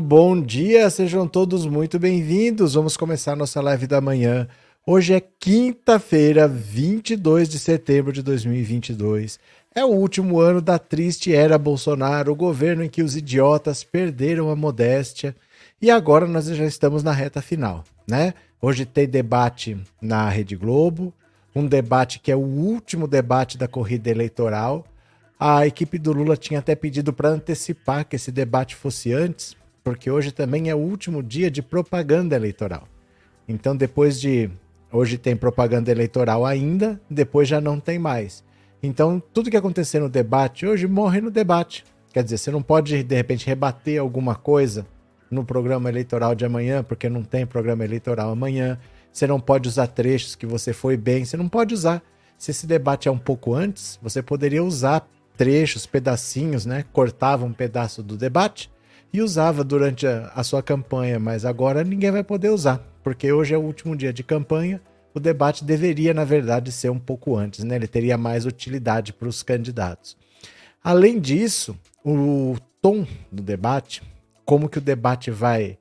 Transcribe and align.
bom 0.00 0.40
dia, 0.40 0.88
sejam 0.90 1.26
todos 1.26 1.66
muito 1.66 1.98
bem-vindos. 1.98 2.74
Vamos 2.74 2.96
começar 2.96 3.34
nossa 3.34 3.60
live 3.60 3.86
da 3.86 4.00
manhã. 4.00 4.46
Hoje 4.86 5.12
é 5.12 5.20
quinta-feira, 5.20 6.46
22 6.46 7.48
de 7.48 7.58
setembro 7.58 8.12
de 8.12 8.22
2022. 8.22 9.40
É 9.74 9.84
o 9.84 9.88
último 9.88 10.40
ano 10.40 10.60
da 10.60 10.78
triste 10.78 11.34
era 11.34 11.58
Bolsonaro, 11.58 12.32
o 12.32 12.36
governo 12.36 12.84
em 12.84 12.88
que 12.88 13.02
os 13.02 13.16
idiotas 13.16 13.82
perderam 13.82 14.50
a 14.50 14.56
modéstia. 14.56 15.34
E 15.82 15.90
agora 15.90 16.26
nós 16.26 16.46
já 16.46 16.64
estamos 16.64 17.02
na 17.02 17.12
reta 17.12 17.42
final, 17.42 17.84
né? 18.06 18.34
Hoje 18.62 18.84
tem 18.84 19.08
debate 19.08 19.76
na 20.00 20.28
Rede 20.28 20.54
Globo, 20.54 21.12
um 21.54 21.66
debate 21.66 22.20
que 22.20 22.30
é 22.30 22.36
o 22.36 22.40
último 22.40 23.08
debate 23.08 23.58
da 23.58 23.66
corrida 23.66 24.10
eleitoral. 24.10 24.86
A 25.38 25.66
equipe 25.66 25.98
do 25.98 26.12
Lula 26.12 26.36
tinha 26.36 26.60
até 26.60 26.74
pedido 26.74 27.12
para 27.12 27.30
antecipar 27.30 28.04
que 28.04 28.16
esse 28.16 28.30
debate 28.32 28.74
fosse 28.74 29.12
antes, 29.12 29.57
porque 29.88 30.10
hoje 30.10 30.32
também 30.32 30.68
é 30.68 30.74
o 30.74 30.78
último 30.78 31.22
dia 31.22 31.50
de 31.50 31.62
propaganda 31.62 32.36
eleitoral. 32.36 32.86
Então, 33.48 33.74
depois 33.74 34.20
de. 34.20 34.50
Hoje 34.92 35.16
tem 35.16 35.34
propaganda 35.34 35.90
eleitoral 35.90 36.44
ainda, 36.44 37.00
depois 37.08 37.48
já 37.48 37.58
não 37.58 37.80
tem 37.80 37.98
mais. 37.98 38.44
Então, 38.82 39.18
tudo 39.32 39.50
que 39.50 39.56
acontecer 39.56 39.98
no 39.98 40.10
debate 40.10 40.66
hoje 40.66 40.86
morre 40.86 41.22
no 41.22 41.30
debate. 41.30 41.86
Quer 42.12 42.22
dizer, 42.22 42.36
você 42.36 42.50
não 42.50 42.60
pode, 42.60 43.02
de 43.02 43.14
repente, 43.14 43.46
rebater 43.46 43.98
alguma 43.98 44.34
coisa 44.34 44.86
no 45.30 45.42
programa 45.42 45.88
eleitoral 45.88 46.34
de 46.34 46.44
amanhã, 46.44 46.84
porque 46.84 47.08
não 47.08 47.22
tem 47.22 47.46
programa 47.46 47.82
eleitoral 47.82 48.30
amanhã. 48.30 48.78
Você 49.10 49.26
não 49.26 49.40
pode 49.40 49.70
usar 49.70 49.86
trechos 49.86 50.36
que 50.36 50.44
você 50.44 50.74
foi 50.74 50.98
bem, 50.98 51.24
você 51.24 51.38
não 51.38 51.48
pode 51.48 51.72
usar. 51.72 52.02
Se 52.36 52.50
esse 52.50 52.66
debate 52.66 53.08
é 53.08 53.10
um 53.10 53.18
pouco 53.18 53.54
antes, 53.54 53.98
você 54.02 54.20
poderia 54.20 54.62
usar 54.62 55.08
trechos, 55.34 55.86
pedacinhos, 55.86 56.66
né? 56.66 56.84
Cortava 56.92 57.46
um 57.46 57.54
pedaço 57.54 58.02
do 58.02 58.18
debate 58.18 58.70
e 59.12 59.20
usava 59.22 59.64
durante 59.64 60.06
a, 60.06 60.30
a, 60.34 60.42
sua 60.42 60.62
campanha, 60.62 61.18
mas 61.18 61.44
agora 61.44 61.82
ninguém 61.84 62.10
vai 62.10 62.22
poder 62.22 62.50
usar, 62.50 62.78
porque 63.02 63.32
hoje 63.32 63.54
é 63.54 63.58
o 63.58 63.62
último 63.62 63.96
dia 63.96 64.12
de 64.12 64.22
campanha. 64.22 64.80
O 65.14 65.20
debate 65.20 65.64
deveria, 65.64 66.12
na 66.12 66.24
verdade, 66.24 66.70
ser 66.70 66.90
um 66.90 66.98
pouco 66.98 67.36
antes, 67.36 67.64
né? 67.64 67.76
Ele 67.76 67.88
teria 67.88 68.18
mais 68.18 68.44
utilidade 68.44 69.12
para 69.12 69.28
os 69.28 69.42
candidatos. 69.42 70.16
Além 70.84 71.18
disso, 71.18 71.76
o 72.04 72.56
tom 72.80 73.06
do 73.32 73.42
debate, 73.42 74.02
como 74.44 74.68
que 74.68 74.78
o 74.78 74.82
debate 74.82 75.30
vai 75.30 75.78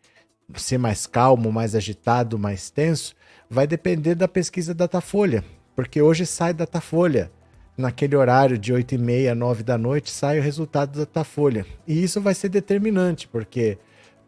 ser 0.55 0.77
mais 0.77 1.05
calmo, 1.05 1.51
mais 1.51 1.75
agitado, 1.75 2.39
mais 2.39 2.69
tenso, 2.69 3.13
vai 3.49 3.67
depender 3.67 4.15
da 4.15 4.27
pesquisa 4.27 4.73
Datafolha, 4.73 5.43
porque 5.75 6.01
hoje 6.01 6.25
sai 6.25 6.53
Datafolha 6.53 7.31
naquele 7.77 8.15
horário 8.15 8.57
de 8.57 8.73
8 8.73 8.95
e 8.95 8.97
meia, 8.97 9.35
9 9.35 9.63
da 9.63 9.77
noite, 9.77 10.09
sai 10.09 10.39
o 10.39 10.41
resultado 10.41 10.91
da 10.91 10.99
Datafolha. 11.01 11.65
E 11.87 12.03
isso 12.03 12.19
vai 12.19 12.33
ser 12.33 12.49
determinante, 12.49 13.27
porque 13.27 13.77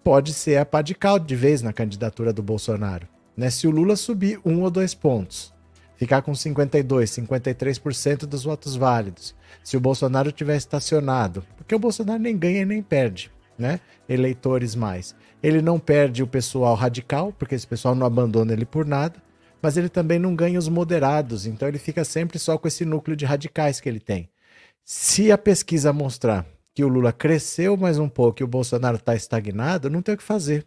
pode 0.04 0.34
ser 0.34 0.58
a 0.58 0.66
pá 0.66 0.82
de 0.82 0.94
caldo 0.94 1.26
de 1.26 1.36
vez 1.36 1.62
na 1.62 1.74
candidatura 1.74 2.32
do 2.32 2.44
Bolsonaro. 2.44 3.08
Né? 3.36 3.50
Se 3.50 3.68
o 3.68 3.72
Lula 3.72 3.96
subir 3.96 4.40
um 4.46 4.62
ou 4.62 4.70
dois 4.70 4.94
pontos, 4.94 5.52
ficar 5.98 6.22
com 6.22 6.36
52, 6.36 7.10
53% 7.10 8.20
dos 8.20 8.44
votos 8.44 8.76
válidos, 8.76 9.36
se 9.64 9.76
o 9.76 9.80
Bolsonaro 9.80 10.32
tiver 10.32 10.56
estacionado, 10.56 11.44
porque 11.58 11.74
o 11.74 11.80
Bolsonaro 11.80 12.22
nem 12.22 12.38
ganha 12.38 12.66
nem 12.66 12.82
perde, 12.82 13.32
né? 13.58 13.80
Eleitores 14.08 14.76
mais. 14.76 15.16
Ele 15.42 15.62
não 15.62 15.80
perde 15.80 16.24
o 16.24 16.28
pessoal 16.28 16.76
radical, 16.76 17.34
porque 17.38 17.56
esse 17.56 17.68
pessoal 17.68 17.96
não 17.96 18.06
abandona 18.06 18.54
ele 18.54 18.66
por 18.66 18.86
nada 18.86 19.22
mas 19.62 19.78
ele 19.78 19.90
também 19.90 20.20
não 20.20 20.36
ganha 20.36 20.60
os 20.60 20.70
moderados, 20.70 21.46
então 21.46 21.68
ele 21.68 21.80
fica 21.80 22.04
sempre 22.04 22.40
só 22.40 22.58
com 22.58 22.68
esse 22.68 22.86
núcleo 22.86 23.16
de 23.16 23.26
radicais 23.26 23.80
que 23.80 23.90
ele 23.90 24.00
tem. 24.00 24.30
Se 24.84 25.32
a 25.32 25.38
pesquisa 25.38 25.94
mostrar 25.94 26.46
que 26.74 26.84
o 26.84 26.88
Lula 26.88 27.12
cresceu 27.12 27.76
mais 27.76 28.00
um 28.00 28.08
pouco 28.08 28.42
e 28.42 28.46
o 28.46 28.48
Bolsonaro 28.48 28.98
está 28.98 29.16
estagnado, 29.16 29.90
não 29.90 30.02
tem 30.02 30.16
o 30.16 30.18
que 30.18 30.24
fazer. 30.24 30.66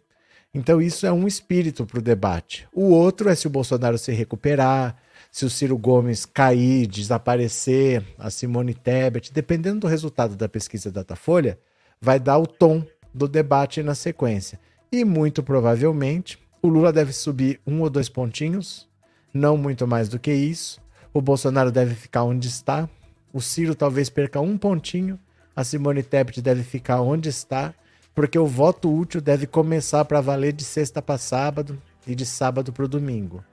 Então 0.53 0.81
isso 0.81 1.07
é 1.07 1.11
um 1.11 1.27
espírito 1.27 1.85
para 1.85 1.97
o 1.97 2.01
debate. 2.01 2.67
O 2.71 2.89
outro 2.89 3.29
é 3.29 3.35
se 3.35 3.47
o 3.47 3.49
Bolsonaro 3.49 3.97
se 3.97 4.11
recuperar, 4.11 4.95
se 5.31 5.45
o 5.45 5.49
Ciro 5.49 5.75
Gomes 5.75 6.27
cair, 6.27 6.85
desaparecer, 6.85 8.03
a 8.19 8.29
Simone 8.29 8.75
Tebet, 8.75 9.33
dependendo 9.33 9.79
do 9.79 9.87
resultado 9.87 10.35
da 10.35 10.47
pesquisa 10.47 10.91
Datafolha, 10.91 11.57
vai 11.99 12.19
dar 12.19 12.37
o 12.37 12.45
tom 12.45 12.85
do 13.11 13.27
debate 13.27 13.81
na 13.81 13.95
sequência. 13.95 14.59
E 14.91 15.03
muito 15.03 15.41
provavelmente 15.41 16.37
o 16.63 16.69
Lula 16.69 16.93
deve 16.93 17.11
subir 17.11 17.59
um 17.67 17.81
ou 17.81 17.89
dois 17.89 18.07
pontinhos, 18.07 18.87
não 19.33 19.57
muito 19.57 19.85
mais 19.85 20.07
do 20.07 20.17
que 20.17 20.33
isso. 20.33 20.81
O 21.13 21.21
Bolsonaro 21.21 21.69
deve 21.69 21.93
ficar 21.93 22.23
onde 22.23 22.47
está. 22.47 22.89
O 23.33 23.41
Ciro 23.41 23.75
talvez 23.75 24.09
perca 24.09 24.39
um 24.39 24.57
pontinho. 24.57 25.19
A 25.53 25.65
Simone 25.65 26.01
Tebet 26.01 26.41
deve 26.41 26.63
ficar 26.63 27.01
onde 27.01 27.27
está, 27.27 27.73
porque 28.15 28.39
o 28.39 28.47
voto 28.47 28.89
útil 28.89 29.19
deve 29.19 29.45
começar 29.45 30.05
para 30.05 30.21
valer 30.21 30.53
de 30.53 30.63
sexta 30.63 31.01
para 31.01 31.17
sábado 31.17 31.77
e 32.07 32.15
de 32.15 32.25
sábado 32.25 32.71
para 32.71 32.85
o 32.85 32.87
domingo. 32.87 33.43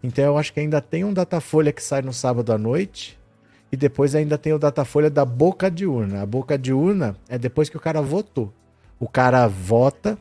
Então 0.00 0.24
eu 0.24 0.38
acho 0.38 0.52
que 0.52 0.60
ainda 0.60 0.80
tem 0.80 1.02
um 1.02 1.12
Datafolha 1.12 1.72
que 1.72 1.82
sai 1.82 2.02
no 2.02 2.12
sábado 2.12 2.52
à 2.52 2.56
noite 2.56 3.18
e 3.72 3.76
depois 3.76 4.14
ainda 4.14 4.38
tem 4.38 4.52
o 4.52 4.60
Datafolha 4.60 5.10
da 5.10 5.24
boca 5.24 5.68
de 5.68 5.86
urna. 5.86 6.22
A 6.22 6.26
boca 6.26 6.56
de 6.56 6.72
urna 6.72 7.16
é 7.28 7.36
depois 7.36 7.68
que 7.68 7.76
o 7.76 7.80
cara 7.80 8.00
votou. 8.00 8.52
O 9.00 9.08
cara 9.08 9.48
vota, 9.48 10.16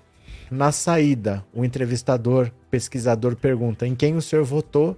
na 0.51 0.71
saída, 0.71 1.45
o 1.53 1.63
entrevistador, 1.63 2.51
pesquisador 2.69 3.35
pergunta: 3.35 3.87
em 3.87 3.95
quem 3.95 4.15
o 4.15 4.21
senhor 4.21 4.43
votou? 4.43 4.97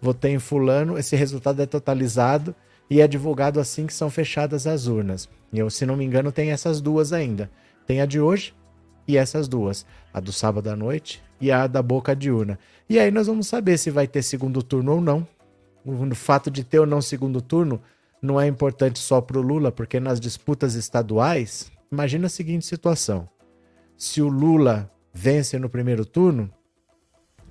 Votei 0.00 0.32
em 0.32 0.38
Fulano. 0.38 0.98
Esse 0.98 1.14
resultado 1.16 1.60
é 1.60 1.66
totalizado 1.66 2.54
e 2.88 3.00
é 3.00 3.08
divulgado 3.08 3.60
assim 3.60 3.86
que 3.86 3.94
são 3.94 4.10
fechadas 4.10 4.66
as 4.66 4.86
urnas. 4.86 5.28
E 5.52 5.58
eu, 5.58 5.68
se 5.68 5.84
não 5.84 5.96
me 5.96 6.04
engano, 6.04 6.32
tem 6.32 6.50
essas 6.50 6.80
duas 6.80 7.12
ainda. 7.12 7.50
Tem 7.86 8.00
a 8.00 8.06
de 8.06 8.20
hoje 8.20 8.54
e 9.06 9.16
essas 9.16 9.48
duas: 9.48 9.84
a 10.12 10.20
do 10.20 10.32
sábado 10.32 10.68
à 10.68 10.76
noite 10.76 11.22
e 11.40 11.50
a 11.50 11.66
da 11.66 11.82
boca 11.82 12.14
de 12.14 12.30
urna. 12.30 12.58
E 12.88 12.98
aí 12.98 13.10
nós 13.10 13.26
vamos 13.26 13.46
saber 13.46 13.78
se 13.78 13.90
vai 13.90 14.06
ter 14.06 14.22
segundo 14.22 14.62
turno 14.62 14.92
ou 14.92 15.00
não. 15.00 15.26
O 15.84 16.14
fato 16.14 16.50
de 16.50 16.62
ter 16.62 16.78
ou 16.78 16.86
não 16.86 17.00
segundo 17.00 17.40
turno 17.40 17.80
não 18.20 18.38
é 18.40 18.46
importante 18.46 18.98
só 18.98 19.20
para 19.20 19.38
o 19.38 19.42
Lula, 19.42 19.72
porque 19.72 19.98
nas 19.98 20.20
disputas 20.20 20.74
estaduais, 20.74 21.72
imagina 21.90 22.26
a 22.26 22.30
seguinte 22.30 22.66
situação: 22.66 23.28
se 24.00 24.22
o 24.22 24.28
Lula 24.28 24.90
vence 25.12 25.58
no 25.58 25.68
primeiro 25.68 26.06
turno 26.06 26.50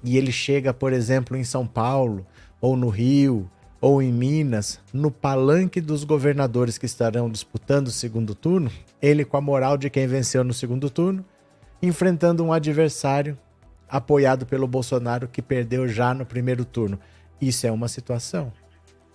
e 0.04 0.18
ele 0.18 0.32
chega, 0.32 0.74
por 0.74 0.92
exemplo, 0.92 1.38
em 1.38 1.44
São 1.44 1.68
Paulo, 1.68 2.26
ou 2.60 2.76
no 2.76 2.90
Rio, 2.90 3.48
ou 3.80 4.02
em 4.02 4.12
Minas, 4.12 4.80
no 4.92 5.12
palanque 5.12 5.80
dos 5.80 6.04
governadores 6.04 6.80
que 6.80 6.88
estarão 6.88 7.30
disputando 7.30 7.90
o 7.90 7.92
segundo 7.92 8.34
turno, 8.34 8.72
ele 9.00 9.24
com 9.24 9.38
a 9.38 9.42
moral 9.42 9.78
de 9.78 9.92
quem 9.92 10.08
venceu 10.08 10.44
no 10.44 10.52
segundo 10.52 10.90
turno, 10.90 11.24
enfrentando 11.84 12.44
um 12.44 12.52
adversário 12.52 13.38
apoiado 13.88 14.48
pelo 14.48 14.68
Bolsonaro 14.68 15.28
que 15.28 15.44
perdeu 15.44 15.88
já 15.88 16.16
no 16.16 16.26
primeiro 16.26 16.66
turno. 16.66 17.00
Isso 17.40 17.68
é 17.68 17.72
uma 17.72 17.88
situação. 17.88 18.52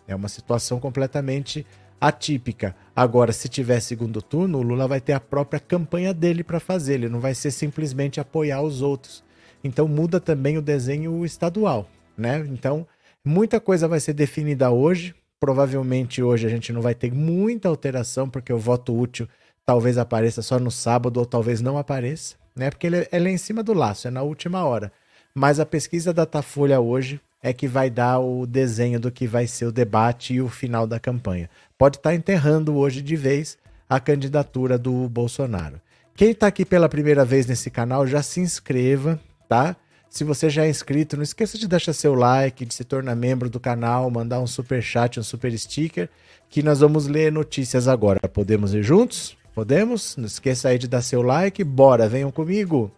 É 0.07 0.15
uma 0.15 0.29
situação 0.29 0.79
completamente 0.79 1.67
atípica. 2.01 2.75
Agora, 2.95 3.33
se 3.33 3.49
tiver 3.49 3.81
segundo 3.81 4.23
turno, 4.23 4.59
o 4.59 4.63
Lula 4.63 4.87
vai 4.87 5.01
ter 5.01 5.13
a 5.13 5.21
própria 5.21 5.59
campanha 5.59 6.15
dele 6.15 6.45
para 6.45 6.61
fazer, 6.61 6.95
ele 6.95 7.09
não 7.09 7.21
vai 7.21 7.35
ser 7.35 7.51
simplesmente 7.51 8.21
apoiar 8.21 8.63
os 8.63 8.83
outros. 8.83 9.25
Então 9.63 9.89
muda 9.89 10.21
também 10.21 10.59
o 10.59 10.63
desenho 10.63 11.25
estadual, 11.25 11.89
né? 12.17 12.47
Então, 12.51 12.87
muita 13.25 13.59
coisa 13.59 13.89
vai 13.89 13.99
ser 13.99 14.13
definida 14.13 14.71
hoje. 14.71 15.15
Provavelmente 15.41 16.23
hoje 16.23 16.47
a 16.47 16.51
gente 16.51 16.73
não 16.73 16.83
vai 16.83 16.95
ter 16.95 17.13
muita 17.13 17.69
alteração, 17.69 18.29
porque 18.29 18.53
o 18.53 18.59
voto 18.59 18.97
útil 18.97 19.29
talvez 19.65 19.99
apareça 19.99 20.43
só 20.43 20.59
no 20.59 20.71
sábado 20.71 21.19
ou 21.19 21.27
talvez 21.27 21.61
não 21.61 21.79
apareça, 21.79 22.37
né? 22.55 22.71
Porque 22.71 22.87
ele, 22.87 23.09
ele 23.11 23.29
é 23.29 23.33
em 23.33 23.39
cima 23.39 23.63
do 23.63 23.73
laço, 23.73 24.07
é 24.07 24.11
na 24.11 24.23
última 24.23 24.65
hora. 24.65 24.93
Mas 25.35 25.59
a 25.59 25.67
pesquisa 25.67 26.13
da 26.13 26.23
Datafolha 26.23 26.81
hoje 26.81 27.21
é 27.45 27.53
que 27.53 27.69
vai 27.69 27.91
dar 27.91 28.21
o 28.21 28.47
desenho 28.47 28.99
do 28.99 29.13
que 29.13 29.27
vai 29.27 29.47
ser 29.47 29.67
o 29.67 29.73
debate 29.73 30.33
e 30.33 30.41
o 30.41 30.49
final 30.49 30.87
da 30.87 30.99
campanha. 30.99 31.51
Pode 31.77 31.99
estar 31.99 32.09
tá 32.09 32.17
enterrando 32.17 32.75
hoje 32.75 33.03
de 33.03 33.15
vez 33.17 33.59
a 33.87 34.01
candidatura 34.01 34.79
do 34.79 35.07
Bolsonaro. 35.11 35.79
Quem 36.17 36.31
está 36.31 36.47
aqui 36.47 36.65
pela 36.65 36.89
primeira 36.89 37.23
vez 37.23 37.45
nesse 37.45 37.71
canal, 37.71 38.07
já 38.07 38.23
se 38.23 38.41
inscreva, 38.41 39.21
tá? 39.47 39.77
Se 40.09 40.25
você 40.25 40.49
já 40.49 40.65
é 40.65 40.71
inscrito, 40.71 41.17
não 41.17 41.23
esqueça 41.23 41.59
de 41.59 41.69
deixar 41.69 41.93
seu 41.93 42.15
like, 42.15 42.65
de 42.65 42.73
se 42.73 42.83
tornar 42.83 43.15
membro 43.15 43.51
do 43.51 43.61
canal, 43.61 44.11
mandar 44.11 44.41
um 44.41 44.47
super 44.47 44.83
chat, 44.83 45.21
um 45.21 45.23
super 45.23 45.53
sticker, 45.59 46.09
que 46.49 46.63
nós 46.63 46.81
vamos 46.81 47.07
ler 47.07 47.31
notícias 47.31 47.87
agora. 47.87 48.21
Podemos 48.21 48.73
ir 48.73 48.83
juntos? 48.83 49.37
Podemos? 49.55 50.17
Não 50.17 50.25
esqueça 50.25 50.71
aí 50.71 50.79
de 50.79 50.89
dar 50.89 51.03
seu 51.03 51.21
like. 51.21 51.63
Bora, 51.63 52.09
venham 52.09 52.31
comigo. 52.31 52.91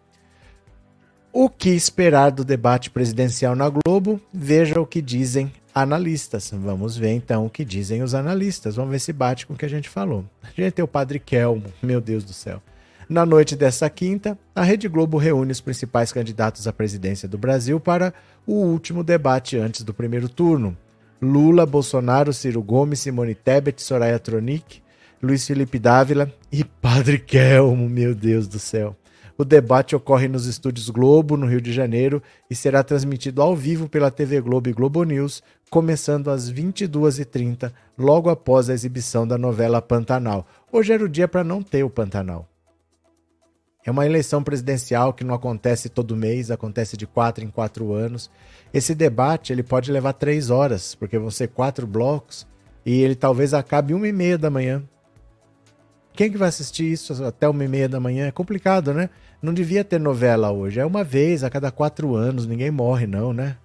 O 1.38 1.50
que 1.50 1.68
esperar 1.68 2.30
do 2.30 2.42
debate 2.42 2.88
presidencial 2.88 3.54
na 3.54 3.68
Globo? 3.68 4.18
Veja 4.32 4.80
o 4.80 4.86
que 4.86 5.02
dizem 5.02 5.52
analistas. 5.74 6.50
Vamos 6.50 6.96
ver 6.96 7.10
então 7.10 7.44
o 7.44 7.50
que 7.50 7.62
dizem 7.62 8.02
os 8.02 8.14
analistas. 8.14 8.76
Vamos 8.76 8.90
ver 8.90 9.00
se 9.00 9.12
bate 9.12 9.46
com 9.46 9.52
o 9.52 9.56
que 9.56 9.66
a 9.66 9.68
gente 9.68 9.86
falou. 9.86 10.24
A 10.42 10.46
gente 10.46 10.72
tem 10.72 10.82
o 10.82 10.88
Padre 10.88 11.18
Kelmo, 11.18 11.64
meu 11.82 12.00
Deus 12.00 12.24
do 12.24 12.32
céu. 12.32 12.62
Na 13.06 13.26
noite 13.26 13.54
dessa 13.54 13.90
quinta, 13.90 14.38
a 14.54 14.62
Rede 14.62 14.88
Globo 14.88 15.18
reúne 15.18 15.52
os 15.52 15.60
principais 15.60 16.10
candidatos 16.10 16.66
à 16.66 16.72
presidência 16.72 17.28
do 17.28 17.36
Brasil 17.36 17.78
para 17.78 18.14
o 18.46 18.54
último 18.54 19.04
debate 19.04 19.58
antes 19.58 19.82
do 19.82 19.92
primeiro 19.92 20.30
turno. 20.30 20.74
Lula, 21.20 21.66
Bolsonaro, 21.66 22.32
Ciro 22.32 22.62
Gomes, 22.62 23.00
Simone 23.00 23.34
Tebet, 23.34 23.82
Soraya 23.82 24.18
Tronic, 24.18 24.80
Luiz 25.22 25.46
Felipe 25.46 25.78
Dávila 25.78 26.32
e 26.50 26.64
Padre 26.64 27.18
Kelmo, 27.18 27.90
meu 27.90 28.14
Deus 28.14 28.48
do 28.48 28.58
céu. 28.58 28.96
O 29.38 29.44
debate 29.44 29.94
ocorre 29.94 30.28
nos 30.28 30.46
estúdios 30.46 30.88
Globo, 30.88 31.36
no 31.36 31.46
Rio 31.46 31.60
de 31.60 31.70
Janeiro, 31.70 32.22
e 32.48 32.54
será 32.54 32.82
transmitido 32.82 33.42
ao 33.42 33.54
vivo 33.54 33.86
pela 33.88 34.10
TV 34.10 34.40
Globo 34.40 34.70
e 34.70 34.72
Globo 34.72 35.04
News, 35.04 35.42
começando 35.68 36.30
às 36.30 36.50
22h30, 36.50 37.70
logo 37.98 38.30
após 38.30 38.70
a 38.70 38.74
exibição 38.74 39.26
da 39.28 39.36
novela 39.36 39.82
Pantanal. 39.82 40.46
Hoje 40.72 40.94
era 40.94 41.04
o 41.04 41.08
dia 41.08 41.28
para 41.28 41.44
não 41.44 41.62
ter 41.62 41.84
o 41.84 41.90
Pantanal. 41.90 42.48
É 43.84 43.90
uma 43.90 44.06
eleição 44.06 44.42
presidencial 44.42 45.12
que 45.12 45.22
não 45.22 45.34
acontece 45.34 45.88
todo 45.88 46.16
mês, 46.16 46.50
acontece 46.50 46.96
de 46.96 47.06
quatro 47.06 47.44
em 47.44 47.48
quatro 47.48 47.92
anos. 47.92 48.30
Esse 48.72 48.94
debate 48.94 49.52
ele 49.52 49.62
pode 49.62 49.92
levar 49.92 50.14
três 50.14 50.50
horas, 50.50 50.94
porque 50.94 51.18
vão 51.18 51.30
ser 51.30 51.48
quatro 51.48 51.86
blocos, 51.86 52.46
e 52.84 53.02
ele 53.02 53.14
talvez 53.14 53.52
acabe 53.52 53.92
uma 53.92 54.08
e 54.08 54.12
meia 54.12 54.38
da 54.38 54.50
manhã. 54.50 54.82
Quem 56.16 56.32
que 56.32 56.38
vai 56.38 56.48
assistir 56.48 56.90
isso 56.90 57.22
até 57.22 57.46
uma 57.46 57.62
e 57.62 57.68
meia 57.68 57.88
da 57.88 58.00
manhã? 58.00 58.26
É 58.26 58.32
complicado, 58.32 58.94
né? 58.94 59.10
Não 59.40 59.52
devia 59.52 59.84
ter 59.84 60.00
novela 60.00 60.50
hoje. 60.50 60.80
É 60.80 60.86
uma 60.86 61.04
vez 61.04 61.44
a 61.44 61.50
cada 61.50 61.70
quatro 61.70 62.14
anos, 62.14 62.46
ninguém 62.46 62.70
morre, 62.70 63.06
não, 63.06 63.32
né? 63.32 63.56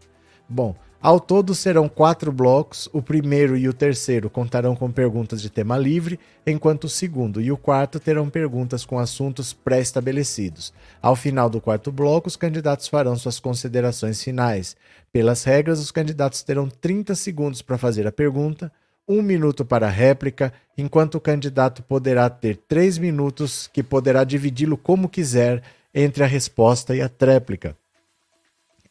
Bom, 0.47 0.75
ao 1.01 1.19
todo 1.19 1.55
serão 1.55 1.89
quatro 1.89 2.31
blocos. 2.31 2.87
O 2.93 3.01
primeiro 3.01 3.57
e 3.57 3.67
o 3.67 3.73
terceiro 3.73 4.29
contarão 4.29 4.75
com 4.75 4.91
perguntas 4.91 5.41
de 5.41 5.49
tema 5.49 5.75
livre, 5.75 6.19
enquanto 6.45 6.83
o 6.83 6.89
segundo 6.89 7.41
e 7.41 7.51
o 7.51 7.57
quarto 7.57 7.99
terão 7.99 8.29
perguntas 8.29 8.85
com 8.85 8.99
assuntos 8.99 9.51
pré-estabelecidos. 9.51 10.71
Ao 11.01 11.15
final 11.15 11.49
do 11.49 11.59
quarto 11.59 11.91
bloco, 11.91 12.27
os 12.27 12.35
candidatos 12.35 12.87
farão 12.87 13.15
suas 13.15 13.39
considerações 13.39 14.21
finais. 14.21 14.75
Pelas 15.11 15.43
regras, 15.43 15.79
os 15.79 15.89
candidatos 15.89 16.43
terão 16.43 16.69
30 16.69 17.15
segundos 17.15 17.63
para 17.63 17.79
fazer 17.79 18.05
a 18.05 18.11
pergunta, 18.11 18.71
um 19.07 19.21
minuto 19.21 19.65
para 19.65 19.89
réplica, 19.89 20.53
enquanto 20.77 21.15
o 21.15 21.21
candidato 21.21 21.83
poderá 21.83 22.29
ter 22.29 22.57
três 22.67 22.97
minutos, 22.97 23.69
que 23.71 23.83
poderá 23.83 24.23
dividi-lo 24.23 24.77
como 24.77 25.09
quiser 25.09 25.61
entre 25.93 26.23
a 26.23 26.27
resposta 26.27 26.95
e 26.95 27.01
a 27.01 27.09
tréplica. 27.09 27.75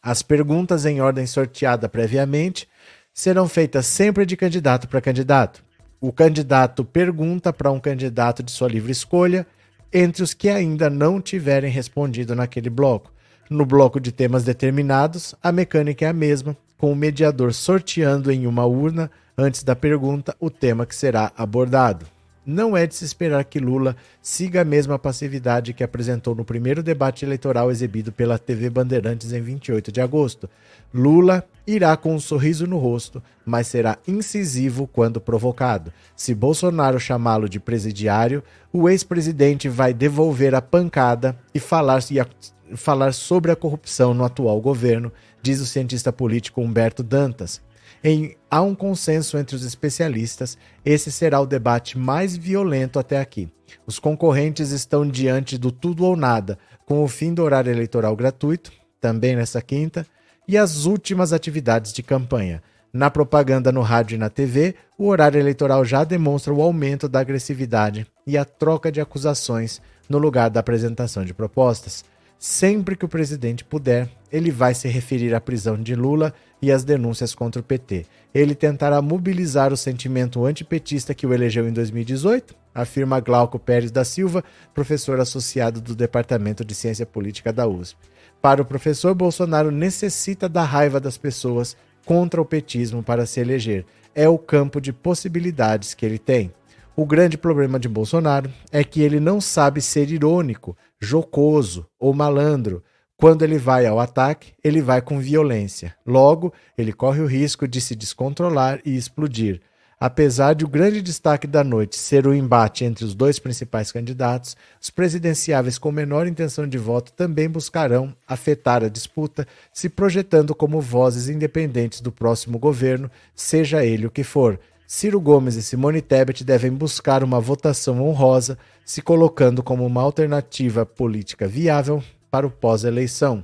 As 0.01 0.21
perguntas 0.21 0.85
em 0.85 1.01
ordem 1.01 1.25
sorteada 1.27 1.87
previamente 1.87 2.67
serão 3.13 3.47
feitas 3.47 3.85
sempre 3.85 4.25
de 4.25 4.35
candidato 4.35 4.87
para 4.87 5.01
candidato. 5.01 5.63
O 5.99 6.11
candidato 6.11 6.83
pergunta 6.83 7.53
para 7.53 7.71
um 7.71 7.79
candidato 7.79 8.41
de 8.41 8.51
sua 8.51 8.67
livre 8.67 8.91
escolha 8.91 9.45
entre 9.93 10.23
os 10.23 10.33
que 10.33 10.49
ainda 10.49 10.89
não 10.89 11.21
tiverem 11.21 11.69
respondido 11.69 12.35
naquele 12.35 12.69
bloco. 12.69 13.11
No 13.49 13.65
bloco 13.65 13.99
de 13.99 14.11
temas 14.11 14.43
determinados, 14.43 15.35
a 15.43 15.51
mecânica 15.51 16.05
é 16.05 16.07
a 16.07 16.13
mesma, 16.13 16.55
com 16.77 16.91
o 16.91 16.95
mediador 16.95 17.53
sorteando 17.53 18.31
em 18.31 18.47
uma 18.47 18.65
urna 18.65 19.11
antes 19.41 19.63
da 19.63 19.75
pergunta 19.75 20.35
o 20.39 20.49
tema 20.49 20.85
que 20.85 20.95
será 20.95 21.31
abordado. 21.35 22.05
Não 22.45 22.75
é 22.75 22.87
de 22.87 22.95
se 22.95 23.05
esperar 23.05 23.43
que 23.45 23.59
Lula 23.59 23.95
siga 24.19 24.61
a 24.61 24.65
mesma 24.65 24.97
passividade 24.97 25.73
que 25.73 25.83
apresentou 25.83 26.33
no 26.33 26.43
primeiro 26.43 26.81
debate 26.81 27.23
eleitoral 27.23 27.69
exibido 27.69 28.11
pela 28.11 28.39
TV 28.39 28.67
Bandeirantes 28.67 29.31
em 29.31 29.41
28 29.41 29.91
de 29.91 30.01
agosto. 30.01 30.49
Lula 30.91 31.43
irá 31.67 31.95
com 31.95 32.15
um 32.15 32.19
sorriso 32.19 32.65
no 32.65 32.79
rosto, 32.79 33.21
mas 33.45 33.67
será 33.67 33.97
incisivo 34.07 34.87
quando 34.87 35.21
provocado. 35.21 35.93
Se 36.15 36.33
Bolsonaro 36.33 36.99
chamá-lo 36.99 37.47
de 37.47 37.59
presidiário, 37.59 38.43
o 38.73 38.89
ex-presidente 38.89 39.69
vai 39.69 39.93
devolver 39.93 40.55
a 40.55 40.61
pancada 40.61 41.37
e 41.53 41.59
falar, 41.59 41.99
e 42.09 42.75
falar 42.75 43.13
sobre 43.13 43.51
a 43.51 43.55
corrupção 43.55 44.15
no 44.15 44.25
atual 44.25 44.59
governo, 44.59 45.11
diz 45.43 45.61
o 45.61 45.65
cientista 45.65 46.11
político 46.11 46.59
Humberto 46.59 47.03
Dantas. 47.03 47.61
Em, 48.03 48.35
há 48.49 48.61
um 48.61 48.73
consenso 48.73 49.37
entre 49.37 49.55
os 49.55 49.63
especialistas, 49.63 50.57
esse 50.83 51.11
será 51.11 51.39
o 51.39 51.45
debate 51.45 51.97
mais 51.97 52.35
violento 52.35 52.97
até 52.97 53.19
aqui. 53.19 53.51
Os 53.85 53.99
concorrentes 53.99 54.71
estão 54.71 55.07
diante 55.07 55.57
do 55.57 55.71
tudo 55.71 56.05
ou 56.05 56.15
nada, 56.15 56.57
com 56.85 57.03
o 57.03 57.07
fim 57.07 57.33
do 57.33 57.43
horário 57.43 57.71
eleitoral 57.71 58.15
gratuito, 58.15 58.71
também 58.99 59.35
nessa 59.35 59.61
quinta, 59.61 60.05
e 60.47 60.57
as 60.57 60.85
últimas 60.85 61.31
atividades 61.31 61.93
de 61.93 62.01
campanha. 62.01 62.61
Na 62.91 63.09
propaganda 63.09 63.71
no 63.71 63.81
rádio 63.81 64.15
e 64.15 64.17
na 64.17 64.29
TV, 64.29 64.75
o 64.97 65.07
horário 65.07 65.39
eleitoral 65.39 65.85
já 65.85 66.03
demonstra 66.03 66.53
o 66.53 66.61
aumento 66.61 67.07
da 67.07 67.19
agressividade 67.19 68.05
e 68.27 68.37
a 68.37 68.43
troca 68.43 68.91
de 68.91 68.99
acusações 68.99 69.81
no 70.09 70.17
lugar 70.17 70.49
da 70.49 70.59
apresentação 70.59 71.23
de 71.23 71.33
propostas. 71.33 72.03
Sempre 72.43 72.95
que 72.95 73.05
o 73.05 73.07
presidente 73.07 73.63
puder, 73.63 74.09
ele 74.31 74.49
vai 74.49 74.73
se 74.73 74.87
referir 74.87 75.35
à 75.35 75.39
prisão 75.39 75.79
de 75.79 75.93
Lula 75.93 76.33
e 76.59 76.71
às 76.71 76.83
denúncias 76.83 77.35
contra 77.35 77.61
o 77.61 77.63
PT. 77.63 78.07
Ele 78.33 78.55
tentará 78.55 78.99
mobilizar 78.99 79.71
o 79.71 79.77
sentimento 79.77 80.43
antipetista 80.43 81.13
que 81.13 81.27
o 81.27 81.35
elegeu 81.35 81.69
em 81.69 81.71
2018, 81.71 82.55
afirma 82.73 83.19
Glauco 83.19 83.59
Pérez 83.59 83.91
da 83.91 84.03
Silva, 84.03 84.43
professor 84.73 85.19
associado 85.19 85.79
do 85.79 85.95
Departamento 85.95 86.65
de 86.65 86.73
Ciência 86.73 87.05
Política 87.05 87.53
da 87.53 87.67
USP. 87.67 87.99
Para 88.41 88.63
o 88.63 88.65
professor, 88.65 89.13
Bolsonaro 89.13 89.69
necessita 89.69 90.49
da 90.49 90.63
raiva 90.63 90.99
das 90.99 91.19
pessoas 91.19 91.77
contra 92.07 92.41
o 92.41 92.45
petismo 92.45 93.03
para 93.03 93.27
se 93.27 93.39
eleger. 93.39 93.85
É 94.15 94.27
o 94.27 94.39
campo 94.39 94.81
de 94.81 94.91
possibilidades 94.91 95.93
que 95.93 96.03
ele 96.03 96.17
tem. 96.17 96.51
O 97.01 97.05
grande 97.07 97.35
problema 97.35 97.79
de 97.79 97.89
Bolsonaro 97.89 98.53
é 98.71 98.83
que 98.83 99.01
ele 99.01 99.19
não 99.19 99.41
sabe 99.41 99.81
ser 99.81 100.11
irônico, 100.11 100.77
jocoso 100.99 101.87
ou 101.99 102.13
malandro. 102.13 102.83
Quando 103.17 103.41
ele 103.41 103.57
vai 103.57 103.87
ao 103.87 103.99
ataque, 103.99 104.53
ele 104.63 104.83
vai 104.83 105.01
com 105.01 105.19
violência. 105.19 105.95
Logo, 106.05 106.53
ele 106.77 106.93
corre 106.93 107.19
o 107.19 107.25
risco 107.25 107.67
de 107.67 107.81
se 107.81 107.95
descontrolar 107.95 108.79
e 108.85 108.95
explodir. 108.95 109.61
Apesar 109.99 110.53
de 110.53 110.63
o 110.63 110.67
grande 110.67 111.01
destaque 111.01 111.47
da 111.47 111.63
noite 111.63 111.97
ser 111.97 112.27
o 112.27 112.35
embate 112.35 112.85
entre 112.85 113.03
os 113.03 113.15
dois 113.15 113.39
principais 113.39 113.91
candidatos, 113.91 114.55
os 114.79 114.91
presidenciáveis 114.91 115.79
com 115.79 115.91
menor 115.91 116.27
intenção 116.27 116.67
de 116.67 116.77
voto 116.77 117.13
também 117.13 117.49
buscarão 117.49 118.15
afetar 118.27 118.83
a 118.83 118.89
disputa, 118.89 119.47
se 119.73 119.89
projetando 119.89 120.53
como 120.53 120.79
vozes 120.79 121.29
independentes 121.29 121.99
do 121.99 122.11
próximo 122.11 122.59
governo, 122.59 123.09
seja 123.35 123.83
ele 123.83 124.05
o 124.05 124.11
que 124.11 124.23
for. 124.23 124.59
Ciro 124.93 125.21
Gomes 125.21 125.55
e 125.55 125.63
Simone 125.63 126.01
Tebet 126.01 126.43
devem 126.43 126.69
buscar 126.69 127.23
uma 127.23 127.39
votação 127.39 128.05
honrosa, 128.05 128.57
se 128.83 129.01
colocando 129.01 129.63
como 129.63 129.85
uma 129.85 130.01
alternativa 130.01 130.85
política 130.85 131.47
viável 131.47 132.03
para 132.29 132.45
o 132.45 132.51
pós-eleição. 132.51 133.41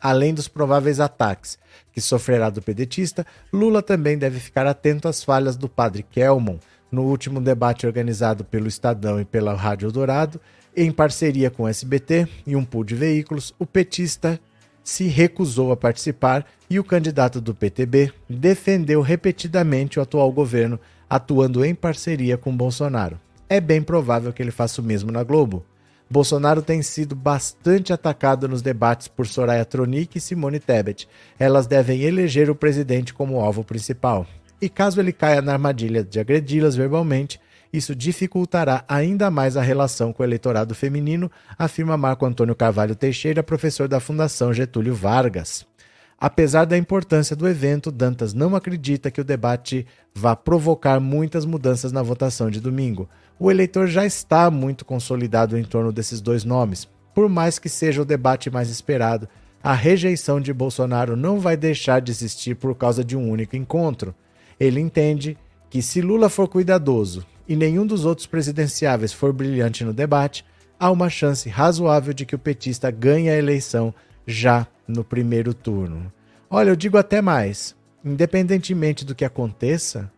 Além 0.00 0.32
dos 0.32 0.48
prováveis 0.48 0.98
ataques 0.98 1.58
que 1.92 2.00
sofrerá 2.00 2.48
do 2.48 2.62
pedetista, 2.62 3.26
Lula 3.52 3.82
também 3.82 4.16
deve 4.16 4.40
ficar 4.40 4.66
atento 4.66 5.08
às 5.08 5.22
falhas 5.22 5.58
do 5.58 5.68
padre 5.68 6.02
Kelmon 6.02 6.56
no 6.90 7.02
último 7.02 7.38
debate 7.38 7.86
organizado 7.86 8.42
pelo 8.42 8.66
Estadão 8.66 9.20
e 9.20 9.26
pela 9.26 9.52
Rádio 9.52 9.92
Dourado, 9.92 10.40
em 10.74 10.90
parceria 10.90 11.50
com 11.50 11.64
o 11.64 11.68
SBT 11.68 12.26
e 12.46 12.56
um 12.56 12.64
pool 12.64 12.82
de 12.82 12.94
veículos, 12.94 13.54
o 13.58 13.66
petista 13.66 14.40
se 14.86 15.08
recusou 15.08 15.72
a 15.72 15.76
participar 15.76 16.46
e 16.70 16.78
o 16.78 16.84
candidato 16.84 17.40
do 17.40 17.52
PTB 17.52 18.12
defendeu 18.30 19.00
repetidamente 19.00 19.98
o 19.98 20.02
atual 20.02 20.30
governo, 20.30 20.78
atuando 21.10 21.64
em 21.64 21.74
parceria 21.74 22.38
com 22.38 22.56
Bolsonaro. 22.56 23.18
É 23.48 23.60
bem 23.60 23.82
provável 23.82 24.32
que 24.32 24.40
ele 24.40 24.52
faça 24.52 24.80
o 24.80 24.84
mesmo 24.84 25.10
na 25.10 25.24
Globo. 25.24 25.66
Bolsonaro 26.08 26.62
tem 26.62 26.82
sido 26.82 27.16
bastante 27.16 27.92
atacado 27.92 28.46
nos 28.46 28.62
debates 28.62 29.08
por 29.08 29.26
Soraya 29.26 29.64
Tronic 29.64 30.18
e 30.18 30.20
Simone 30.20 30.60
Tebet. 30.60 31.08
Elas 31.36 31.66
devem 31.66 32.02
eleger 32.02 32.48
o 32.48 32.54
presidente 32.54 33.12
como 33.12 33.40
alvo 33.40 33.64
principal. 33.64 34.24
E 34.62 34.68
caso 34.68 35.00
ele 35.00 35.12
caia 35.12 35.42
na 35.42 35.54
armadilha 35.54 36.04
de 36.04 36.20
agredi-las 36.20 36.76
verbalmente, 36.76 37.40
isso 37.76 37.94
dificultará 37.94 38.84
ainda 38.88 39.30
mais 39.30 39.54
a 39.56 39.62
relação 39.62 40.10
com 40.10 40.22
o 40.22 40.26
eleitorado 40.26 40.74
feminino, 40.74 41.30
afirma 41.58 41.96
Marco 41.96 42.24
Antônio 42.24 42.54
Carvalho 42.54 42.96
Teixeira, 42.96 43.42
professor 43.42 43.86
da 43.86 44.00
Fundação 44.00 44.52
Getúlio 44.54 44.94
Vargas. 44.94 45.66
Apesar 46.18 46.64
da 46.64 46.78
importância 46.78 47.36
do 47.36 47.46
evento, 47.46 47.92
Dantas 47.92 48.32
não 48.32 48.56
acredita 48.56 49.10
que 49.10 49.20
o 49.20 49.24
debate 49.24 49.86
vá 50.14 50.34
provocar 50.34 50.98
muitas 50.98 51.44
mudanças 51.44 51.92
na 51.92 52.02
votação 52.02 52.50
de 52.50 52.62
domingo. 52.62 53.06
O 53.38 53.50
eleitor 53.50 53.86
já 53.86 54.06
está 54.06 54.50
muito 54.50 54.82
consolidado 54.82 55.58
em 55.58 55.62
torno 55.62 55.92
desses 55.92 56.22
dois 56.22 56.44
nomes. 56.44 56.88
Por 57.14 57.28
mais 57.28 57.58
que 57.58 57.68
seja 57.68 58.00
o 58.00 58.06
debate 58.06 58.48
mais 58.48 58.70
esperado, 58.70 59.28
a 59.62 59.74
rejeição 59.74 60.40
de 60.40 60.54
Bolsonaro 60.54 61.14
não 61.14 61.38
vai 61.38 61.58
deixar 61.58 62.00
de 62.00 62.10
existir 62.10 62.56
por 62.56 62.74
causa 62.74 63.04
de 63.04 63.14
um 63.14 63.30
único 63.30 63.54
encontro. 63.54 64.14
Ele 64.58 64.80
entende 64.80 65.36
que 65.68 65.82
se 65.82 66.00
Lula 66.00 66.30
for 66.30 66.48
cuidadoso 66.48 67.26
e 67.48 67.54
nenhum 67.54 67.86
dos 67.86 68.04
outros 68.04 68.26
presidenciáveis 68.26 69.12
for 69.12 69.32
brilhante 69.32 69.84
no 69.84 69.92
debate, 69.92 70.44
há 70.78 70.90
uma 70.90 71.08
chance 71.08 71.48
razoável 71.48 72.12
de 72.12 72.26
que 72.26 72.34
o 72.34 72.38
petista 72.38 72.90
ganhe 72.90 73.30
a 73.30 73.36
eleição 73.36 73.94
já 74.26 74.66
no 74.86 75.04
primeiro 75.04 75.54
turno. 75.54 76.12
Olha, 76.50 76.70
eu 76.70 76.76
digo 76.76 76.98
até 76.98 77.22
mais: 77.22 77.74
independentemente 78.04 79.04
do 79.04 79.14
que 79.14 79.24
aconteça, 79.24 80.10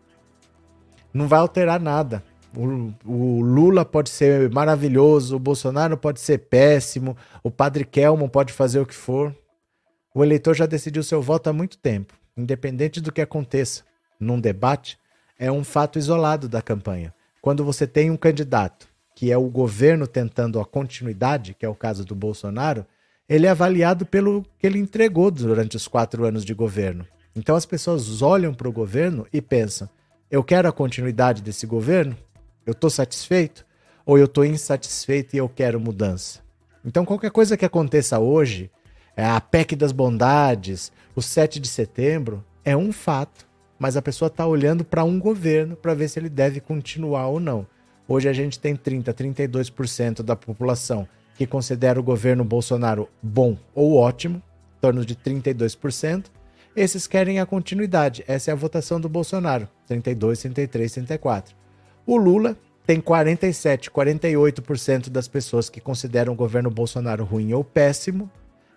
não 1.13 1.29
vai 1.29 1.39
alterar 1.39 1.81
nada. 1.81 2.23
O, 2.57 2.93
o, 3.05 3.41
Lula 3.43 3.85
pode 3.85 4.09
ser 4.09 4.51
maravilhoso, 4.51 5.37
o 5.37 5.41
Bolsonaro 5.41 5.99
pode 5.99 6.19
ser 6.19 6.39
péssimo, 6.39 7.17
o 7.43 7.51
Padre 7.51 7.85
Kelman 7.85 8.29
pode 8.29 8.55
fazer 8.55 8.81
o 8.81 8.87
que 8.87 8.95
for. 8.95 9.35
O 10.15 10.25
eleitor 10.25 10.55
já 10.55 10.65
decidiu 10.65 11.03
seu 11.03 11.21
voto 11.21 11.51
há 11.51 11.53
muito 11.53 11.77
tempo. 11.77 12.15
Independente 12.37 13.01
do 13.01 13.13
que 13.13 13.21
aconteça 13.21 13.83
num 14.19 14.41
debate, 14.41 14.99
é 15.39 15.53
um 15.53 15.63
fato 15.63 15.99
isolado 15.99 16.49
da 16.49 16.63
campanha 16.63 17.13
quando 17.41 17.65
você 17.65 17.87
tem 17.87 18.11
um 18.11 18.17
candidato 18.17 18.89
que 19.19 19.33
é 19.33 19.37
o 19.37 19.49
governo 19.49 20.07
tentando 20.07 20.61
a 20.61 20.65
continuidade, 20.65 21.53
que 21.53 21.67
é 21.67 21.69
o 21.69 21.75
caso 21.75 22.05
do 22.05 22.15
Bolsonaro, 22.15 22.87
ele 23.29 23.49
é 23.49 23.51
avaliado 23.51 24.07
pelo 24.07 24.47
que 24.57 24.65
ele 24.65 24.79
entregou 24.79 25.29
durante 25.29 25.77
os 25.77 25.89
quatro 25.89 26.25
anos 26.25 26.45
de 26.45 26.55
governo. 26.55 27.05
Então 27.35 27.57
as 27.57 27.67
pessoas 27.67 28.23
olham 28.23 28.55
para 28.55 28.69
o 28.69 28.73
governo 28.73 29.27
e 29.33 29.43
pensam: 29.43 29.89
eu 30.31 30.45
quero 30.45 30.69
a 30.69 30.73
continuidade 30.73 31.43
desse 31.43 31.67
governo? 31.67 32.17
Eu 32.65 32.71
estou 32.71 32.89
satisfeito? 32.89 33.67
Ou 34.07 34.17
eu 34.19 34.27
estou 34.27 34.45
insatisfeito 34.45 35.35
e 35.35 35.39
eu 35.41 35.49
quero 35.49 35.81
mudança? 35.81 36.39
Então 36.85 37.05
qualquer 37.05 37.33
coisa 37.33 37.57
que 37.57 37.65
aconteça 37.65 38.21
hoje, 38.21 38.71
é 39.17 39.25
a 39.25 39.41
PEC 39.41 39.75
das 39.75 39.91
bondades, 39.91 40.93
o 41.17 41.21
7 41.21 41.59
de 41.59 41.67
setembro, 41.67 42.45
é 42.65 42.77
um 42.77 42.93
fato, 42.93 43.48
mas 43.79 43.97
a 43.97 44.03
pessoa 44.03 44.27
está 44.27 44.47
olhando 44.47 44.85
para 44.85 45.05
um 45.05 45.19
governo 45.19 45.77
para 45.77 45.95
ver 45.95 46.09
se 46.09 46.19
ele 46.19 46.29
deve 46.29 46.61
continuar 46.61 47.29
ou 47.29 47.39
não. 47.39 47.67
Hoje 48.07 48.29
a 48.29 48.33
gente 48.33 48.59
tem 48.59 48.75
30, 48.75 49.13
32% 49.13 50.23
da 50.23 50.35
população 50.35 51.07
que 51.37 51.47
considera 51.47 52.01
o 52.01 52.03
governo 52.03 52.43
Bolsonaro 52.43 53.09
bom 53.23 53.57
ou 53.75 53.97
ótimo, 53.97 54.39
em 54.39 54.81
torno 54.81 55.05
de 55.05 55.15
32%. 55.15 56.27
Esses 56.75 57.07
querem 57.07 57.39
a 57.39 57.47
continuidade. 57.47 58.25
Essa 58.27 58.51
é 58.51 58.53
a 58.53 58.57
votação 58.57 59.01
do 59.01 59.09
Bolsonaro, 59.09 59.69
32, 59.87 60.41
33, 60.41 60.93
34. 60.93 61.55
O 62.07 62.17
Lula 62.17 62.57
tem 62.87 63.01
47, 63.01 63.91
48% 63.91 65.11
das 65.11 65.29
pessoas 65.29 65.69
que 65.69 65.81
consideram 65.81 66.33
o 66.33 66.37
governo 66.37 66.71
Bolsonaro 66.71 67.25
ruim 67.25 67.53
ou 67.53 67.63
péssimo. 67.63 68.31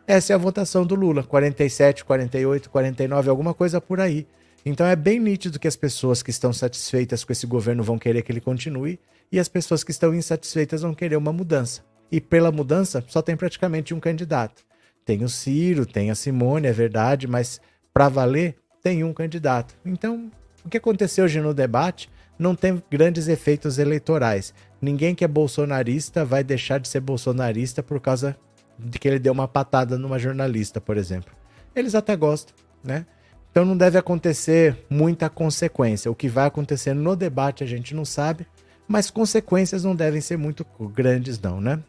Essa 0.06 0.34
é 0.34 0.36
a 0.36 0.38
votação 0.38 0.86
do 0.86 0.96
Lula, 0.96 1.24
47, 1.24 2.04
48, 2.04 2.70
49, 2.70 3.30
alguma 3.30 3.54
coisa 3.54 3.80
por 3.80 4.02
aí. 4.02 4.28
Então 4.66 4.86
é 4.86 4.96
bem 4.96 5.20
nítido 5.20 5.60
que 5.60 5.68
as 5.68 5.76
pessoas 5.76 6.22
que 6.22 6.30
estão 6.30 6.54
satisfeitas 6.54 7.24
com 7.24 7.32
esse 7.32 7.48
governo 7.48 7.84
vão 7.84 7.98
querer 7.98 8.22
que 8.22 8.32
ele 8.32 8.42
continue 8.42 9.00
e 9.32 9.40
as 9.40 9.48
pessoas 9.48 9.84
que 9.84 9.92
estão 9.92 10.14
insatisfeitas 10.14 10.82
vão 10.82 10.94
querer 10.94 11.16
uma 11.16 11.34
mudança. 11.34 11.82
E 12.12 12.20
pela 12.20 12.52
mudança, 12.52 13.04
só 13.08 13.22
tem 13.22 13.38
praticamente 13.38 13.94
um 13.94 14.00
candidato. 14.00 14.64
Tem 15.06 15.24
o 15.24 15.30
Ciro, 15.30 15.86
tem 15.86 16.12
a 16.12 16.16
Simone, 16.16 16.68
é 16.68 16.74
verdade, 16.74 17.26
mas 17.26 17.60
para 17.94 18.10
valer, 18.10 18.58
tem 18.84 19.04
um 19.04 19.14
candidato. 19.14 19.76
Então, 19.86 20.30
o 20.64 20.70
que 20.70 20.78
aconteceu 20.78 21.26
hoje 21.26 21.40
no 21.40 21.54
debate 21.54 22.10
não 22.38 22.56
tem 22.56 22.82
grandes 22.90 23.28
efeitos 23.28 23.80
eleitorais. 23.80 24.54
Ninguém 24.82 25.16
que 25.16 25.24
é 25.24 25.28
bolsonarista 25.28 26.26
vai 26.26 26.44
deixar 26.44 26.80
de 26.80 26.88
ser 26.88 27.00
bolsonarista 27.00 27.82
por 27.82 28.00
causa 28.00 28.36
de 28.78 29.00
que 29.00 29.08
ele 29.08 29.20
deu 29.20 29.32
uma 29.32 29.48
patada 29.48 29.98
numa 29.98 30.20
jornalista, 30.20 30.82
por 30.82 30.98
exemplo. 30.98 31.34
Eles 31.76 31.96
até 31.96 32.16
gostam, 32.16 32.56
né? 32.84 33.06
Então 33.52 33.66
não 33.66 33.76
deve 33.76 33.98
acontecer 33.98 34.78
muita 34.90 35.30
consequência. 35.30 36.10
O 36.10 36.16
que 36.16 36.30
vai 36.30 36.48
acontecer 36.48 36.94
no 36.94 37.16
debate 37.16 37.64
a 37.64 37.68
gente 37.68 37.94
não 37.94 38.06
sabe, 38.06 38.48
mas 38.88 39.12
consequências 39.12 39.84
não 39.84 39.96
devem 39.96 40.22
ser 40.22 40.38
muito 40.38 40.66
grandes, 40.94 41.40
não, 41.40 41.60
né? 41.60 41.80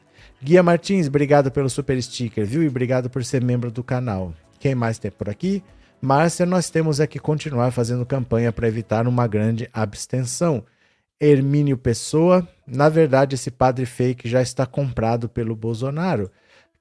Guia 0.42 0.62
Martins, 0.62 1.06
obrigado 1.06 1.52
pelo 1.52 1.70
super 1.70 2.00
sticker, 2.02 2.44
viu? 2.44 2.64
E 2.64 2.68
obrigado 2.68 3.08
por 3.08 3.24
ser 3.24 3.42
membro 3.42 3.70
do 3.70 3.84
canal. 3.84 4.34
Quem 4.58 4.74
mais 4.74 4.98
tem 4.98 5.10
por 5.10 5.28
aqui? 5.28 5.62
Márcia, 6.00 6.44
nós 6.44 6.68
temos 6.68 7.00
aqui 7.00 7.20
continuar 7.20 7.70
fazendo 7.70 8.04
campanha 8.04 8.52
para 8.52 8.66
evitar 8.66 9.06
uma 9.06 9.28
grande 9.28 9.70
abstenção. 9.72 10.64
Hermínio 11.20 11.78
Pessoa, 11.78 12.46
na 12.66 12.88
verdade, 12.88 13.36
esse 13.36 13.52
padre 13.52 13.86
fake 13.86 14.28
já 14.28 14.42
está 14.42 14.66
comprado 14.66 15.28
pelo 15.28 15.54
Bolsonaro. 15.54 16.28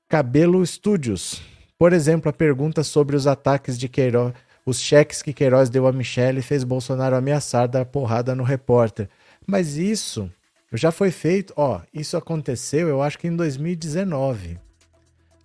Cabelo 0.09 0.65
Studios, 0.65 1.39
por 1.77 1.93
exemplo, 1.93 2.29
a 2.29 2.33
pergunta 2.33 2.83
sobre 2.83 3.15
os 3.15 3.27
ataques 3.27 3.77
de 3.77 3.87
Queiroz, 3.87 4.33
os 4.71 4.79
cheques 4.79 5.21
que 5.21 5.33
Queiroz 5.33 5.69
deu 5.69 5.85
a 5.85 5.91
Michelle 5.91 6.41
fez 6.41 6.63
Bolsonaro 6.63 7.17
ameaçar 7.17 7.67
dar 7.67 7.85
porrada 7.85 8.33
no 8.33 8.41
repórter. 8.41 9.09
Mas 9.45 9.75
isso 9.75 10.31
já 10.71 10.93
foi 10.93 11.11
feito, 11.11 11.53
ó, 11.57 11.81
isso 11.93 12.15
aconteceu, 12.15 12.87
eu 12.87 13.01
acho 13.01 13.19
que 13.19 13.27
em 13.27 13.35
2019. 13.35 14.57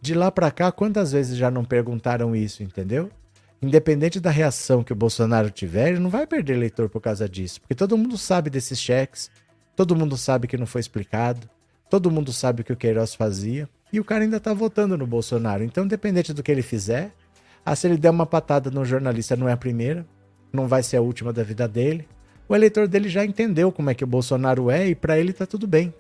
De 0.01 0.15
lá 0.15 0.31
para 0.31 0.53
cá, 0.53 0.71
quantas 0.71 1.11
vezes 1.11 1.37
já 1.37 1.51
não 1.51 1.65
perguntaram 1.65 2.37
isso, 2.37 2.63
entendeu? 2.63 3.11
Independente 3.61 4.21
da 4.21 4.31
reação 4.31 4.85
que 4.85 4.93
o 4.93 4.97
Bolsonaro 4.97 5.51
tiver, 5.51 5.89
ele 5.89 5.99
não 5.99 6.09
vai 6.09 6.25
perder 6.25 6.55
eleitor 6.55 6.89
por 6.89 7.01
causa 7.01 7.29
disso, 7.29 7.61
porque 7.61 7.75
todo 7.75 7.99
mundo 7.99 8.17
sabe 8.17 8.49
desses 8.49 8.79
cheques, 8.79 9.29
todo 9.75 9.97
mundo 9.97 10.17
sabe 10.17 10.47
que 10.47 10.57
não 10.57 10.67
foi 10.67 10.81
explicado, 10.81 11.51
todo 11.91 12.13
mundo 12.13 12.33
sabe 12.33 12.63
o 12.63 12.65
que 12.65 12.73
o 12.73 12.77
Queiroz 12.77 13.13
fazia, 13.17 13.69
e 13.93 13.99
o 13.99 14.05
cara 14.05 14.23
ainda 14.23 14.39
tá 14.39 14.55
votando 14.55 14.97
no 14.97 15.07
Bolsonaro. 15.07 15.65
Então, 15.65 15.85
independente 15.85 16.33
do 16.33 16.45
que 16.45 16.53
ele 16.53 16.63
fizer, 16.63 17.13
ah, 17.73 17.77
se 17.77 17.87
ele 17.87 17.99
der 17.99 18.11
uma 18.11 18.25
patada 18.25 18.71
no 18.71 18.85
jornalista, 18.85 19.37
não 19.37 19.49
é 19.49 19.53
a 19.53 19.57
primeira, 19.57 20.07
não 20.53 20.67
vai 20.67 20.83
ser 20.83 20.97
a 20.97 21.03
última 21.03 21.33
da 21.33 21.43
vida 21.43 21.67
dele 21.69 22.07
o 22.49 22.55
eleitor 22.55 22.87
dele 22.87 23.09
já 23.09 23.25
entendeu 23.25 23.73
como 23.73 23.91
é 23.91 23.95
que 23.95 24.05
o 24.05 24.07
Bolsonaro 24.07 24.71
é 24.71 24.89
e 24.89 24.95
para 24.95 25.19
ele 25.19 25.33
tá 25.33 25.47
tudo 25.47 25.67
bem. 25.67 25.93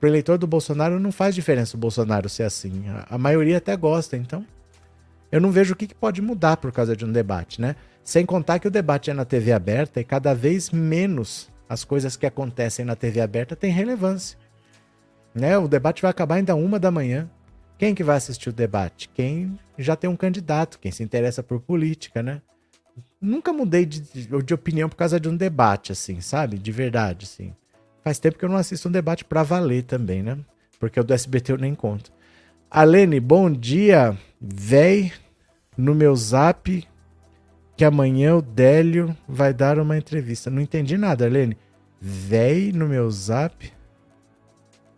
Para 0.00 0.06
o 0.06 0.10
eleitor 0.10 0.38
do 0.38 0.46
Bolsonaro 0.46 0.98
não 0.98 1.12
faz 1.12 1.34
diferença 1.34 1.76
o 1.76 1.80
Bolsonaro 1.80 2.28
ser 2.28 2.44
assim. 2.44 2.84
A, 2.88 3.14
a 3.14 3.18
maioria 3.18 3.58
até 3.58 3.76
gosta, 3.76 4.16
então. 4.16 4.44
Eu 5.30 5.40
não 5.40 5.50
vejo 5.50 5.74
o 5.74 5.76
que, 5.76 5.86
que 5.86 5.94
pode 5.94 6.22
mudar 6.22 6.56
por 6.56 6.72
causa 6.72 6.96
de 6.96 7.04
um 7.04 7.12
debate, 7.12 7.60
né? 7.60 7.76
Sem 8.02 8.24
contar 8.24 8.58
que 8.58 8.68
o 8.68 8.70
debate 8.70 9.10
é 9.10 9.14
na 9.14 9.24
TV 9.24 9.52
aberta 9.52 10.00
e 10.00 10.04
cada 10.04 10.34
vez 10.34 10.70
menos 10.70 11.50
as 11.68 11.84
coisas 11.84 12.16
que 12.16 12.26
acontecem 12.26 12.84
na 12.84 12.94
TV 12.94 13.20
aberta 13.20 13.56
têm 13.56 13.70
relevância. 13.70 14.38
Né? 15.34 15.58
O 15.58 15.66
debate 15.66 16.02
vai 16.02 16.10
acabar 16.10 16.36
ainda 16.36 16.54
uma 16.54 16.78
da 16.78 16.90
manhã. 16.90 17.28
Quem 17.84 17.94
que 17.94 18.02
vai 18.02 18.16
assistir 18.16 18.48
o 18.48 18.52
debate? 18.52 19.10
Quem 19.10 19.58
já 19.76 19.94
tem 19.94 20.08
um 20.08 20.16
candidato, 20.16 20.78
quem 20.78 20.90
se 20.90 21.02
interessa 21.02 21.42
por 21.42 21.60
política, 21.60 22.22
né? 22.22 22.40
nunca 23.20 23.52
mudei 23.52 23.84
de, 23.84 24.00
de, 24.26 24.54
opinião 24.54 24.88
por 24.88 24.96
causa 24.96 25.20
de 25.20 25.28
um 25.28 25.36
debate, 25.36 25.92
assim, 25.92 26.18
sabe? 26.22 26.56
De 26.56 26.72
verdade, 26.72 27.26
assim. 27.26 27.54
Faz 28.02 28.18
tempo 28.18 28.38
que 28.38 28.44
eu 28.46 28.48
não 28.48 28.56
assisto 28.56 28.88
um 28.88 28.90
debate 28.90 29.22
pra 29.22 29.42
valer 29.42 29.82
também, 29.82 30.22
né? 30.22 30.38
Porque 30.80 30.98
o 30.98 31.04
do 31.04 31.12
SBT 31.12 31.52
eu 31.52 31.58
nem 31.58 31.74
conto. 31.74 32.10
Alene, 32.70 33.20
bom 33.20 33.52
dia. 33.52 34.16
Véi 34.40 35.12
no 35.76 35.94
meu 35.94 36.16
zap 36.16 36.88
que 37.76 37.84
amanhã 37.84 38.34
o 38.34 38.40
Délio 38.40 39.14
vai 39.28 39.52
dar 39.52 39.78
uma 39.78 39.98
entrevista. 39.98 40.50
Não 40.50 40.62
entendi 40.62 40.96
nada, 40.96 41.26
Alene. 41.26 41.58
Véi 42.00 42.72
no 42.72 42.88
meu 42.88 43.10
zap 43.10 43.70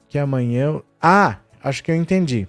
que 0.08 0.20
amanhã. 0.20 0.80
Ah, 1.02 1.40
acho 1.60 1.82
que 1.82 1.90
eu 1.90 1.96
entendi. 1.96 2.46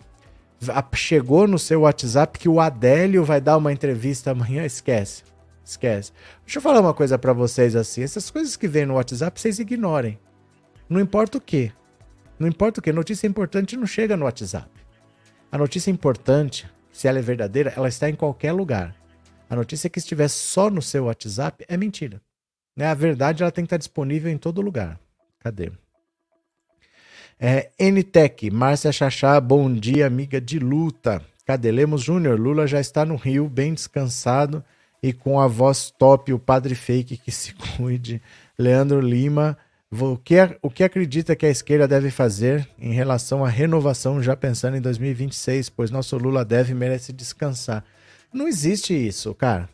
Chegou 0.93 1.47
no 1.47 1.59
seu 1.59 1.81
WhatsApp 1.81 2.39
que 2.39 2.49
o 2.49 2.59
Adélio 2.59 3.23
vai 3.23 3.39
dar 3.39 3.57
uma 3.57 3.71
entrevista 3.71 4.31
amanhã? 4.31 4.65
Esquece. 4.65 5.23
Esquece. 5.63 6.11
Deixa 6.45 6.57
eu 6.57 6.61
falar 6.61 6.79
uma 6.79 6.93
coisa 6.93 7.17
para 7.17 7.33
vocês 7.33 7.75
assim. 7.75 8.01
Essas 8.01 8.31
coisas 8.31 8.55
que 8.55 8.67
vêm 8.67 8.85
no 8.85 8.95
WhatsApp, 8.95 9.39
vocês 9.39 9.59
ignorem. 9.59 10.19
Não 10.89 10.99
importa 10.99 11.37
o 11.37 11.41
que. 11.41 11.71
Não 12.39 12.47
importa 12.47 12.79
o 12.79 12.83
que. 12.83 12.91
Notícia 12.91 13.27
importante 13.27 13.75
não 13.77 13.85
chega 13.85 14.17
no 14.17 14.25
WhatsApp. 14.25 14.69
A 15.51 15.57
notícia 15.57 15.91
importante, 15.91 16.67
se 16.91 17.07
ela 17.07 17.19
é 17.19 17.21
verdadeira, 17.21 17.73
ela 17.75 17.87
está 17.87 18.09
em 18.09 18.15
qualquer 18.15 18.51
lugar. 18.51 18.95
A 19.49 19.55
notícia 19.55 19.89
que 19.89 19.99
estiver 19.99 20.27
só 20.27 20.69
no 20.69 20.81
seu 20.81 21.05
WhatsApp 21.05 21.63
é 21.67 21.77
mentira. 21.77 22.21
Né? 22.75 22.85
A 22.85 22.93
verdade 22.93 23.43
ela 23.43 23.51
tem 23.51 23.63
que 23.63 23.67
estar 23.67 23.77
disponível 23.77 24.31
em 24.31 24.37
todo 24.37 24.61
lugar. 24.61 24.99
Cadê? 25.39 25.71
É, 27.39 27.69
NTEC, 27.79 28.49
Márcia 28.49 28.91
Chachá, 28.91 29.39
bom 29.39 29.71
dia, 29.71 30.07
amiga 30.07 30.41
de 30.41 30.57
luta. 30.57 31.21
Cadê? 31.45 31.71
Lemos 31.71 32.01
Júnior, 32.01 32.39
Lula 32.39 32.65
já 32.65 32.79
está 32.79 33.05
no 33.05 33.15
Rio, 33.15 33.47
bem 33.47 33.75
descansado 33.75 34.63
e 35.03 35.13
com 35.13 35.39
a 35.39 35.45
voz 35.45 35.91
top, 35.91 36.33
o 36.33 36.39
padre 36.39 36.73
fake 36.73 37.15
que 37.15 37.31
se 37.31 37.53
cuide, 37.77 38.19
Leandro 38.57 38.99
Lima. 38.99 39.55
O 39.91 40.17
que, 40.17 40.35
o 40.63 40.69
que 40.69 40.83
acredita 40.83 41.35
que 41.35 41.45
a 41.45 41.49
esquerda 41.49 41.87
deve 41.87 42.09
fazer 42.09 42.67
em 42.79 42.91
relação 42.91 43.45
à 43.45 43.49
renovação, 43.49 44.21
já 44.21 44.35
pensando 44.35 44.75
em 44.75 44.81
2026, 44.81 45.69
pois 45.69 45.91
nosso 45.91 46.17
Lula 46.17 46.43
deve 46.43 46.71
e 46.71 46.75
merece 46.75 47.13
descansar? 47.13 47.85
Não 48.33 48.47
existe 48.47 48.93
isso, 48.93 49.33
cara. 49.35 49.69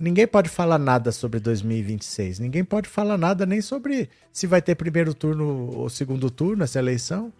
Ninguém 0.00 0.26
pode 0.26 0.48
falar 0.48 0.78
nada 0.78 1.12
sobre 1.12 1.38
2026. 1.38 2.38
Ninguém 2.38 2.64
pode 2.64 2.88
falar 2.88 3.18
nada 3.18 3.44
nem 3.44 3.60
sobre 3.60 4.08
se 4.32 4.46
vai 4.46 4.62
ter 4.62 4.74
primeiro 4.74 5.12
turno 5.12 5.70
ou 5.76 5.90
segundo 5.90 6.30
turno 6.30 6.64
essa 6.64 6.78
eleição. 6.78 7.30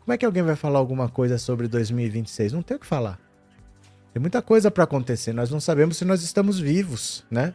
Como 0.00 0.12
é 0.12 0.18
que 0.18 0.26
alguém 0.26 0.42
vai 0.42 0.54
falar 0.54 0.78
alguma 0.78 1.08
coisa 1.08 1.38
sobre 1.38 1.66
2026? 1.68 2.52
Não 2.52 2.60
tem 2.60 2.76
o 2.76 2.80
que 2.80 2.86
falar. 2.86 3.18
Tem 4.12 4.20
muita 4.20 4.42
coisa 4.42 4.70
para 4.70 4.84
acontecer. 4.84 5.32
Nós 5.32 5.50
não 5.50 5.58
sabemos 5.58 5.96
se 5.96 6.04
nós 6.04 6.22
estamos 6.22 6.60
vivos, 6.60 7.24
né? 7.30 7.54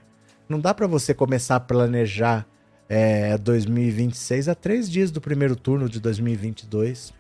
Não 0.50 0.60
dá 0.60 0.74
para 0.74 0.88
você 0.88 1.14
começar 1.14 1.58
a 1.58 1.60
planejar 1.60 2.48
é, 2.90 3.38
2026 3.38 4.50
a 4.50 4.56
três 4.56 4.90
dias 4.90 5.12
do 5.12 5.22
primeiro 5.22 5.56
turno 5.56 5.88
de 5.88 6.00
2022. 6.00 7.14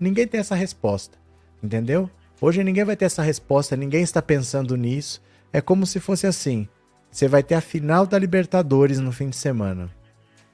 Ninguém 0.00 0.26
tem 0.26 0.40
essa 0.40 0.56
resposta, 0.56 1.16
entendeu? 1.62 2.10
Hoje 2.40 2.64
ninguém 2.64 2.82
vai 2.82 2.96
ter 2.96 3.04
essa 3.04 3.22
resposta, 3.22 3.76
ninguém 3.76 4.02
está 4.02 4.20
pensando 4.20 4.76
nisso. 4.76 5.22
É 5.52 5.60
como 5.60 5.86
se 5.86 6.00
fosse 6.00 6.26
assim: 6.26 6.68
você 7.10 7.28
vai 7.28 7.42
ter 7.42 7.54
a 7.54 7.60
final 7.60 8.06
da 8.06 8.18
Libertadores 8.18 8.98
no 8.98 9.12
fim 9.12 9.30
de 9.30 9.36
semana. 9.36 9.90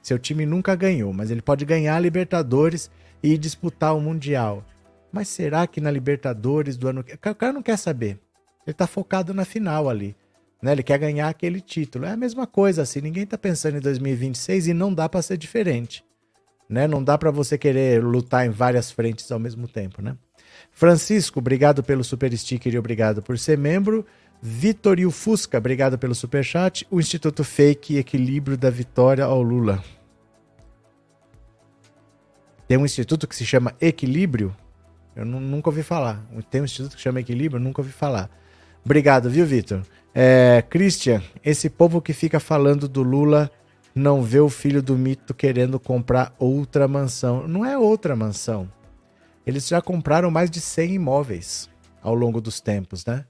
Seu 0.01 0.19
time 0.19 0.45
nunca 0.45 0.75
ganhou, 0.75 1.13
mas 1.13 1.31
ele 1.31 1.41
pode 1.41 1.65
ganhar 1.65 1.95
a 1.95 1.99
Libertadores 1.99 2.89
e 3.21 3.37
disputar 3.37 3.95
o 3.95 4.01
Mundial. 4.01 4.65
Mas 5.11 5.27
será 5.27 5.65
que 5.67 5.79
na 5.79 5.91
Libertadores 5.91 6.75
do 6.75 6.87
ano 6.87 7.03
que. 7.03 7.13
O 7.13 7.35
cara 7.35 7.53
não 7.53 7.61
quer 7.61 7.77
saber. 7.77 8.19
Ele 8.65 8.73
tá 8.73 8.87
focado 8.87 9.33
na 9.33 9.45
final 9.45 9.89
ali. 9.89 10.15
Né? 10.61 10.71
Ele 10.71 10.83
quer 10.83 10.97
ganhar 10.97 11.27
aquele 11.27 11.59
título. 11.59 12.05
É 12.05 12.11
a 12.11 12.17
mesma 12.17 12.47
coisa 12.47 12.81
assim. 12.81 13.01
Ninguém 13.01 13.25
tá 13.25 13.37
pensando 13.37 13.77
em 13.77 13.81
2026 13.81 14.67
e 14.67 14.73
não 14.73 14.93
dá 14.93 15.07
para 15.09 15.21
ser 15.21 15.37
diferente. 15.37 16.03
né? 16.69 16.87
Não 16.87 17.03
dá 17.03 17.17
para 17.17 17.29
você 17.29 17.57
querer 17.57 18.03
lutar 18.03 18.45
em 18.45 18.49
várias 18.49 18.89
frentes 18.89 19.31
ao 19.31 19.39
mesmo 19.39 19.67
tempo, 19.67 20.01
né? 20.01 20.17
Francisco, 20.71 21.39
obrigado 21.39 21.83
pelo 21.83 22.03
super 22.03 22.35
sticker 22.35 22.73
e 22.73 22.79
obrigado 22.79 23.21
por 23.21 23.37
ser 23.37 23.57
membro. 23.57 24.05
Vitorio 24.45 25.09
Fusca, 25.09 25.57
obrigado 25.57 25.97
pelo 25.97 26.13
super 26.13 26.43
chat. 26.43 26.85
O 26.91 26.99
Instituto 26.99 27.45
Fake 27.45 27.95
Equilíbrio 27.95 28.57
da 28.57 28.69
Vitória 28.69 29.23
ao 29.23 29.41
Lula. 29.41 29.81
Tem 32.67 32.77
um 32.77 32.83
instituto 32.83 33.25
que 33.25 33.37
se 33.37 33.45
chama 33.45 33.73
Equilíbrio? 33.79 34.53
Eu 35.15 35.23
nunca 35.23 35.69
ouvi 35.69 35.81
falar. 35.81 36.21
Tem 36.51 36.59
um 36.59 36.65
instituto 36.65 36.97
que 36.97 37.01
chama 37.01 37.21
Equilíbrio? 37.21 37.57
Eu 37.57 37.63
nunca 37.63 37.79
ouvi 37.79 37.93
falar. 37.93 38.29
Obrigado, 38.83 39.29
viu, 39.29 39.45
Vitor? 39.45 39.81
É, 40.13 40.61
Christian, 40.69 41.23
esse 41.41 41.69
povo 41.69 42.01
que 42.01 42.11
fica 42.11 42.37
falando 42.37 42.89
do 42.89 43.01
Lula 43.01 43.49
não 43.95 44.21
vê 44.21 44.41
o 44.41 44.49
filho 44.49 44.83
do 44.83 44.97
mito 44.97 45.33
querendo 45.33 45.79
comprar 45.79 46.35
outra 46.37 46.85
mansão. 46.85 47.47
Não 47.47 47.65
é 47.65 47.77
outra 47.77 48.13
mansão. 48.13 48.69
Eles 49.47 49.69
já 49.69 49.81
compraram 49.81 50.29
mais 50.29 50.51
de 50.51 50.59
100 50.59 50.95
imóveis 50.95 51.69
ao 52.01 52.13
longo 52.13 52.41
dos 52.41 52.59
tempos, 52.59 53.05
né? 53.05 53.23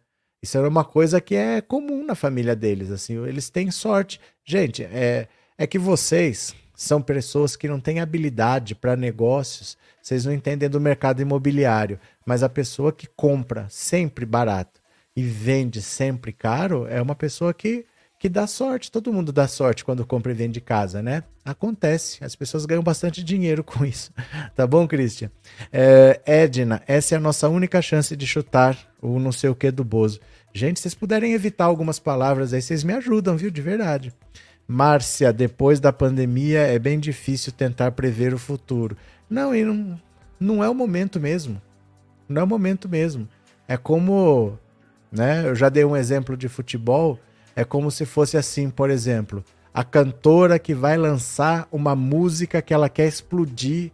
Isso 0.43 0.57
era 0.57 0.67
uma 0.67 0.83
coisa 0.83 1.21
que 1.21 1.35
é 1.35 1.61
comum 1.61 2.05
na 2.05 2.15
família 2.15 2.53
deles, 2.53 2.91
assim, 2.91 3.25
eles 3.25 3.49
têm 3.49 3.71
sorte. 3.71 4.19
Gente, 4.43 4.83
é, 4.83 5.29
é 5.57 5.65
que 5.65 5.79
vocês 5.79 6.53
são 6.75 7.01
pessoas 7.01 7.55
que 7.55 7.69
não 7.69 7.79
têm 7.79 8.01
habilidade 8.01 8.75
para 8.75 8.97
negócios, 8.97 9.77
vocês 10.01 10.25
não 10.25 10.33
entendem 10.33 10.69
do 10.69 10.81
mercado 10.81 11.21
imobiliário, 11.21 11.97
mas 12.25 12.43
a 12.43 12.49
pessoa 12.49 12.91
que 12.91 13.07
compra 13.07 13.67
sempre 13.69 14.25
barato 14.25 14.81
e 15.15 15.23
vende 15.23 15.81
sempre 15.81 16.33
caro 16.33 16.85
é 16.87 17.01
uma 17.01 17.15
pessoa 17.15 17.53
que 17.53 17.85
que 18.23 18.29
dá 18.29 18.47
sorte. 18.47 18.89
Todo 18.89 19.11
mundo 19.11 19.33
dá 19.33 19.49
sorte 19.49 19.83
quando 19.83 20.05
compra 20.05 20.31
e 20.31 20.35
vende 20.35 20.61
casa, 20.61 21.01
né? 21.01 21.23
Acontece. 21.43 22.23
As 22.23 22.33
pessoas 22.37 22.65
ganham 22.65 22.81
bastante 22.81 23.21
dinheiro 23.21 23.65
com 23.65 23.85
isso. 23.85 24.13
Tá 24.55 24.65
bom, 24.65 24.87
Christian? 24.87 25.29
É, 25.73 26.21
Edna, 26.25 26.81
essa 26.87 27.15
é 27.15 27.17
a 27.17 27.19
nossa 27.19 27.49
única 27.49 27.81
chance 27.81 28.15
de 28.15 28.25
chutar 28.25 28.77
o 29.01 29.19
não 29.19 29.33
sei 29.33 29.49
o 29.49 29.55
que 29.55 29.69
do 29.71 29.83
Bozo. 29.83 30.21
Gente, 30.53 30.79
se 30.79 30.83
vocês 30.83 30.95
puderem 30.95 31.33
evitar 31.33 31.65
algumas 31.65 31.99
palavras 31.99 32.53
aí, 32.53 32.61
vocês 32.61 32.81
me 32.81 32.93
ajudam, 32.93 33.35
viu? 33.35 33.51
De 33.51 33.61
verdade. 33.61 34.13
Márcia, 34.65 35.33
depois 35.33 35.81
da 35.81 35.91
pandemia 35.91 36.59
é 36.59 36.79
bem 36.79 37.01
difícil 37.01 37.51
tentar 37.51 37.91
prever 37.91 38.33
o 38.33 38.39
futuro. 38.39 38.95
Não, 39.29 39.53
e 39.53 39.65
não, 39.65 39.99
não 40.39 40.63
é 40.63 40.69
o 40.69 40.73
momento 40.73 41.19
mesmo. 41.19 41.61
Não 42.29 42.41
é 42.41 42.45
o 42.45 42.47
momento 42.47 42.87
mesmo. 42.87 43.27
É 43.67 43.75
como, 43.75 44.57
né? 45.11 45.45
Eu 45.45 45.55
já 45.55 45.67
dei 45.67 45.83
um 45.83 45.97
exemplo 45.97 46.37
de 46.37 46.47
futebol 46.47 47.19
é 47.55 47.63
como 47.63 47.91
se 47.91 48.05
fosse 48.05 48.37
assim, 48.37 48.69
por 48.69 48.89
exemplo, 48.89 49.43
a 49.73 49.83
cantora 49.83 50.59
que 50.59 50.73
vai 50.73 50.97
lançar 50.97 51.67
uma 51.71 51.95
música 51.95 52.61
que 52.61 52.73
ela 52.73 52.89
quer 52.89 53.07
explodir. 53.07 53.91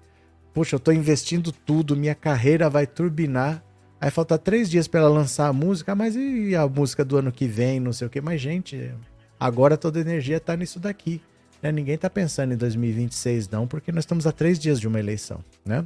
Puxa, 0.53 0.75
eu 0.75 0.77
estou 0.77 0.93
investindo 0.93 1.51
tudo, 1.51 1.95
minha 1.95 2.15
carreira 2.15 2.69
vai 2.69 2.85
turbinar. 2.85 3.63
Aí 4.01 4.09
falta 4.09 4.37
três 4.37 4.69
dias 4.69 4.87
para 4.87 5.01
ela 5.01 5.09
lançar 5.09 5.47
a 5.47 5.53
música, 5.53 5.93
mas 5.93 6.15
e 6.15 6.55
a 6.55 6.67
música 6.67 7.03
do 7.03 7.17
ano 7.17 7.31
que 7.31 7.47
vem, 7.47 7.79
não 7.79 7.93
sei 7.93 8.07
o 8.07 8.09
que. 8.09 8.21
Mas, 8.21 8.41
gente, 8.41 8.93
agora 9.39 9.77
toda 9.77 9.99
a 9.99 10.01
energia 10.01 10.37
está 10.37 10.55
nisso 10.55 10.79
daqui. 10.79 11.21
Né? 11.61 11.71
Ninguém 11.71 11.95
está 11.95 12.09
pensando 12.09 12.53
em 12.53 12.57
2026, 12.57 13.49
não, 13.49 13.67
porque 13.67 13.91
nós 13.91 14.03
estamos 14.03 14.25
a 14.25 14.31
três 14.31 14.57
dias 14.57 14.79
de 14.79 14.87
uma 14.87 14.99
eleição. 14.99 15.43
Né? 15.65 15.85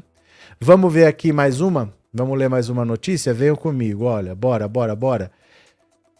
Vamos 0.60 0.94
ver 0.94 1.08
aqui 1.08 1.32
mais 1.32 1.60
uma? 1.60 1.92
Vamos 2.14 2.38
ler 2.38 2.50
mais 2.50 2.70
uma 2.70 2.86
notícia? 2.86 3.34
Venham 3.34 3.56
comigo, 3.56 4.06
olha, 4.06 4.36
bora, 4.36 4.68
bora, 4.68 4.96
bora. 4.96 5.32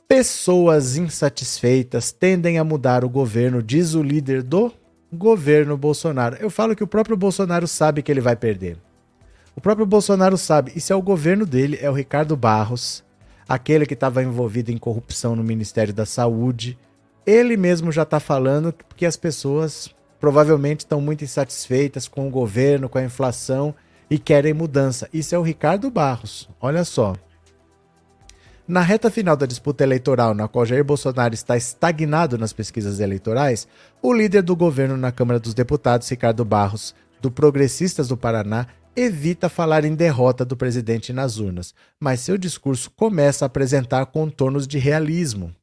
Pessoas 0.08 0.98
insatisfeitas 0.98 2.12
tendem 2.12 2.58
a 2.58 2.64
mudar 2.64 3.04
o 3.04 3.10
governo, 3.10 3.64
diz 3.64 3.94
o 3.94 4.04
líder 4.04 4.44
do 4.44 4.72
governo 5.12 5.78
Bolsonaro. 5.78 6.38
Eu 6.40 6.50
falo 6.50 6.76
que 6.76 6.84
o 6.84 6.88
próprio 6.88 7.18
Bolsonaro 7.18 7.68
sabe 7.68 8.02
que 8.02 8.12
ele 8.12 8.22
vai 8.22 8.36
perder. 8.36 8.78
O 9.56 9.62
próprio 9.62 9.86
Bolsonaro 9.86 10.38
sabe. 10.38 10.72
Isso 10.76 10.92
é 10.92 10.96
o 10.96 11.02
governo 11.02 11.46
dele, 11.46 11.78
é 11.82 11.90
o 11.90 11.94
Ricardo 11.94 12.36
Barros, 12.36 13.04
aquele 13.48 13.86
que 13.86 13.94
estava 13.94 14.24
envolvido 14.24 14.72
em 14.72 14.78
corrupção 14.78 15.36
no 15.36 15.44
Ministério 15.44 15.94
da 15.94 16.06
Saúde. 16.06 16.78
Ele 17.26 17.56
mesmo 17.56 17.92
já 17.92 18.04
está 18.04 18.20
falando 18.20 18.74
que 18.96 19.06
as 19.06 19.16
pessoas 19.16 19.94
provavelmente 20.20 20.82
estão 20.82 21.00
muito 21.00 21.24
insatisfeitas 21.24 22.08
com 22.08 22.28
o 22.28 22.32
governo, 22.32 22.90
com 22.90 22.98
a 22.98 23.04
inflação 23.04 23.74
e 24.10 24.18
querem 24.18 24.54
mudança. 24.54 25.10
Isso 25.14 25.34
é 25.34 25.38
o 25.38 25.44
Ricardo 25.44 25.90
Barros. 25.90 26.50
Olha 26.60 26.84
só. 26.84 27.16
Na 28.66 28.80
reta 28.80 29.12
final 29.12 29.36
da 29.36 29.46
disputa 29.46 29.84
eleitoral, 29.84 30.34
na 30.34 30.48
qual 30.48 30.66
Jair 30.66 30.86
Bolsonaro 30.86 31.34
está 31.34 31.58
estagnado 31.58 32.38
nas 32.38 32.54
pesquisas 32.54 33.02
eleitorais, 33.02 33.68
o 34.02 34.14
líder 34.14 34.42
do 34.42 34.56
governo 34.56 34.96
na 34.96 35.12
Câmara 35.12 35.38
dos 35.38 35.54
Deputados, 35.54 36.08
Ricardo 36.08 36.46
Barros, 36.46 36.96
do 37.22 37.30
Progressistas 37.30 38.08
do 38.08 38.16
Paraná, 38.16 38.68
evita 38.96 39.50
falar 39.50 39.84
em 39.84 39.94
derrota 39.94 40.46
do 40.46 40.56
presidente 40.56 41.12
nas 41.12 41.40
urnas, 41.40 41.76
mas 42.00 42.22
seu 42.22 42.38
discurso 42.38 42.90
começa 42.92 43.44
a 43.44 43.48
apresentar 43.48 44.06
contornos 44.06 44.66
de 44.66 44.78
realismo. 44.78 45.54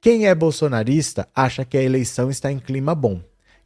Quem 0.00 0.26
é 0.26 0.34
bolsonarista 0.34 1.28
acha 1.36 1.62
que 1.62 1.76
a 1.76 1.82
eleição 1.82 2.30
está 2.30 2.50
em 2.50 2.58
clima 2.58 2.94
bom. 2.94 3.20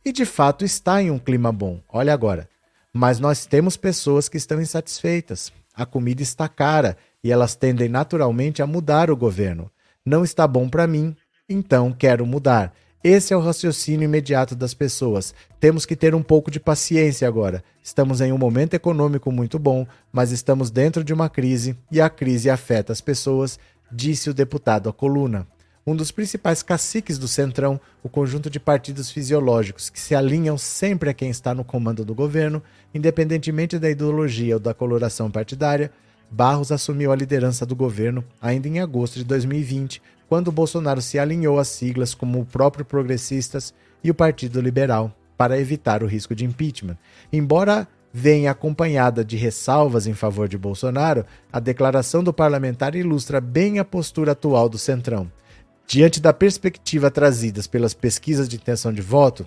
E 0.04 0.10
de 0.10 0.24
fato 0.24 0.64
está 0.64 1.00
em 1.00 1.12
um 1.12 1.18
clima 1.18 1.52
bom. 1.52 1.80
Olha 1.88 2.12
agora. 2.12 2.48
Mas 2.92 3.20
nós 3.20 3.46
temos 3.46 3.76
pessoas 3.76 4.28
que 4.28 4.36
estão 4.36 4.60
insatisfeitas. 4.60 5.52
A 5.72 5.86
comida 5.86 6.22
está 6.22 6.48
cara 6.48 6.96
e 7.24 7.32
elas 7.32 7.56
tendem 7.56 7.88
naturalmente 7.88 8.60
a 8.60 8.66
mudar 8.66 9.10
o 9.10 9.16
governo. 9.16 9.70
Não 10.04 10.22
está 10.22 10.46
bom 10.46 10.68
para 10.68 10.86
mim, 10.86 11.16
então 11.48 11.90
quero 11.90 12.26
mudar. 12.26 12.74
Esse 13.02 13.32
é 13.32 13.36
o 13.36 13.40
raciocínio 13.40 14.04
imediato 14.04 14.54
das 14.54 14.74
pessoas. 14.74 15.34
Temos 15.58 15.86
que 15.86 15.96
ter 15.96 16.14
um 16.14 16.22
pouco 16.22 16.50
de 16.50 16.60
paciência 16.60 17.26
agora. 17.26 17.64
Estamos 17.82 18.20
em 18.20 18.32
um 18.32 18.38
momento 18.38 18.74
econômico 18.74 19.32
muito 19.32 19.58
bom, 19.58 19.86
mas 20.12 20.32
estamos 20.32 20.70
dentro 20.70 21.02
de 21.02 21.12
uma 21.12 21.28
crise 21.28 21.76
e 21.90 22.00
a 22.00 22.10
crise 22.10 22.48
afeta 22.48 22.92
as 22.92 23.00
pessoas, 23.00 23.58
disse 23.90 24.28
o 24.28 24.34
deputado 24.34 24.88
à 24.88 24.92
coluna. 24.92 25.46
Um 25.86 25.94
dos 25.94 26.10
principais 26.10 26.62
caciques 26.62 27.18
do 27.18 27.28
Centrão, 27.28 27.78
o 28.02 28.08
conjunto 28.08 28.48
de 28.48 28.58
partidos 28.58 29.10
fisiológicos 29.10 29.90
que 29.90 30.00
se 30.00 30.14
alinham 30.14 30.56
sempre 30.56 31.10
a 31.10 31.14
quem 31.14 31.28
está 31.28 31.54
no 31.54 31.62
comando 31.62 32.06
do 32.06 32.14
governo, 32.14 32.62
independentemente 32.94 33.78
da 33.78 33.90
ideologia 33.90 34.54
ou 34.54 34.60
da 34.60 34.72
coloração 34.72 35.30
partidária, 35.30 35.90
Barros 36.34 36.72
assumiu 36.72 37.12
a 37.12 37.16
liderança 37.16 37.64
do 37.64 37.76
governo 37.76 38.24
ainda 38.42 38.66
em 38.66 38.80
agosto 38.80 39.20
de 39.20 39.24
2020, 39.24 40.02
quando 40.28 40.50
Bolsonaro 40.50 41.00
se 41.00 41.16
alinhou 41.16 41.60
às 41.60 41.68
siglas 41.68 42.12
como 42.12 42.40
o 42.40 42.44
próprio 42.44 42.84
Progressistas 42.84 43.72
e 44.02 44.10
o 44.10 44.14
Partido 44.14 44.60
Liberal, 44.60 45.16
para 45.36 45.60
evitar 45.60 46.02
o 46.02 46.08
risco 46.08 46.34
de 46.34 46.44
impeachment. 46.44 46.98
Embora 47.32 47.86
venha 48.12 48.50
acompanhada 48.50 49.24
de 49.24 49.36
ressalvas 49.36 50.08
em 50.08 50.12
favor 50.12 50.48
de 50.48 50.58
Bolsonaro, 50.58 51.24
a 51.52 51.60
declaração 51.60 52.24
do 52.24 52.32
parlamentar 52.32 52.96
ilustra 52.96 53.40
bem 53.40 53.78
a 53.78 53.84
postura 53.84 54.32
atual 54.32 54.68
do 54.68 54.76
Centrão. 54.76 55.30
Diante 55.86 56.20
da 56.20 56.32
perspectiva 56.32 57.12
trazidas 57.12 57.68
pelas 57.68 57.94
pesquisas 57.94 58.48
de 58.48 58.56
intenção 58.56 58.92
de 58.92 59.02
voto, 59.02 59.46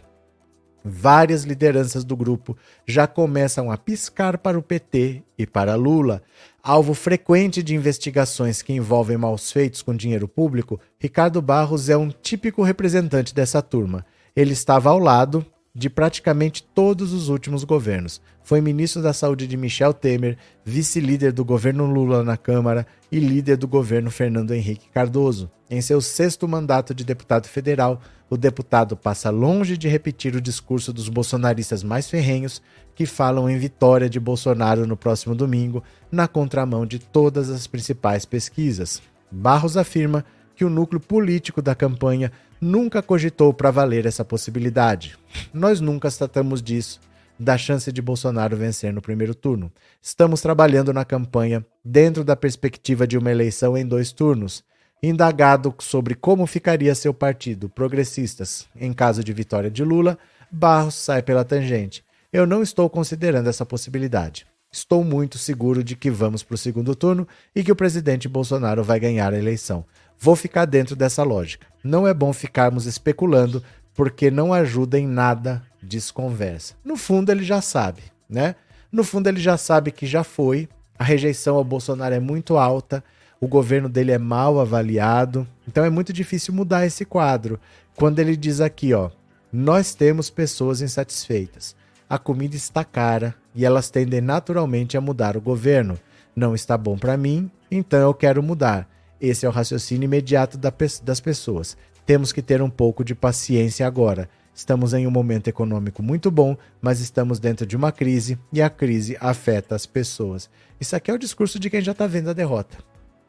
várias 0.87 1.43
lideranças 1.43 2.03
do 2.03 2.15
grupo 2.15 2.57
já 2.85 3.05
começam 3.05 3.69
a 3.69 3.77
piscar 3.77 4.37
para 4.37 4.57
o 4.57 4.63
PT 4.63 5.21
e 5.37 5.45
para 5.45 5.75
Lula. 5.75 6.21
Alvo 6.63 6.93
frequente 6.93 7.61
de 7.61 7.75
investigações 7.75 8.61
que 8.61 8.73
envolvem 8.73 9.17
maus 9.17 9.51
feitos 9.51 9.81
com 9.81 9.95
dinheiro 9.95 10.27
público, 10.27 10.79
Ricardo 10.99 11.41
Barros 11.41 11.89
é 11.89 11.97
um 11.97 12.09
típico 12.09 12.63
representante 12.63 13.33
dessa 13.33 13.61
turma. 13.61 14.05
Ele 14.35 14.53
estava 14.53 14.89
ao 14.89 14.99
lado 14.99 15.45
de 15.77 15.91
praticamente 15.91 16.63
todos 16.63 17.13
os 17.13 17.29
últimos 17.29 17.63
governos. 17.63 18.19
Foi 18.43 18.59
ministro 18.61 18.99
da 18.99 19.13
Saúde 19.13 19.45
de 19.45 19.55
Michel 19.55 19.93
Temer, 19.93 20.35
vice-líder 20.65 21.31
do 21.31 21.45
governo 21.45 21.85
Lula 21.85 22.23
na 22.23 22.35
Câmara 22.35 22.87
e 23.11 23.19
líder 23.19 23.57
do 23.57 23.67
governo 23.67 24.09
Fernando 24.09 24.55
Henrique 24.55 24.89
Cardoso. 24.89 25.51
Em 25.69 25.79
seu 25.79 26.01
sexto 26.01 26.47
mandato 26.47 26.95
de 26.95 27.03
deputado 27.03 27.45
federal, 27.45 28.01
o 28.29 28.37
deputado 28.37 28.97
passa 28.97 29.29
longe 29.29 29.77
de 29.77 29.87
repetir 29.87 30.35
o 30.35 30.41
discurso 30.41 30.91
dos 30.91 31.09
bolsonaristas 31.09 31.83
mais 31.83 32.09
ferrenhos 32.09 32.61
que 32.93 33.05
falam 33.05 33.49
em 33.49 33.57
vitória 33.57 34.09
de 34.09 34.19
Bolsonaro 34.19 34.85
no 34.85 34.97
próximo 34.97 35.35
domingo, 35.35 35.83
na 36.11 36.27
contramão 36.27 36.85
de 36.85 36.99
todas 36.99 37.49
as 37.49 37.67
principais 37.67 38.25
pesquisas. 38.25 39.01
Barros 39.31 39.77
afirma 39.77 40.25
que 40.55 40.65
o 40.65 40.69
núcleo 40.69 40.99
político 40.99 41.61
da 41.61 41.75
campanha 41.75 42.31
nunca 42.59 43.01
cogitou 43.01 43.53
para 43.53 43.71
valer 43.71 44.05
essa 44.05 44.25
possibilidade. 44.25 45.17
Nós 45.53 45.79
nunca 45.79 46.09
tratamos 46.09 46.61
disso, 46.61 46.99
da 47.39 47.57
chance 47.57 47.91
de 47.91 48.01
Bolsonaro 48.01 48.57
vencer 48.57 48.91
no 48.91 49.01
primeiro 49.01 49.35
turno. 49.35 49.71
Estamos 50.01 50.41
trabalhando 50.41 50.91
na 50.91 51.05
campanha 51.05 51.63
dentro 51.85 52.23
da 52.23 52.35
perspectiva 52.35 53.05
de 53.05 53.17
uma 53.17 53.31
eleição 53.31 53.77
em 53.77 53.85
dois 53.85 54.11
turnos 54.11 54.63
Indagado 55.01 55.75
sobre 55.79 56.15
como 56.15 56.47
ficaria 56.47 56.95
seu 56.95 57.13
partido, 57.13 57.69
Progressistas, 57.69 58.67
em 58.75 58.91
caso 58.91 59.23
de 59.23 59.31
vitória 59.31 59.69
de 59.69 59.83
Lula, 59.83 60.17
Barros 60.51 60.95
sai 60.95 61.21
pela 61.21 61.45
tangente. 61.45 62.03
Eu 62.33 62.47
não 62.47 62.63
estou 62.63 62.89
considerando 62.89 63.47
essa 63.47 63.65
possibilidade. 63.65 64.47
Estou 64.71 65.03
muito 65.03 65.37
seguro 65.37 65.83
de 65.83 65.95
que 65.95 66.09
vamos 66.09 66.43
para 66.43 66.55
o 66.55 66.57
segundo 66.57 66.95
turno 66.95 67.27
e 67.55 67.63
que 67.63 67.71
o 67.71 67.75
presidente 67.75 68.27
Bolsonaro 68.27 68.83
vai 68.83 68.99
ganhar 68.99 69.33
a 69.33 69.37
eleição. 69.37 69.85
Vou 70.19 70.35
ficar 70.35 70.65
dentro 70.65 70.95
dessa 70.95 71.23
lógica. 71.23 71.67
Não 71.83 72.07
é 72.07 72.13
bom 72.13 72.33
ficarmos 72.33 72.85
especulando 72.85 73.63
porque 73.93 74.31
não 74.31 74.53
ajuda 74.53 74.99
em 74.99 75.07
nada, 75.07 75.63
desconversa. 75.81 76.73
No 76.83 76.97
fundo, 76.97 77.31
ele 77.31 77.43
já 77.43 77.61
sabe, 77.61 78.01
né? 78.29 78.55
No 78.91 79.03
fundo, 79.03 79.27
ele 79.27 79.39
já 79.39 79.57
sabe 79.57 79.91
que 79.91 80.05
já 80.05 80.23
foi, 80.23 80.67
a 80.97 81.03
rejeição 81.03 81.55
ao 81.55 81.63
Bolsonaro 81.63 82.15
é 82.15 82.19
muito 82.19 82.57
alta, 82.57 83.03
o 83.39 83.47
governo 83.47 83.87
dele 83.87 84.11
é 84.11 84.17
mal 84.17 84.59
avaliado, 84.59 85.47
então 85.67 85.85
é 85.85 85.89
muito 85.89 86.11
difícil 86.11 86.53
mudar 86.53 86.85
esse 86.85 87.05
quadro. 87.05 87.59
Quando 87.95 88.19
ele 88.19 88.35
diz 88.35 88.61
aqui, 88.61 88.93
ó, 88.93 89.09
nós 89.51 89.93
temos 89.93 90.29
pessoas 90.29 90.81
insatisfeitas. 90.81 91.75
A 92.09 92.17
comida 92.17 92.55
está 92.55 92.83
cara 92.83 93.35
e 93.53 93.65
elas 93.65 93.89
tendem 93.89 94.21
naturalmente 94.21 94.97
a 94.97 95.01
mudar 95.01 95.35
o 95.37 95.41
governo. 95.41 95.99
Não 96.35 96.55
está 96.55 96.77
bom 96.77 96.97
para 96.97 97.17
mim, 97.17 97.51
então 97.69 97.99
eu 97.99 98.13
quero 98.13 98.41
mudar. 98.41 98.89
Esse 99.19 99.45
é 99.45 99.49
o 99.49 99.51
raciocínio 99.51 100.05
imediato 100.05 100.57
das 100.57 101.19
pessoas. 101.19 101.75
Temos 102.05 102.31
que 102.31 102.41
ter 102.41 102.61
um 102.61 102.69
pouco 102.69 103.03
de 103.03 103.13
paciência 103.13 103.85
agora. 103.85 104.29
Estamos 104.53 104.93
em 104.93 105.05
um 105.05 105.11
momento 105.11 105.47
econômico 105.47 106.01
muito 106.01 106.31
bom, 106.31 106.57
mas 106.81 106.99
estamos 106.99 107.39
dentro 107.39 107.65
de 107.65 107.75
uma 107.75 107.91
crise 107.91 108.39
e 108.51 108.61
a 108.61 108.69
crise 108.69 109.17
afeta 109.19 109.75
as 109.75 109.85
pessoas. 109.85 110.49
Isso 110.79 110.95
aqui 110.95 111.11
é 111.11 111.13
o 111.13 111.19
discurso 111.19 111.59
de 111.59 111.69
quem 111.69 111.81
já 111.81 111.91
está 111.91 112.07
vendo 112.07 112.29
a 112.29 112.33
derrota. 112.33 112.77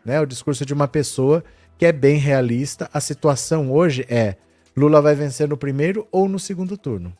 Né? 0.08 0.18
O 0.18 0.26
discurso 0.26 0.64
de 0.64 0.72
uma 0.72 0.88
pessoa 0.88 1.44
que 1.76 1.84
é 1.84 1.92
bem 1.92 2.16
realista. 2.16 2.88
A 2.94 2.98
situação 2.98 3.70
hoje 3.70 4.06
é 4.08 4.36
Lula 4.74 5.02
vai 5.02 5.14
vencer 5.14 5.46
no 5.46 5.56
primeiro 5.56 6.08
ou 6.10 6.26
no 6.26 6.38
segundo 6.38 6.78
turno. 6.78 7.14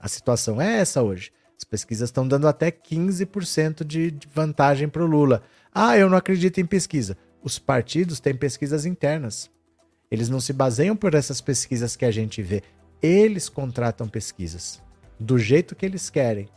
A 0.00 0.08
situação 0.08 0.60
é 0.60 0.78
essa 0.78 1.04
hoje. 1.04 1.30
As 1.56 1.62
pesquisas 1.62 2.08
estão 2.08 2.26
dando 2.26 2.48
até 2.48 2.72
15% 2.72 3.84
de 3.84 4.12
vantagem 4.34 4.88
para 4.88 5.04
o 5.04 5.06
Lula. 5.06 5.40
Ah, 5.72 5.96
eu 5.96 6.10
não 6.10 6.18
acredito 6.18 6.60
em 6.60 6.66
pesquisa. 6.66 7.16
Os 7.40 7.60
partidos 7.60 8.18
têm 8.18 8.34
pesquisas 8.34 8.84
internas. 8.84 9.48
Eles 10.10 10.28
não 10.28 10.40
se 10.40 10.52
baseiam 10.52 10.96
por 10.96 11.14
essas 11.14 11.40
pesquisas 11.40 11.94
que 11.94 12.04
a 12.04 12.10
gente 12.10 12.42
vê. 12.42 12.60
Eles 13.00 13.48
contratam 13.48 14.08
pesquisas 14.08 14.82
do 15.18 15.38
jeito 15.38 15.76
que 15.76 15.86
eles 15.86 16.10
querem. 16.10 16.48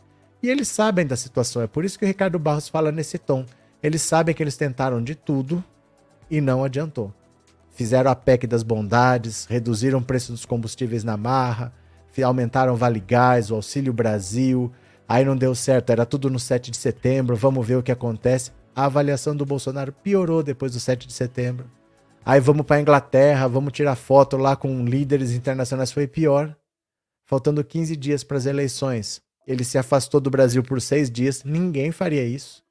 E 0.42 0.48
eles 0.48 0.66
sabem 0.66 1.06
da 1.06 1.16
situação. 1.16 1.62
É 1.62 1.68
por 1.68 1.84
isso 1.84 1.96
que 1.96 2.04
o 2.04 2.08
Ricardo 2.08 2.40
Barros 2.40 2.68
fala 2.68 2.90
nesse 2.90 3.16
tom. 3.16 3.46
Eles 3.82 4.02
sabem 4.02 4.34
que 4.34 4.42
eles 4.42 4.56
tentaram 4.56 5.02
de 5.02 5.14
tudo 5.14 5.62
e 6.30 6.40
não 6.40 6.64
adiantou. 6.64 7.12
Fizeram 7.70 8.10
a 8.10 8.14
PEC 8.14 8.46
das 8.46 8.62
bondades, 8.62 9.46
reduziram 9.46 10.00
o 10.00 10.04
preço 10.04 10.32
dos 10.32 10.44
combustíveis 10.44 11.02
na 11.02 11.16
marra, 11.16 11.72
aumentaram 12.22 12.74
o 12.74 12.76
Vale 12.76 13.00
Gás, 13.00 13.50
o 13.50 13.54
Auxílio 13.54 13.92
Brasil. 13.92 14.70
Aí 15.08 15.24
não 15.24 15.36
deu 15.36 15.54
certo, 15.54 15.90
era 15.90 16.06
tudo 16.06 16.28
no 16.28 16.38
7 16.38 16.70
de 16.70 16.76
setembro, 16.76 17.34
vamos 17.34 17.66
ver 17.66 17.76
o 17.76 17.82
que 17.82 17.90
acontece. 17.90 18.52
A 18.74 18.84
avaliação 18.84 19.34
do 19.34 19.46
Bolsonaro 19.46 19.92
piorou 19.92 20.42
depois 20.42 20.72
do 20.72 20.80
7 20.80 21.06
de 21.06 21.12
setembro. 21.12 21.70
Aí 22.24 22.38
vamos 22.38 22.66
para 22.66 22.76
a 22.76 22.80
Inglaterra, 22.80 23.48
vamos 23.48 23.72
tirar 23.72 23.96
foto 23.96 24.36
lá 24.36 24.54
com 24.54 24.84
líderes 24.84 25.32
internacionais, 25.32 25.90
foi 25.90 26.06
pior. 26.06 26.54
Faltando 27.26 27.64
15 27.64 27.96
dias 27.96 28.22
para 28.22 28.36
as 28.36 28.46
eleições. 28.46 29.20
Ele 29.46 29.64
se 29.64 29.78
afastou 29.78 30.20
do 30.20 30.30
Brasil 30.30 30.62
por 30.62 30.80
seis 30.80 31.10
dias. 31.10 31.42
Ninguém 31.44 31.90
faria 31.90 32.24
isso. 32.24 32.62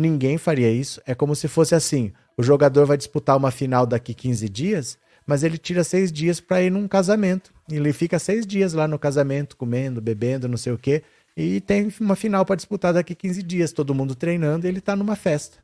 Ninguém 0.00 0.38
faria 0.38 0.72
isso. 0.72 0.98
É 1.06 1.14
como 1.14 1.36
se 1.36 1.46
fosse 1.46 1.74
assim: 1.74 2.10
o 2.34 2.42
jogador 2.42 2.86
vai 2.86 2.96
disputar 2.96 3.36
uma 3.36 3.50
final 3.50 3.84
daqui 3.84 4.14
15 4.14 4.48
dias, 4.48 4.98
mas 5.26 5.42
ele 5.42 5.58
tira 5.58 5.84
seis 5.84 6.10
dias 6.10 6.40
para 6.40 6.62
ir 6.62 6.70
num 6.70 6.88
casamento. 6.88 7.52
Ele 7.70 7.92
fica 7.92 8.18
seis 8.18 8.46
dias 8.46 8.72
lá 8.72 8.88
no 8.88 8.98
casamento, 8.98 9.58
comendo, 9.58 10.00
bebendo, 10.00 10.48
não 10.48 10.56
sei 10.56 10.72
o 10.72 10.78
quê. 10.78 11.02
E 11.36 11.60
tem 11.60 11.92
uma 12.00 12.16
final 12.16 12.46
para 12.46 12.56
disputar 12.56 12.94
daqui 12.94 13.14
15 13.14 13.42
dias. 13.42 13.72
Todo 13.72 13.94
mundo 13.94 14.14
treinando 14.14 14.66
e 14.66 14.70
ele 14.70 14.80
tá 14.80 14.96
numa 14.96 15.16
festa. 15.16 15.58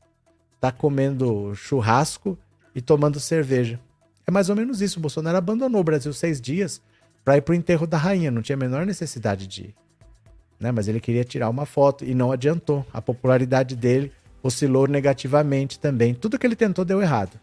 Tá 0.61 0.71
comendo 0.71 1.55
churrasco 1.55 2.39
e 2.75 2.83
tomando 2.83 3.19
cerveja. 3.19 3.81
É 4.27 4.31
mais 4.31 4.51
ou 4.51 4.57
menos 4.57 4.83
isso. 4.83 4.99
O 4.99 5.03
Bolsonaro 5.03 5.39
abandonou 5.39 5.81
o 5.81 5.85
Brasil 5.85 6.13
seis 6.13 6.43
dias 6.43 6.83
para 7.25 7.39
ir 7.39 7.41
pro 7.41 7.55
enterro 7.55 7.87
da 7.87 7.97
rainha. 7.97 8.31
Não 8.31 8.43
tinha 8.43 8.57
a 8.57 8.59
menor 8.59 8.85
necessidade 8.85 9.47
de 9.47 9.63
ir. 9.63 9.75
Né? 10.61 10.71
Mas 10.71 10.89
ele 10.89 11.01
queria 11.01 11.25
tirar 11.25 11.49
uma 11.49 11.65
foto 11.65 12.05
e 12.05 12.15
não 12.15 12.31
adiantou. 12.31 12.85
A 12.93 13.01
popularidade 13.01 13.75
dele 13.75 14.13
oscilou 14.47 14.87
negativamente 14.87 15.79
também. 15.79 16.15
Tudo 16.15 16.39
que 16.39 16.47
ele 16.47 16.57
tentou 16.57 16.85
deu 16.85 17.03
errado. 17.03 17.39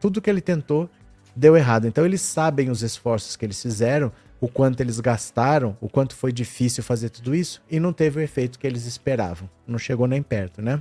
Tudo 0.00 0.20
que 0.20 0.30
ele 0.30 0.40
tentou 0.40 0.88
deu 1.34 1.56
errado. 1.56 1.86
Então 1.86 2.04
eles 2.04 2.20
sabem 2.20 2.70
os 2.70 2.82
esforços 2.82 3.36
que 3.36 3.44
eles 3.44 3.60
fizeram, 3.60 4.10
o 4.40 4.48
quanto 4.48 4.80
eles 4.80 5.00
gastaram, 5.00 5.76
o 5.80 5.88
quanto 5.88 6.14
foi 6.14 6.32
difícil 6.32 6.82
fazer 6.82 7.10
tudo 7.10 7.34
isso 7.34 7.62
e 7.70 7.78
não 7.78 7.92
teve 7.92 8.20
o 8.20 8.22
efeito 8.22 8.58
que 8.58 8.66
eles 8.66 8.86
esperavam. 8.86 9.48
Não 9.66 9.78
chegou 9.78 10.06
nem 10.06 10.22
perto, 10.22 10.62
né? 10.62 10.80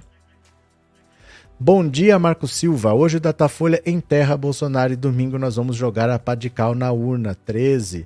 Bom 1.58 1.88
dia, 1.88 2.20
Marco 2.20 2.50
Silva. 2.50 2.94
Hoje 2.94 3.16
o 3.16 3.20
Datafolha 3.20 3.82
enterra 3.86 4.36
Bolsonaro 4.36 4.92
e 4.92 4.98
domingo 4.98 5.40
nós 5.40 5.56
vamos 5.56 5.78
jogar 5.78 6.10
a 6.10 6.20
pá 6.20 6.36
de 6.36 6.50
cal 6.50 6.76
na 6.76 6.92
urna 6.92 7.34
13. 7.34 8.06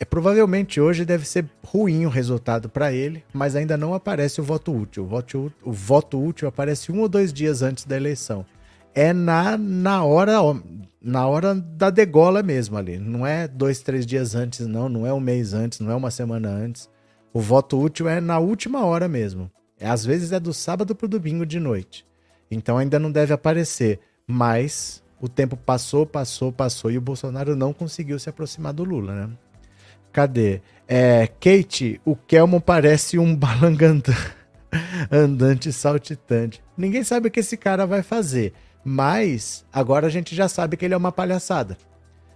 É, 0.00 0.04
provavelmente 0.06 0.80
hoje 0.80 1.04
deve 1.04 1.28
ser 1.28 1.44
ruim 1.62 2.06
o 2.06 2.08
resultado 2.08 2.70
para 2.70 2.90
ele, 2.90 3.22
mas 3.34 3.54
ainda 3.54 3.76
não 3.76 3.92
aparece 3.92 4.40
o 4.40 4.44
voto 4.44 4.74
útil. 4.74 5.04
O 5.04 5.06
voto, 5.06 5.52
o 5.62 5.72
voto 5.72 6.18
útil 6.18 6.48
aparece 6.48 6.90
um 6.90 7.00
ou 7.00 7.08
dois 7.08 7.30
dias 7.30 7.60
antes 7.60 7.84
da 7.84 7.98
eleição. 7.98 8.46
É 8.94 9.12
na, 9.12 9.58
na 9.58 10.02
hora 10.02 10.38
na 11.02 11.26
hora 11.26 11.54
da 11.54 11.90
degola 11.90 12.42
mesmo 12.42 12.78
ali. 12.78 12.98
Não 12.98 13.26
é 13.26 13.46
dois, 13.46 13.80
três 13.80 14.06
dias 14.06 14.34
antes, 14.34 14.66
não. 14.66 14.88
Não 14.88 15.06
é 15.06 15.12
um 15.12 15.20
mês 15.20 15.52
antes, 15.52 15.80
não 15.80 15.90
é 15.90 15.94
uma 15.94 16.10
semana 16.10 16.48
antes. 16.48 16.88
O 17.30 17.40
voto 17.40 17.78
útil 17.78 18.08
é 18.08 18.22
na 18.22 18.38
última 18.38 18.86
hora 18.86 19.06
mesmo. 19.06 19.50
É, 19.78 19.86
às 19.86 20.02
vezes 20.02 20.32
é 20.32 20.40
do 20.40 20.54
sábado 20.54 20.94
para 20.94 21.04
o 21.04 21.10
domingo 21.10 21.44
de 21.44 21.60
noite. 21.60 22.06
Então 22.50 22.78
ainda 22.78 22.98
não 22.98 23.12
deve 23.12 23.34
aparecer. 23.34 24.00
Mas 24.26 25.02
o 25.20 25.28
tempo 25.28 25.58
passou, 25.58 26.06
passou, 26.06 26.50
passou 26.50 26.90
e 26.90 26.96
o 26.96 27.02
Bolsonaro 27.02 27.54
não 27.54 27.74
conseguiu 27.74 28.18
se 28.18 28.30
aproximar 28.30 28.72
do 28.72 28.82
Lula, 28.82 29.14
né? 29.14 29.30
Cadê? 30.12 30.60
É, 30.88 31.26
Kate, 31.26 32.00
o 32.04 32.16
Kelmon 32.16 32.60
parece 32.60 33.18
um 33.18 33.34
balangandã 33.36 34.14
andante 35.10 35.72
saltitante. 35.72 36.62
Ninguém 36.76 37.04
sabe 37.04 37.28
o 37.28 37.30
que 37.30 37.40
esse 37.40 37.56
cara 37.56 37.86
vai 37.86 38.02
fazer, 38.02 38.52
mas 38.84 39.64
agora 39.72 40.06
a 40.06 40.10
gente 40.10 40.34
já 40.34 40.48
sabe 40.48 40.76
que 40.76 40.84
ele 40.84 40.94
é 40.94 40.96
uma 40.96 41.12
palhaçada. 41.12 41.76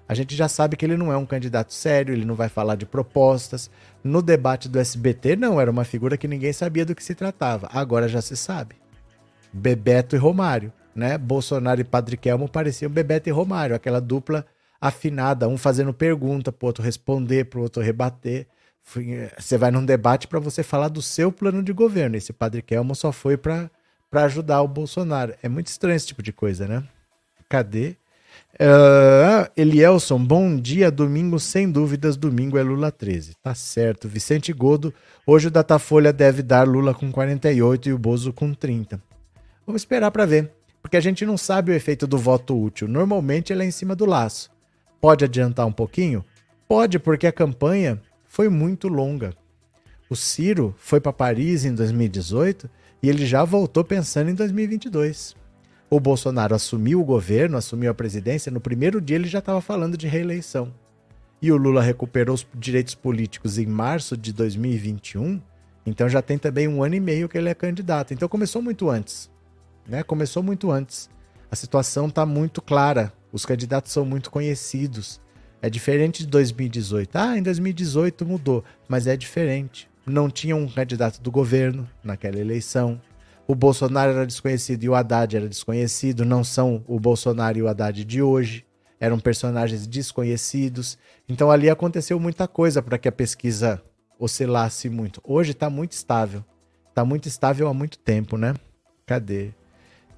A 0.07 0.15
gente 0.15 0.37
já 0.37 0.49
sabe 0.49 0.77
que 0.77 0.85
ele 0.85 0.97
não 0.97 1.11
é 1.11 1.17
um 1.17 1.25
candidato 1.25 1.73
sério, 1.73 2.13
ele 2.15 2.27
não 2.27 2.35
vai 2.35 2.49
falar 2.49 2.77
de 2.77 2.85
propostas. 2.85 3.71
No 4.03 4.21
debate 4.21 4.69
do 4.69 4.79
SBT, 4.79 5.35
não, 5.35 5.59
era 5.59 5.71
uma 5.71 5.85
figura 5.85 6.19
que 6.19 6.29
ninguém 6.29 6.53
sabia 6.53 6.85
do 6.85 6.95
que 6.95 7.03
se 7.03 7.15
tratava. 7.15 7.71
Agora 7.73 8.07
já 8.07 8.21
se 8.21 8.37
sabe. 8.37 8.77
Bebeto 9.51 10.15
e 10.15 10.19
Romário, 10.19 10.73
né? 10.95 11.17
Bolsonaro 11.17 11.81
e 11.81 11.85
Padre 11.85 12.19
Kelmo 12.19 12.49
pareciam 12.49 12.91
Bebeto 12.91 13.31
e 13.31 13.33
Romário, 13.33 13.75
aquela 13.75 14.01
dupla 14.01 14.45
afinada, 14.85 15.49
um 15.49 15.57
fazendo 15.57 15.95
pergunta 15.95 16.53
para 16.53 16.67
o 16.67 16.69
outro 16.69 16.85
responder, 16.85 17.47
para 17.47 17.59
o 17.59 17.63
outro 17.63 17.83
rebater. 17.83 18.47
Você 19.39 19.57
vai 19.57 19.71
num 19.71 19.83
debate 19.83 20.29
para 20.29 20.39
você 20.39 20.63
falar 20.63 20.89
do 20.89 21.01
seu 21.01 21.33
plano 21.33 21.63
de 21.63 21.73
governo. 21.73 22.17
Esse 22.17 22.35
Padre 22.35 22.61
Kelmo 22.61 22.95
só 22.95 23.11
foi 23.11 23.39
para 23.39 23.71
ajudar 24.13 24.61
o 24.61 24.69
Bolsonaro. 24.69 25.35
É 25.43 25.49
muito 25.49 25.69
estranho 25.69 25.97
esse 25.97 26.09
tipo 26.09 26.23
de 26.23 26.35
coisa, 26.35 26.69
né? 26.69 26.85
Cadê? 27.49 27.97
Uh, 28.61 29.51
Elielson, 29.57 30.23
bom 30.23 30.55
dia. 30.55 30.91
Domingo, 30.91 31.41
sem 31.41 31.71
dúvidas, 31.71 32.15
domingo 32.15 32.59
é 32.59 32.63
Lula 32.63 32.93
13. 32.93 33.37
Tá 33.43 33.55
certo. 33.55 34.07
Vicente 34.07 34.53
Godo, 34.53 34.93
hoje 35.27 35.49
o 35.49 35.51
Datafolha 35.51 36.13
deve 36.13 36.43
dar 36.43 36.69
Lula 36.69 36.93
com 36.93 37.11
48 37.11 37.89
e 37.89 37.93
o 37.95 37.99
Bozo 37.99 38.35
com 38.35 38.53
30. 38.53 39.03
Vamos 39.67 39.81
esperar 39.81 40.11
para 40.11 40.27
ver, 40.27 40.53
porque 40.83 40.99
a 40.99 41.01
gente 41.01 41.25
não 41.25 41.39
sabe 41.39 41.73
o 41.73 41.75
efeito 41.75 42.07
do 42.07 42.19
voto 42.19 42.55
útil. 42.63 42.87
Normalmente 42.87 43.51
ele 43.51 43.63
é 43.63 43.67
em 43.67 43.71
cima 43.71 43.97
do 43.97 44.05
laço. 44.05 44.53
Pode 45.05 45.23
adiantar 45.23 45.67
um 45.67 45.73
pouquinho? 45.73 46.25
Pode, 46.67 46.99
porque 46.99 47.27
a 47.27 47.33
campanha 47.33 48.01
foi 48.25 48.49
muito 48.49 48.89
longa. 48.89 49.35
O 50.09 50.17
Ciro 50.17 50.75
foi 50.79 50.99
para 50.99 51.13
Paris 51.13 51.67
em 51.67 51.75
2018 51.75 52.71
e 53.03 53.11
ele 53.11 53.27
já 53.27 53.45
voltou 53.45 53.85
pensando 53.85 54.31
em 54.31 54.35
2022. 54.35 55.37
O 55.91 56.01
Bolsonaro 56.01 56.55
assumiu 56.55 57.03
o 57.03 57.05
governo, 57.05 57.59
assumiu 57.59 57.91
a 57.91 57.95
presidência, 57.95 58.51
no 58.51 58.63
primeiro 58.63 58.99
dia 58.99 59.17
ele 59.17 59.29
já 59.29 59.41
estava 59.41 59.61
falando 59.61 59.99
de 59.99 60.09
reeleição. 60.09 60.73
E 61.43 61.53
o 61.53 61.57
Lula 61.59 61.83
recuperou 61.83 62.35
os 62.35 62.47
direitos 62.55 62.95
políticos 62.95 63.59
em 63.59 63.67
março 63.67 64.17
de 64.17 64.33
2021, 64.33 65.39
então 65.85 66.09
já 66.09 66.23
tem 66.23 66.39
também 66.39 66.67
um 66.67 66.83
ano 66.83 66.95
e 66.95 67.01
meio 67.01 67.29
que 67.29 67.37
ele 67.37 67.51
é 67.51 67.55
candidato. 67.55 68.15
Então 68.15 68.27
começou 68.27 68.63
muito 68.63 68.89
antes. 68.89 69.31
Né? 69.87 70.03
Começou 70.03 70.43
muito 70.43 70.71
antes. 70.71 71.11
A 71.55 71.57
situação 71.57 72.09
está 72.09 72.27
muito 72.27 72.61
clara 72.61 73.13
os 73.33 73.47
candidatos 73.47 73.93
são 73.93 74.05
muito 74.05 74.29
conhecidos. 74.29 75.21
É 75.63 75.71
diferente 75.71 76.25
de 76.25 76.29
2018. 76.29 77.17
Ah, 77.17 77.39
em 77.39 77.43
2018 77.45 78.27
mudou, 78.27 78.65
mas 78.89 79.07
é 79.07 79.17
diferente. 79.17 79.89
Não 80.05 80.29
tinha 80.29 80.57
um 80.57 80.69
candidato 80.69 81.21
do 81.21 81.31
governo 81.31 81.89
naquela 82.03 82.41
eleição. 82.41 83.01
O 83.47 83.55
Bolsonaro 83.55 84.11
era 84.11 84.27
desconhecido 84.27 84.83
e 84.83 84.89
o 84.89 84.97
Haddad 84.97 85.37
era 85.37 85.49
desconhecido. 85.49 86.25
Não 86.25 86.43
são 86.43 86.85
o 86.89 86.99
Bolsonaro 86.99 87.57
e 87.57 87.63
o 87.63 87.69
Haddad 87.69 88.05
de 88.05 88.21
hoje. 88.21 88.65
Eram 88.99 89.21
personagens 89.21 89.87
desconhecidos. 89.87 90.99
Então 91.29 91.53
ali 91.53 91.71
aconteceu 91.71 92.19
muita 92.19 92.49
coisa 92.49 92.83
para 92.83 92.99
que 92.99 93.07
a 93.07 93.13
pesquisa 93.13 93.81
oscilasse 94.19 94.89
muito. 94.89 95.21
Hoje 95.23 95.53
está 95.53 95.71
muito 95.71 95.93
estável. 95.93 96.45
Está 96.89 97.05
muito 97.05 97.29
estável 97.29 97.69
há 97.69 97.75
muito 97.75 97.97
tempo, 97.97 98.37
né? 98.37 98.57
Cadê? 99.07 99.51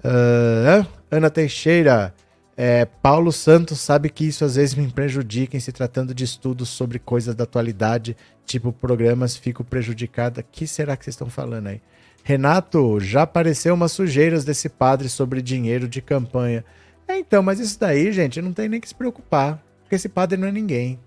Uh, 0.03 0.96
Ana 1.09 1.29
Teixeira. 1.29 2.13
É, 2.59 2.85
Paulo 2.85 3.31
Santos 3.31 3.79
sabe 3.79 4.09
que 4.09 4.25
isso 4.25 4.43
às 4.43 4.55
vezes 4.55 4.73
me 4.73 4.87
prejudica 4.91 5.55
em 5.55 5.59
se 5.59 5.71
tratando 5.71 6.13
de 6.13 6.23
estudos 6.23 6.69
sobre 6.69 6.97
coisas 6.97 7.35
da 7.35 7.43
atualidade, 7.43 8.17
tipo 8.45 8.73
programas, 8.73 9.37
fico 9.37 9.63
prejudicada. 9.63 10.41
que 10.41 10.65
será 10.65 10.97
que 10.97 11.05
vocês 11.05 11.13
estão 11.13 11.29
falando 11.29 11.67
aí? 11.67 11.81
Renato, 12.23 12.99
já 12.99 13.21
apareceu 13.21 13.73
umas 13.73 13.91
sujeiras 13.91 14.43
desse 14.43 14.69
padre 14.69 15.07
sobre 15.07 15.41
dinheiro 15.41 15.87
de 15.87 16.01
campanha. 16.01 16.65
É, 17.07 17.17
então, 17.19 17.41
mas 17.43 17.59
isso 17.59 17.79
daí, 17.79 18.11
gente, 18.11 18.41
não 18.41 18.51
tem 18.51 18.67
nem 18.67 18.81
que 18.81 18.87
se 18.89 18.95
preocupar, 18.95 19.63
porque 19.83 19.95
esse 19.95 20.09
padre 20.09 20.37
não 20.37 20.47
é 20.47 20.51
ninguém. 20.51 20.99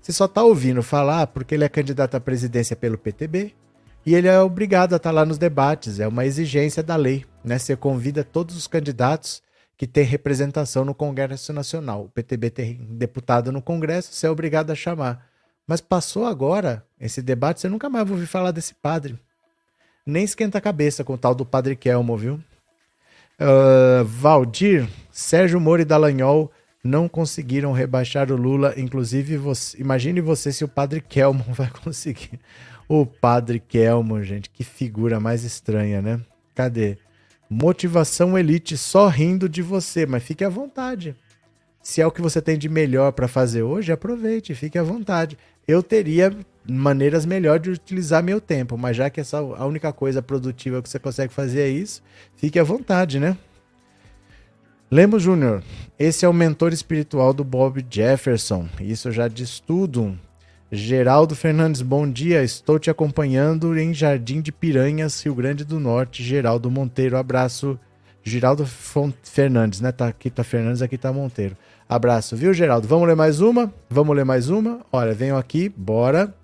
Você 0.00 0.12
só 0.12 0.28
tá 0.28 0.44
ouvindo 0.44 0.82
falar 0.82 1.26
porque 1.26 1.54
ele 1.54 1.64
é 1.64 1.68
candidato 1.68 2.14
à 2.16 2.20
presidência 2.20 2.76
pelo 2.76 2.96
PTB 2.96 3.54
e 4.06 4.14
ele 4.14 4.28
é 4.28 4.40
obrigado 4.40 4.92
a 4.92 4.96
estar 4.96 5.10
tá 5.10 5.14
lá 5.14 5.26
nos 5.26 5.36
debates, 5.36 5.98
é 5.98 6.06
uma 6.06 6.24
exigência 6.24 6.80
da 6.80 6.94
lei, 6.94 7.26
né? 7.44 7.58
Você 7.58 7.74
convida 7.74 8.22
todos 8.22 8.56
os 8.56 8.68
candidatos 8.68 9.42
que 9.76 9.86
têm 9.86 10.04
representação 10.04 10.84
no 10.84 10.94
Congresso 10.94 11.52
Nacional. 11.52 12.04
O 12.04 12.08
PTB 12.08 12.50
tem 12.50 12.74
deputado 12.88 13.50
no 13.50 13.60
Congresso, 13.60 14.12
você 14.12 14.28
é 14.28 14.30
obrigado 14.30 14.70
a 14.70 14.76
chamar. 14.76 15.26
Mas 15.66 15.80
passou 15.80 16.24
agora 16.24 16.86
esse 17.00 17.20
debate, 17.20 17.60
você 17.60 17.68
nunca 17.68 17.90
mais 17.90 18.06
vai 18.06 18.14
ouvir 18.14 18.26
falar 18.26 18.52
desse 18.52 18.74
padre. 18.74 19.18
Nem 20.06 20.22
esquenta 20.22 20.58
a 20.58 20.60
cabeça 20.60 21.02
com 21.02 21.14
o 21.14 21.18
tal 21.18 21.34
do 21.34 21.44
Padre 21.44 21.74
Kelmo, 21.74 22.16
viu? 22.16 22.34
Uh, 23.40 24.04
Valdir, 24.04 24.88
Sérgio 25.10 25.60
Moro 25.60 25.82
e 25.82 25.84
Dallagnol 25.84 26.50
não 26.82 27.08
conseguiram 27.08 27.72
rebaixar 27.72 28.30
o 28.30 28.36
Lula. 28.36 28.72
Inclusive, 28.76 29.36
você, 29.36 29.76
imagine 29.80 30.20
você 30.20 30.52
se 30.52 30.64
o 30.64 30.68
Padre 30.68 31.00
Kelmo 31.00 31.44
vai 31.50 31.68
conseguir. 31.68 32.38
O 32.88 33.04
Padre 33.04 33.58
Kelmo, 33.58 34.22
gente, 34.22 34.48
que 34.48 34.62
figura 34.62 35.18
mais 35.18 35.42
estranha, 35.42 36.00
né? 36.00 36.20
Cadê? 36.54 36.96
Motivação 37.50 38.38
elite 38.38 38.76
só 38.76 39.08
rindo 39.08 39.48
de 39.48 39.62
você, 39.62 40.06
mas 40.06 40.22
fique 40.22 40.44
à 40.44 40.48
vontade. 40.48 41.16
Se 41.82 42.00
é 42.00 42.06
o 42.06 42.10
que 42.10 42.20
você 42.20 42.40
tem 42.40 42.58
de 42.58 42.68
melhor 42.68 43.12
para 43.12 43.28
fazer 43.28 43.62
hoje, 43.62 43.92
aproveite, 43.92 44.54
fique 44.54 44.78
à 44.78 44.82
vontade. 44.82 45.38
Eu 45.66 45.82
teria 45.82 46.36
maneiras 46.68 47.24
melhores 47.24 47.62
de 47.62 47.70
utilizar 47.70 48.22
meu 48.22 48.40
tempo, 48.40 48.76
mas 48.76 48.96
já 48.96 49.08
que 49.08 49.20
essa 49.20 49.38
a 49.38 49.66
única 49.66 49.92
coisa 49.92 50.20
produtiva 50.20 50.82
que 50.82 50.88
você 50.88 50.98
consegue 50.98 51.32
fazer 51.32 51.60
é 51.60 51.68
isso, 51.68 52.02
fique 52.36 52.58
à 52.58 52.64
vontade, 52.64 53.20
né? 53.20 53.36
Lemos 54.90 55.22
Júnior, 55.22 55.62
esse 55.98 56.24
é 56.24 56.28
o 56.28 56.32
mentor 56.32 56.72
espiritual 56.72 57.32
do 57.32 57.42
Bob 57.42 57.84
Jefferson. 57.90 58.68
Isso 58.80 59.10
já 59.10 59.26
diz 59.26 59.58
tudo. 59.58 60.16
Geraldo 60.70 61.36
Fernandes, 61.36 61.80
bom 61.80 62.10
dia. 62.10 62.42
Estou 62.42 62.76
te 62.76 62.90
acompanhando 62.90 63.78
em 63.78 63.94
Jardim 63.94 64.40
de 64.40 64.50
Piranhas, 64.50 65.22
Rio 65.22 65.32
Grande 65.32 65.64
do 65.64 65.78
Norte. 65.78 66.24
Geraldo 66.24 66.68
Monteiro, 66.68 67.16
abraço. 67.16 67.78
Geraldo 68.24 68.66
Fernandes, 69.22 69.80
né? 69.80 69.92
Tá, 69.92 70.08
aqui 70.08 70.28
tá 70.28 70.42
Fernandes, 70.42 70.82
aqui 70.82 70.98
tá 70.98 71.12
Monteiro. 71.12 71.56
Abraço, 71.88 72.34
viu, 72.34 72.52
Geraldo? 72.52 72.88
Vamos 72.88 73.06
ler 73.06 73.14
mais 73.14 73.40
uma? 73.40 73.72
Vamos 73.88 74.16
ler 74.16 74.24
mais 74.24 74.50
uma? 74.50 74.80
Olha, 74.90 75.14
venham 75.14 75.38
aqui, 75.38 75.68
bora. 75.68 76.34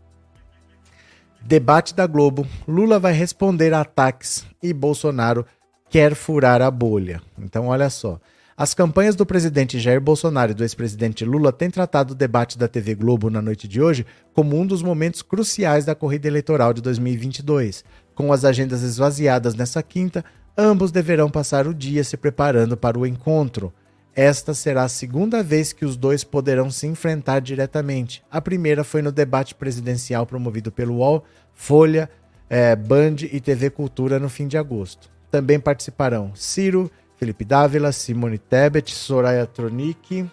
Debate 1.40 1.92
da 1.92 2.06
Globo. 2.06 2.46
Lula 2.68 3.00
vai 3.00 3.12
responder 3.12 3.74
a 3.74 3.80
ataques 3.80 4.46
e 4.62 4.72
Bolsonaro 4.72 5.44
quer 5.90 6.14
furar 6.14 6.62
a 6.62 6.70
bolha. 6.70 7.20
Então, 7.36 7.66
olha 7.66 7.90
só. 7.90 8.20
As 8.62 8.74
campanhas 8.74 9.16
do 9.16 9.26
presidente 9.26 9.80
Jair 9.80 10.00
Bolsonaro 10.00 10.52
e 10.52 10.54
do 10.54 10.62
ex-presidente 10.62 11.24
Lula 11.24 11.52
têm 11.52 11.68
tratado 11.68 12.12
o 12.12 12.14
debate 12.14 12.56
da 12.56 12.68
TV 12.68 12.94
Globo 12.94 13.28
na 13.28 13.42
noite 13.42 13.66
de 13.66 13.82
hoje 13.82 14.06
como 14.32 14.56
um 14.56 14.64
dos 14.64 14.84
momentos 14.84 15.20
cruciais 15.20 15.84
da 15.84 15.96
corrida 15.96 16.28
eleitoral 16.28 16.72
de 16.72 16.80
2022. 16.80 17.84
Com 18.14 18.32
as 18.32 18.44
agendas 18.44 18.84
esvaziadas 18.84 19.56
nessa 19.56 19.82
quinta, 19.82 20.24
ambos 20.56 20.92
deverão 20.92 21.28
passar 21.28 21.66
o 21.66 21.74
dia 21.74 22.04
se 22.04 22.16
preparando 22.16 22.76
para 22.76 22.96
o 22.96 23.04
encontro. 23.04 23.72
Esta 24.14 24.54
será 24.54 24.84
a 24.84 24.88
segunda 24.88 25.42
vez 25.42 25.72
que 25.72 25.84
os 25.84 25.96
dois 25.96 26.22
poderão 26.22 26.70
se 26.70 26.86
enfrentar 26.86 27.40
diretamente. 27.40 28.22
A 28.30 28.40
primeira 28.40 28.84
foi 28.84 29.02
no 29.02 29.10
debate 29.10 29.56
presidencial 29.56 30.24
promovido 30.24 30.70
pelo 30.70 30.98
UOL, 30.98 31.24
Folha, 31.52 32.08
eh, 32.48 32.76
Band 32.76 33.16
e 33.22 33.40
TV 33.40 33.70
Cultura 33.70 34.20
no 34.20 34.28
fim 34.28 34.46
de 34.46 34.56
agosto. 34.56 35.10
Também 35.32 35.58
participarão 35.58 36.30
Ciro, 36.36 36.88
Felipe 37.22 37.44
Dávila, 37.44 37.92
Simone 37.92 38.36
Tebet, 38.36 38.92
Soraya 38.92 39.46
Tronic. 39.46 40.28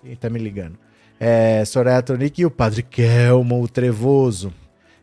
Quem 0.00 0.16
tá 0.16 0.30
me 0.30 0.38
ligando? 0.38 0.78
É, 1.20 1.62
Soraya 1.66 2.00
Tronic 2.00 2.40
e 2.40 2.46
o 2.46 2.50
Padre 2.50 2.82
Kelmo, 2.82 3.62
o 3.62 3.68
Trevoso. 3.68 4.50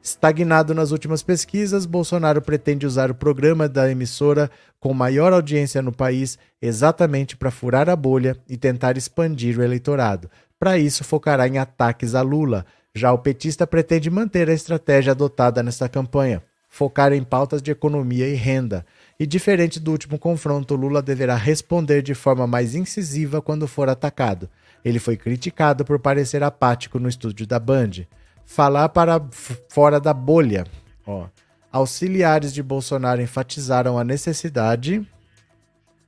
Estagnado 0.02 0.74
nas 0.74 0.90
últimas 0.90 1.22
pesquisas, 1.22 1.86
Bolsonaro 1.86 2.42
pretende 2.42 2.88
usar 2.88 3.12
o 3.12 3.16
programa 3.16 3.70
da 3.70 3.92
emissora 3.92 4.50
com 4.80 4.92
maior 4.92 5.32
audiência 5.34 5.84
no 5.84 5.92
país 5.92 6.40
exatamente 6.60 7.38
para 7.38 7.52
furar 7.52 7.88
a 7.88 7.96
bolha 7.96 8.36
e 8.50 8.58
tentar 8.58 8.98
expandir 8.98 9.60
o 9.60 9.64
eleitorado. 9.64 10.32
Para 10.58 10.80
isso, 10.80 11.04
focará 11.04 11.48
em 11.48 11.60
ataques 11.60 12.16
a 12.16 12.24
Lula. 12.24 12.66
Já 12.96 13.14
o 13.14 13.20
petista 13.20 13.68
pretende 13.68 14.10
manter 14.10 14.50
a 14.50 14.54
estratégia 14.54 15.12
adotada 15.12 15.62
nesta 15.62 15.88
campanha, 15.88 16.42
focar 16.68 17.14
em 17.14 17.24
pautas 17.24 17.62
de 17.62 17.70
economia 17.70 18.28
e 18.28 18.34
renda. 18.34 18.84
E 19.20 19.26
diferente 19.26 19.80
do 19.80 19.92
último 19.92 20.18
confronto, 20.18 20.76
Lula 20.76 21.02
deverá 21.02 21.36
responder 21.36 22.02
de 22.02 22.16
forma 22.16 22.48
mais 22.48 22.74
incisiva 22.74 23.42
quando 23.42 23.68
for 23.68 23.88
atacado. 23.88 24.50
Ele 24.84 25.00
foi 25.00 25.16
criticado 25.16 25.86
por 25.86 26.00
parecer 26.00 26.44
apático 26.44 27.00
no 27.00 27.08
estúdio 27.08 27.46
da 27.46 27.60
Band. 27.60 28.08
Falar 28.46 28.90
para 28.90 29.24
fora 29.70 30.00
da 30.00 30.14
bolha. 30.14 30.66
Ó. 31.06 31.28
Auxiliares 31.72 32.52
de 32.54 32.64
Bolsonaro 32.64 33.22
enfatizaram 33.22 33.98
a 33.98 34.04
necessidade. 34.04 35.08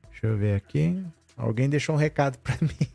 Deixa 0.10 0.28
eu 0.28 0.38
ver 0.38 0.56
aqui. 0.56 1.02
Alguém 1.38 1.70
deixou 1.70 1.96
um 1.96 1.98
recado 1.98 2.38
para 2.40 2.58
mim. 2.62 2.88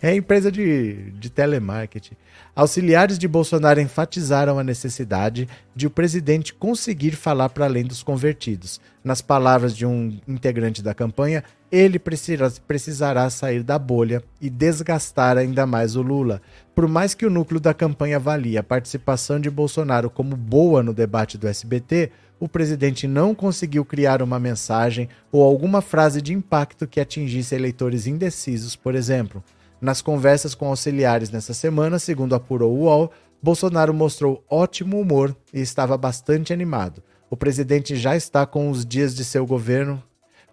É 0.00 0.14
empresa 0.14 0.50
de, 0.50 1.12
de 1.12 1.30
telemarketing. 1.30 2.16
Auxiliares 2.56 3.18
de 3.18 3.28
Bolsonaro 3.28 3.80
enfatizaram 3.80 4.58
a 4.58 4.64
necessidade 4.64 5.48
de 5.74 5.86
o 5.86 5.90
presidente 5.90 6.52
conseguir 6.52 7.12
falar 7.12 7.48
para 7.48 7.66
além 7.66 7.84
dos 7.84 8.02
convertidos. 8.02 8.80
Nas 9.04 9.20
palavras 9.20 9.76
de 9.76 9.86
um 9.86 10.18
integrante 10.26 10.82
da 10.82 10.94
campanha, 10.94 11.44
ele 11.70 11.98
precisará 11.98 13.30
sair 13.30 13.62
da 13.62 13.78
bolha 13.78 14.22
e 14.40 14.50
desgastar 14.50 15.38
ainda 15.38 15.66
mais 15.66 15.96
o 15.96 16.02
Lula. 16.02 16.42
Por 16.74 16.86
mais 16.86 17.14
que 17.14 17.24
o 17.24 17.30
núcleo 17.30 17.60
da 17.60 17.72
campanha 17.72 18.16
avalie 18.16 18.58
a 18.58 18.62
participação 18.62 19.40
de 19.40 19.50
Bolsonaro 19.50 20.10
como 20.10 20.36
boa 20.36 20.82
no 20.82 20.92
debate 20.92 21.38
do 21.38 21.48
SBT, 21.48 22.10
o 22.42 22.48
presidente 22.48 23.06
não 23.06 23.36
conseguiu 23.36 23.84
criar 23.84 24.20
uma 24.20 24.36
mensagem 24.36 25.08
ou 25.30 25.44
alguma 25.44 25.80
frase 25.80 26.20
de 26.20 26.32
impacto 26.32 26.88
que 26.88 26.98
atingisse 26.98 27.54
eleitores 27.54 28.08
indecisos, 28.08 28.74
por 28.74 28.96
exemplo. 28.96 29.44
Nas 29.80 30.02
conversas 30.02 30.52
com 30.52 30.66
auxiliares 30.66 31.30
nessa 31.30 31.54
semana, 31.54 32.00
segundo 32.00 32.34
apurou 32.34 32.76
o 32.76 32.80
UOL, 32.80 33.12
Bolsonaro 33.40 33.94
mostrou 33.94 34.44
ótimo 34.50 34.98
humor 34.98 35.36
e 35.54 35.60
estava 35.60 35.96
bastante 35.96 36.52
animado. 36.52 37.00
O 37.30 37.36
presidente 37.36 37.94
já 37.94 38.16
está 38.16 38.44
com 38.44 38.68
os 38.70 38.84
dias 38.84 39.14
de 39.14 39.24
seu 39.24 39.46
governo, 39.46 40.02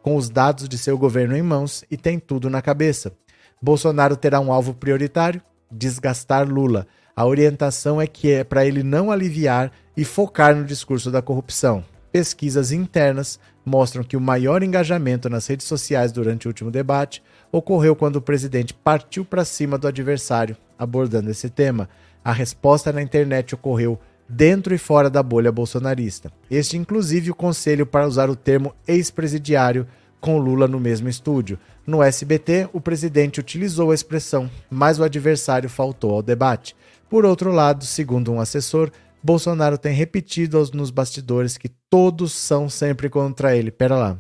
com 0.03 0.15
os 0.15 0.29
dados 0.29 0.69
de 0.69 0.77
seu 0.77 0.95
governo 0.95 1.35
em 1.35 1.41
mãos 1.41 1.83
e 1.89 1.97
tem 1.97 2.19
tudo 2.19 2.51
na 2.51 2.61
cabeça. 2.61 3.13
Bolsonaro 3.59 4.15
terá 4.15 4.39
um 4.39 4.53
alvo 4.53 4.75
prioritário: 4.75 5.41
desgastar 5.71 6.47
Lula. 6.47 6.85
A 7.19 7.25
orientação 7.25 7.99
é 7.99 8.07
que 8.07 8.31
é 8.31 8.45
para 8.45 8.65
ele 8.65 8.81
não 8.81 9.11
aliviar 9.11 9.73
e 9.97 10.05
focar 10.05 10.55
no 10.55 10.63
discurso 10.63 11.11
da 11.11 11.21
corrupção. 11.21 11.83
Pesquisas 12.13 12.71
internas 12.71 13.37
mostram 13.65 14.05
que 14.05 14.15
o 14.15 14.21
maior 14.21 14.63
engajamento 14.63 15.29
nas 15.29 15.45
redes 15.45 15.67
sociais 15.67 16.13
durante 16.13 16.47
o 16.47 16.49
último 16.49 16.71
debate 16.71 17.21
ocorreu 17.51 17.93
quando 17.93 18.15
o 18.15 18.21
presidente 18.21 18.73
partiu 18.73 19.25
para 19.25 19.43
cima 19.43 19.77
do 19.77 19.85
adversário, 19.85 20.55
abordando 20.77 21.29
esse 21.29 21.49
tema. 21.49 21.89
A 22.23 22.31
resposta 22.31 22.93
na 22.93 23.01
internet 23.01 23.53
ocorreu 23.53 23.99
dentro 24.29 24.73
e 24.73 24.77
fora 24.77 25.09
da 25.09 25.21
bolha 25.21 25.51
bolsonarista. 25.51 26.31
Este, 26.49 26.77
inclusive, 26.77 27.31
o 27.31 27.35
conselho 27.35 27.85
para 27.85 28.07
usar 28.07 28.29
o 28.29 28.35
termo 28.35 28.73
ex-presidiário 28.87 29.85
com 30.21 30.37
Lula 30.37 30.69
no 30.69 30.79
mesmo 30.79 31.09
estúdio. 31.09 31.59
No 31.85 32.01
SBT, 32.01 32.69
o 32.71 32.79
presidente 32.79 33.41
utilizou 33.41 33.91
a 33.91 33.95
expressão, 33.95 34.49
mas 34.69 34.99
o 34.99 35.03
adversário 35.03 35.69
faltou 35.69 36.11
ao 36.11 36.21
debate. 36.21 36.77
Por 37.09 37.25
outro 37.25 37.51
lado, 37.51 37.85
segundo 37.85 38.31
um 38.31 38.39
assessor, 38.39 38.91
Bolsonaro 39.21 39.77
tem 39.77 39.93
repetido 39.93 40.63
nos 40.73 40.91
bastidores 40.91 41.57
que 41.57 41.69
todos 41.89 42.33
são 42.33 42.69
sempre 42.69 43.09
contra 43.09 43.55
ele. 43.55 43.71
Pera 43.71 43.97
lá. 43.97 44.17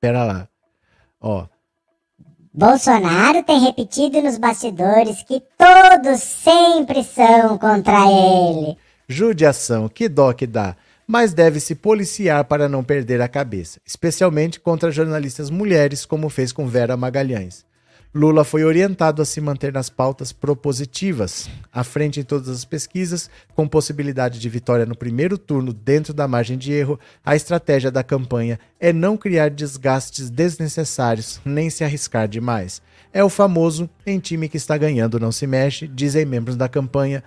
Pera 0.00 0.24
lá. 0.24 0.48
Ó. 1.20 1.46
Bolsonaro 2.52 3.42
tem 3.42 3.58
repetido 3.58 4.20
nos 4.20 4.36
bastidores 4.36 5.22
que 5.22 5.42
todos 5.56 6.20
sempre 6.20 7.02
são 7.02 7.56
contra 7.56 8.06
ele. 8.06 8.76
Judiação, 9.08 9.88
que 9.88 10.08
dó 10.08 10.32
que 10.34 10.46
dá. 10.46 10.76
Mas 11.06 11.32
deve 11.32 11.58
se 11.60 11.74
policiar 11.74 12.44
para 12.44 12.68
não 12.68 12.84
perder 12.84 13.20
a 13.22 13.28
cabeça, 13.28 13.80
especialmente 13.84 14.60
contra 14.60 14.90
jornalistas 14.90 15.50
mulheres, 15.50 16.04
como 16.04 16.28
fez 16.28 16.52
com 16.52 16.66
Vera 16.66 16.96
Magalhães. 16.96 17.64
Lula 18.14 18.44
foi 18.44 18.62
orientado 18.62 19.22
a 19.22 19.24
se 19.24 19.40
manter 19.40 19.72
nas 19.72 19.88
pautas 19.88 20.32
propositivas, 20.32 21.48
à 21.72 21.82
frente 21.82 22.20
em 22.20 22.22
todas 22.22 22.50
as 22.50 22.62
pesquisas, 22.62 23.30
com 23.54 23.66
possibilidade 23.66 24.38
de 24.38 24.48
vitória 24.50 24.84
no 24.84 24.94
primeiro 24.94 25.38
turno 25.38 25.72
dentro 25.72 26.12
da 26.12 26.28
margem 26.28 26.58
de 26.58 26.74
erro. 26.74 27.00
A 27.24 27.34
estratégia 27.34 27.90
da 27.90 28.04
campanha 28.04 28.60
é 28.78 28.92
não 28.92 29.16
criar 29.16 29.48
desgastes 29.48 30.28
desnecessários 30.28 31.40
nem 31.42 31.70
se 31.70 31.84
arriscar 31.84 32.28
demais. 32.28 32.82
É 33.14 33.24
o 33.24 33.30
famoso 33.30 33.88
em 34.04 34.18
time 34.18 34.46
que 34.46 34.58
está 34.58 34.76
ganhando 34.76 35.18
não 35.18 35.32
se 35.32 35.46
mexe, 35.46 35.88
dizem 35.88 36.26
membros 36.26 36.54
da 36.54 36.68
campanha, 36.68 37.24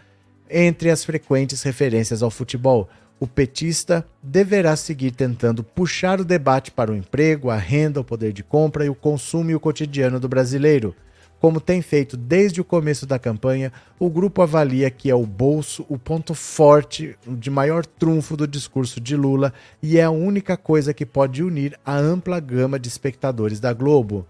entre 0.47 0.91
as 0.91 1.03
frequentes 1.03 1.63
referências 1.63 2.21
ao 2.21 2.29
futebol 2.29 2.87
o 3.19 3.27
petista 3.27 4.05
deverá 4.21 4.75
seguir 4.75 5.11
tentando 5.11 5.63
puxar 5.63 6.19
o 6.19 6.25
debate 6.25 6.71
para 6.71 6.91
o 6.91 6.95
emprego, 6.95 7.49
a 7.49 7.57
renda, 7.57 8.01
o 8.01 8.03
poder 8.03 8.33
de 8.33 8.43
compra 8.43 8.85
e 8.85 8.89
o 8.89 8.95
consumo 8.95 9.51
e 9.51 9.55
o 9.55 9.59
cotidiano 9.59 10.19
do 10.19 10.27
brasileiro. 10.27 10.93
Como 11.39 11.61
tem 11.61 11.81
feito 11.81 12.17
desde 12.17 12.59
o 12.59 12.65
começo 12.65 13.05
da 13.05 13.19
campanha, 13.19 13.71
o 13.99 14.09
grupo 14.09 14.41
avalia 14.41 14.89
que 14.89 15.09
é 15.09 15.15
o 15.15 15.25
bolso 15.25 15.85
o 15.87 15.97
ponto 15.97 16.33
forte 16.33 17.15
de 17.27 17.49
maior 17.51 17.85
trunfo 17.85 18.35
do 18.35 18.47
discurso 18.47 18.99
de 18.99 19.15
Lula 19.15 19.53
e 19.81 19.97
é 19.97 20.03
a 20.03 20.09
única 20.09 20.57
coisa 20.57 20.93
que 20.93 21.05
pode 21.05 21.43
unir 21.43 21.77
a 21.85 21.95
ampla 21.95 22.39
gama 22.39 22.79
de 22.79 22.87
espectadores 22.87 23.59
da 23.59 23.73
Globo. 23.73 24.25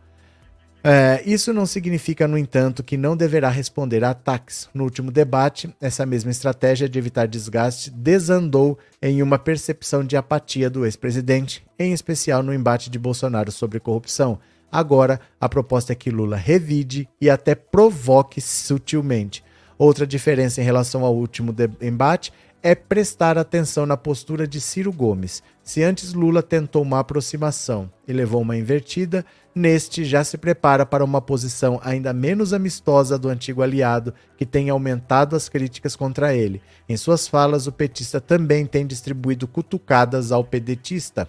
É, 0.87 1.23
isso 1.25 1.51
não 1.51 1.65
significa, 1.65 2.27
no 2.27 2.37
entanto, 2.37 2.83
que 2.83 2.95
não 2.95 3.17
deverá 3.17 3.49
responder 3.49 4.03
a 4.03 4.11
ataques. 4.11 4.69
No 4.71 4.83
último 4.83 5.11
debate, 5.11 5.75
essa 5.81 6.05
mesma 6.05 6.29
estratégia 6.29 6.87
de 6.87 6.99
evitar 6.99 7.27
desgaste 7.27 7.89
desandou 7.89 8.77
em 9.01 9.23
uma 9.23 9.39
percepção 9.39 10.03
de 10.03 10.15
apatia 10.15 10.69
do 10.69 10.85
ex-presidente, 10.85 11.65
em 11.79 11.91
especial 11.91 12.43
no 12.43 12.53
embate 12.53 12.91
de 12.91 12.99
Bolsonaro 12.99 13.51
sobre 13.51 13.79
corrupção. 13.79 14.37
Agora, 14.71 15.19
a 15.41 15.49
proposta 15.49 15.91
é 15.91 15.95
que 15.95 16.11
Lula 16.11 16.37
revide 16.37 17.09
e 17.19 17.31
até 17.31 17.55
provoque 17.55 18.39
sutilmente. 18.39 19.43
Outra 19.79 20.05
diferença 20.05 20.61
em 20.61 20.65
relação 20.65 21.03
ao 21.03 21.15
último 21.15 21.51
embate 21.81 22.31
é 22.61 22.75
prestar 22.75 23.39
atenção 23.39 23.87
na 23.87 23.97
postura 23.97 24.47
de 24.47 24.61
Ciro 24.61 24.93
Gomes. 24.93 25.41
Se 25.65 25.81
antes 25.81 26.13
Lula 26.13 26.43
tentou 26.43 26.83
uma 26.83 26.99
aproximação 26.99 27.91
e 28.07 28.13
levou 28.13 28.39
uma 28.39 28.55
invertida, 28.55 29.25
neste 29.53 30.05
já 30.05 30.23
se 30.23 30.37
prepara 30.37 30.85
para 30.85 31.03
uma 31.03 31.19
posição 31.19 31.81
ainda 31.83 32.13
menos 32.13 32.53
amistosa 32.53 33.17
do 33.17 33.29
antigo 33.29 33.63
aliado, 33.63 34.13
que 34.37 34.45
tem 34.45 34.69
aumentado 34.69 35.35
as 35.35 35.49
críticas 35.49 35.95
contra 35.95 36.35
ele. 36.35 36.61
Em 36.87 36.95
suas 36.95 37.27
falas, 37.27 37.65
o 37.65 37.71
petista 37.71 38.21
também 38.21 38.67
tem 38.67 38.85
distribuído 38.85 39.47
cutucadas 39.47 40.31
ao 40.31 40.43
pedetista. 40.43 41.27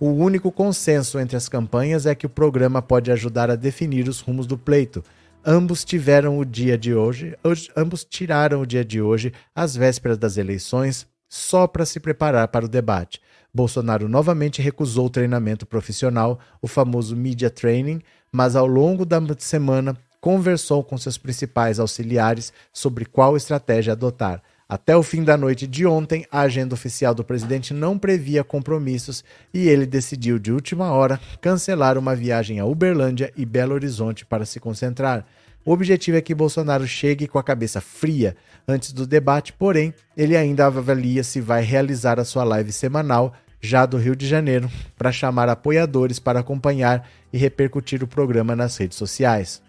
O 0.00 0.08
único 0.08 0.50
consenso 0.50 1.20
entre 1.20 1.36
as 1.36 1.48
campanhas 1.48 2.04
é 2.04 2.16
que 2.16 2.26
o 2.26 2.30
programa 2.30 2.82
pode 2.82 3.12
ajudar 3.12 3.48
a 3.48 3.54
definir 3.54 4.08
os 4.08 4.18
rumos 4.18 4.48
do 4.48 4.58
pleito. 4.58 5.04
Ambos 5.46 5.84
tiveram 5.84 6.36
o 6.36 6.44
dia 6.44 6.76
de 6.76 6.96
hoje, 6.96 7.38
hoje 7.44 7.70
ambos 7.76 8.04
tiraram 8.04 8.60
o 8.60 8.66
dia 8.66 8.84
de 8.84 9.00
hoje, 9.00 9.32
às 9.54 9.76
vésperas 9.76 10.18
das 10.18 10.36
eleições, 10.36 11.06
só 11.28 11.68
para 11.68 11.86
se 11.86 12.00
preparar 12.00 12.48
para 12.48 12.64
o 12.64 12.68
debate. 12.68 13.20
Bolsonaro 13.52 14.08
novamente 14.08 14.60
recusou 14.60 15.06
o 15.06 15.10
treinamento 15.10 15.66
profissional, 15.66 16.38
o 16.60 16.68
famoso 16.68 17.16
media 17.16 17.50
training, 17.50 18.00
mas 18.30 18.54
ao 18.54 18.66
longo 18.66 19.04
da 19.04 19.20
semana 19.38 19.96
conversou 20.20 20.82
com 20.82 20.98
seus 20.98 21.16
principais 21.16 21.78
auxiliares 21.78 22.52
sobre 22.72 23.04
qual 23.04 23.36
estratégia 23.36 23.92
adotar. 23.92 24.42
Até 24.68 24.94
o 24.94 25.02
fim 25.02 25.24
da 25.24 25.34
noite 25.34 25.66
de 25.66 25.86
ontem, 25.86 26.26
a 26.30 26.40
agenda 26.40 26.74
oficial 26.74 27.14
do 27.14 27.24
presidente 27.24 27.72
não 27.72 27.98
previa 27.98 28.44
compromissos 28.44 29.24
e 29.54 29.66
ele 29.66 29.86
decidiu 29.86 30.38
de 30.38 30.52
última 30.52 30.92
hora 30.92 31.18
cancelar 31.40 31.96
uma 31.96 32.14
viagem 32.14 32.60
a 32.60 32.66
Uberlândia 32.66 33.32
e 33.34 33.46
Belo 33.46 33.72
Horizonte 33.72 34.26
para 34.26 34.44
se 34.44 34.60
concentrar. 34.60 35.24
O 35.64 35.72
objetivo 35.72 36.16
é 36.16 36.20
que 36.20 36.34
Bolsonaro 36.34 36.86
chegue 36.86 37.28
com 37.28 37.38
a 37.38 37.42
cabeça 37.42 37.80
fria 37.80 38.36
antes 38.66 38.92
do 38.92 39.06
debate, 39.06 39.52
porém, 39.52 39.92
ele 40.16 40.36
ainda 40.36 40.66
avalia 40.66 41.22
se 41.22 41.40
vai 41.40 41.62
realizar 41.62 42.18
a 42.18 42.24
sua 42.24 42.44
live 42.44 42.72
semanal 42.72 43.34
já 43.60 43.84
do 43.84 43.96
Rio 43.96 44.14
de 44.14 44.26
Janeiro 44.26 44.70
para 44.96 45.12
chamar 45.12 45.48
apoiadores 45.48 46.18
para 46.18 46.40
acompanhar 46.40 47.08
e 47.32 47.38
repercutir 47.38 48.02
o 48.02 48.08
programa 48.08 48.54
nas 48.54 48.76
redes 48.76 48.96
sociais. 48.96 49.60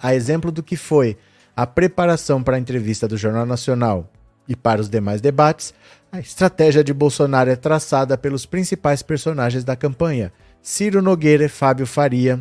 A 0.00 0.14
exemplo 0.14 0.52
do 0.52 0.62
que 0.62 0.76
foi 0.76 1.16
a 1.56 1.66
preparação 1.66 2.42
para 2.42 2.56
a 2.56 2.60
entrevista 2.60 3.08
do 3.08 3.16
Jornal 3.16 3.46
Nacional 3.46 4.10
e 4.48 4.56
para 4.56 4.80
os 4.80 4.88
demais 4.88 5.20
debates, 5.20 5.74
a 6.10 6.18
estratégia 6.18 6.82
de 6.82 6.92
Bolsonaro 6.92 7.50
é 7.50 7.56
traçada 7.56 8.16
pelos 8.18 8.46
principais 8.46 9.02
personagens 9.02 9.62
da 9.62 9.76
campanha: 9.76 10.32
Ciro 10.62 11.02
Nogueira, 11.02 11.48
Fábio 11.48 11.86
Faria, 11.86 12.40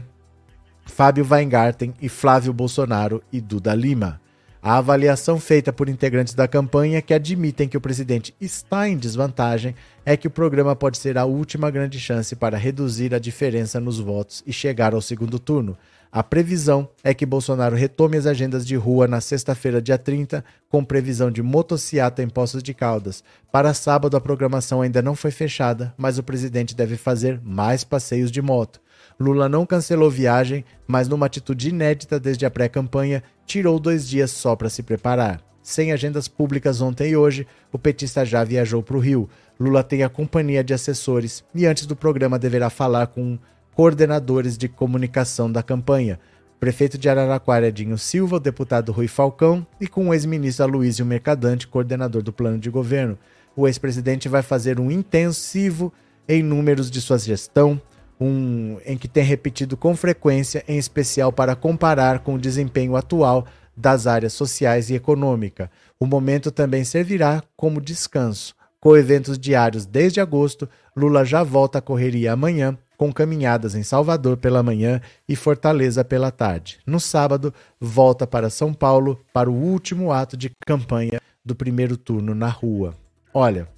Fábio 0.89 1.25
Weingarten 1.29 1.93
e 2.01 2.09
Flávio 2.09 2.51
Bolsonaro 2.51 3.23
e 3.31 3.39
Duda 3.39 3.73
Lima. 3.73 4.19
A 4.61 4.77
avaliação 4.77 5.39
feita 5.39 5.71
por 5.71 5.87
integrantes 5.87 6.33
da 6.33 6.47
campanha 6.47 7.01
que 7.01 7.13
admitem 7.13 7.69
que 7.69 7.77
o 7.77 7.81
presidente 7.81 8.35
está 8.41 8.89
em 8.89 8.97
desvantagem 8.97 9.73
é 10.05 10.17
que 10.17 10.27
o 10.27 10.31
programa 10.31 10.75
pode 10.75 10.97
ser 10.97 11.17
a 11.17 11.23
última 11.23 11.71
grande 11.71 11.97
chance 11.97 12.35
para 12.35 12.57
reduzir 12.57 13.15
a 13.15 13.19
diferença 13.19 13.79
nos 13.79 13.99
votos 13.99 14.43
e 14.45 14.51
chegar 14.51 14.93
ao 14.93 15.01
segundo 15.01 15.39
turno, 15.39 15.77
a 16.11 16.23
previsão 16.23 16.89
é 17.03 17.13
que 17.13 17.23
Bolsonaro 17.23 17.75
retome 17.75 18.17
as 18.17 18.25
agendas 18.25 18.65
de 18.65 18.75
rua 18.75 19.07
na 19.07 19.21
sexta-feira, 19.21 19.79
dia 19.79 19.97
30, 19.97 20.43
com 20.67 20.83
previsão 20.83 21.29
de 21.29 21.43
motociata 21.43 22.23
em 22.23 22.27
Poços 22.27 22.63
de 22.63 22.73
Caldas. 22.73 23.23
Para 23.51 23.75
sábado, 23.75 24.17
a 24.17 24.21
programação 24.21 24.81
ainda 24.81 25.03
não 25.03 25.15
foi 25.15 25.29
fechada, 25.29 25.93
mas 25.95 26.17
o 26.17 26.23
presidente 26.23 26.75
deve 26.75 26.97
fazer 26.97 27.39
mais 27.43 27.83
passeios 27.83 28.31
de 28.31 28.41
moto. 28.41 28.81
Lula 29.19 29.49
não 29.49 29.65
cancelou 29.65 30.09
viagem, 30.09 30.63
mas 30.87 31.09
numa 31.09 31.25
atitude 31.25 31.69
inédita 31.69 32.17
desde 32.17 32.45
a 32.45 32.51
pré-campanha, 32.51 33.21
tirou 33.45 33.77
dois 33.77 34.07
dias 34.07 34.31
só 34.31 34.55
para 34.55 34.69
se 34.69 34.81
preparar. 34.81 35.41
Sem 35.61 35.91
agendas 35.91 36.27
públicas 36.29 36.79
ontem 36.79 37.11
e 37.11 37.17
hoje, 37.17 37.45
o 37.71 37.77
petista 37.77 38.25
já 38.25 38.43
viajou 38.45 38.81
para 38.81 38.95
o 38.95 38.99
Rio. 38.99 39.29
Lula 39.59 39.83
tem 39.83 40.03
a 40.03 40.09
companhia 40.09 40.63
de 40.63 40.73
assessores 40.73 41.43
e 41.53 41.65
antes 41.65 41.85
do 41.85 41.97
programa 41.97 42.39
deverá 42.39 42.69
falar 42.69 43.07
com 43.07 43.37
coordenadores 43.75 44.57
de 44.57 44.69
comunicação 44.69 45.51
da 45.51 45.61
campanha. 45.61 46.17
Prefeito 46.57 46.97
de 46.97 47.09
Araraquara 47.09 47.67
Edinho 47.67 47.97
Silva, 47.97 48.37
o 48.37 48.39
deputado 48.39 48.91
Rui 48.91 49.07
Falcão 49.07 49.67
e 49.81 49.87
com 49.87 50.07
o 50.07 50.13
ex-ministro 50.13 50.63
Aloysio 50.63 51.05
Mercadante, 51.05 51.67
coordenador 51.67 52.21
do 52.21 52.31
plano 52.31 52.57
de 52.57 52.69
governo. 52.69 53.17
O 53.55 53.67
ex-presidente 53.67 54.29
vai 54.29 54.41
fazer 54.41 54.79
um 54.79 54.89
intensivo 54.89 55.93
em 56.27 56.41
números 56.41 56.89
de 56.89 57.01
sua 57.01 57.17
gestão, 57.17 57.81
um, 58.19 58.77
em 58.85 58.97
que 58.97 59.07
tem 59.07 59.23
repetido 59.23 59.77
com 59.77 59.95
frequência, 59.95 60.63
em 60.67 60.77
especial 60.77 61.31
para 61.31 61.55
comparar 61.55 62.19
com 62.19 62.35
o 62.35 62.39
desempenho 62.39 62.95
atual 62.95 63.45
das 63.75 64.07
áreas 64.07 64.33
sociais 64.33 64.89
e 64.89 64.95
econômica. 64.95 65.71
O 65.99 66.05
momento 66.05 66.51
também 66.51 66.83
servirá 66.83 67.41
como 67.55 67.79
descanso. 67.79 68.53
Com 68.79 68.95
eventos 68.95 69.37
diários 69.37 69.85
desde 69.85 70.19
agosto, 70.19 70.67
Lula 70.95 71.23
já 71.23 71.43
volta 71.43 71.79
à 71.79 71.81
correria 71.81 72.33
amanhã 72.33 72.77
com 72.99 73.13
caminhadas 73.13 73.75
em 73.75 73.83
Salvador 73.83 74.35
pela 74.35 74.61
manhã 74.61 74.99
e 75.27 75.33
Fortaleza 75.33 76.03
pela 76.03 76.31
tarde. 76.31 76.79
No 76.85 76.99
sábado, 76.99 77.53
volta 77.79 78.27
para 78.27 78.49
São 78.49 78.73
Paulo 78.73 79.17
para 79.31 79.49
o 79.49 79.53
último 79.53 80.11
ato 80.11 80.35
de 80.35 80.51
campanha 80.65 81.21
do 81.43 81.55
primeiro 81.55 81.95
turno 81.95 82.35
na 82.35 82.49
rua. 82.49 82.93
Olha, 83.33 83.69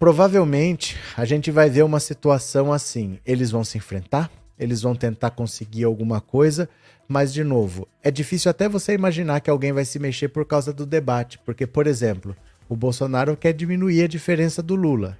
provavelmente 0.00 0.96
a 1.14 1.26
gente 1.26 1.50
vai 1.50 1.68
ver 1.68 1.84
uma 1.84 2.00
situação 2.00 2.72
assim: 2.72 3.20
eles 3.24 3.50
vão 3.50 3.62
se 3.62 3.76
enfrentar, 3.76 4.30
eles 4.58 4.80
vão 4.80 4.96
tentar 4.96 5.30
conseguir 5.30 5.84
alguma 5.84 6.20
coisa, 6.20 6.68
mas 7.06 7.32
de 7.32 7.44
novo, 7.44 7.86
é 8.02 8.10
difícil 8.10 8.50
até 8.50 8.68
você 8.68 8.94
imaginar 8.94 9.40
que 9.40 9.50
alguém 9.50 9.72
vai 9.72 9.84
se 9.84 9.98
mexer 9.98 10.28
por 10.28 10.46
causa 10.46 10.72
do 10.72 10.86
debate, 10.86 11.38
porque, 11.44 11.66
por 11.66 11.86
exemplo, 11.86 12.34
o 12.68 12.74
Bolsonaro 12.74 13.36
quer 13.36 13.52
diminuir 13.52 14.02
a 14.02 14.08
diferença 14.08 14.62
do 14.62 14.74
Lula. 14.74 15.18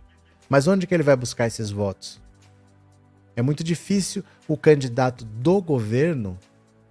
Mas 0.49 0.67
onde 0.67 0.87
que 0.87 0.95
ele 0.95 1.03
vai 1.03 1.15
buscar 1.15 1.47
esses 1.47 1.71
votos? 1.71 2.21
É 3.37 3.43
muito 3.43 3.63
difícil 3.63 4.25
o 4.49 4.57
candidato 4.57 5.25
do 5.25 5.61
governo 5.61 6.37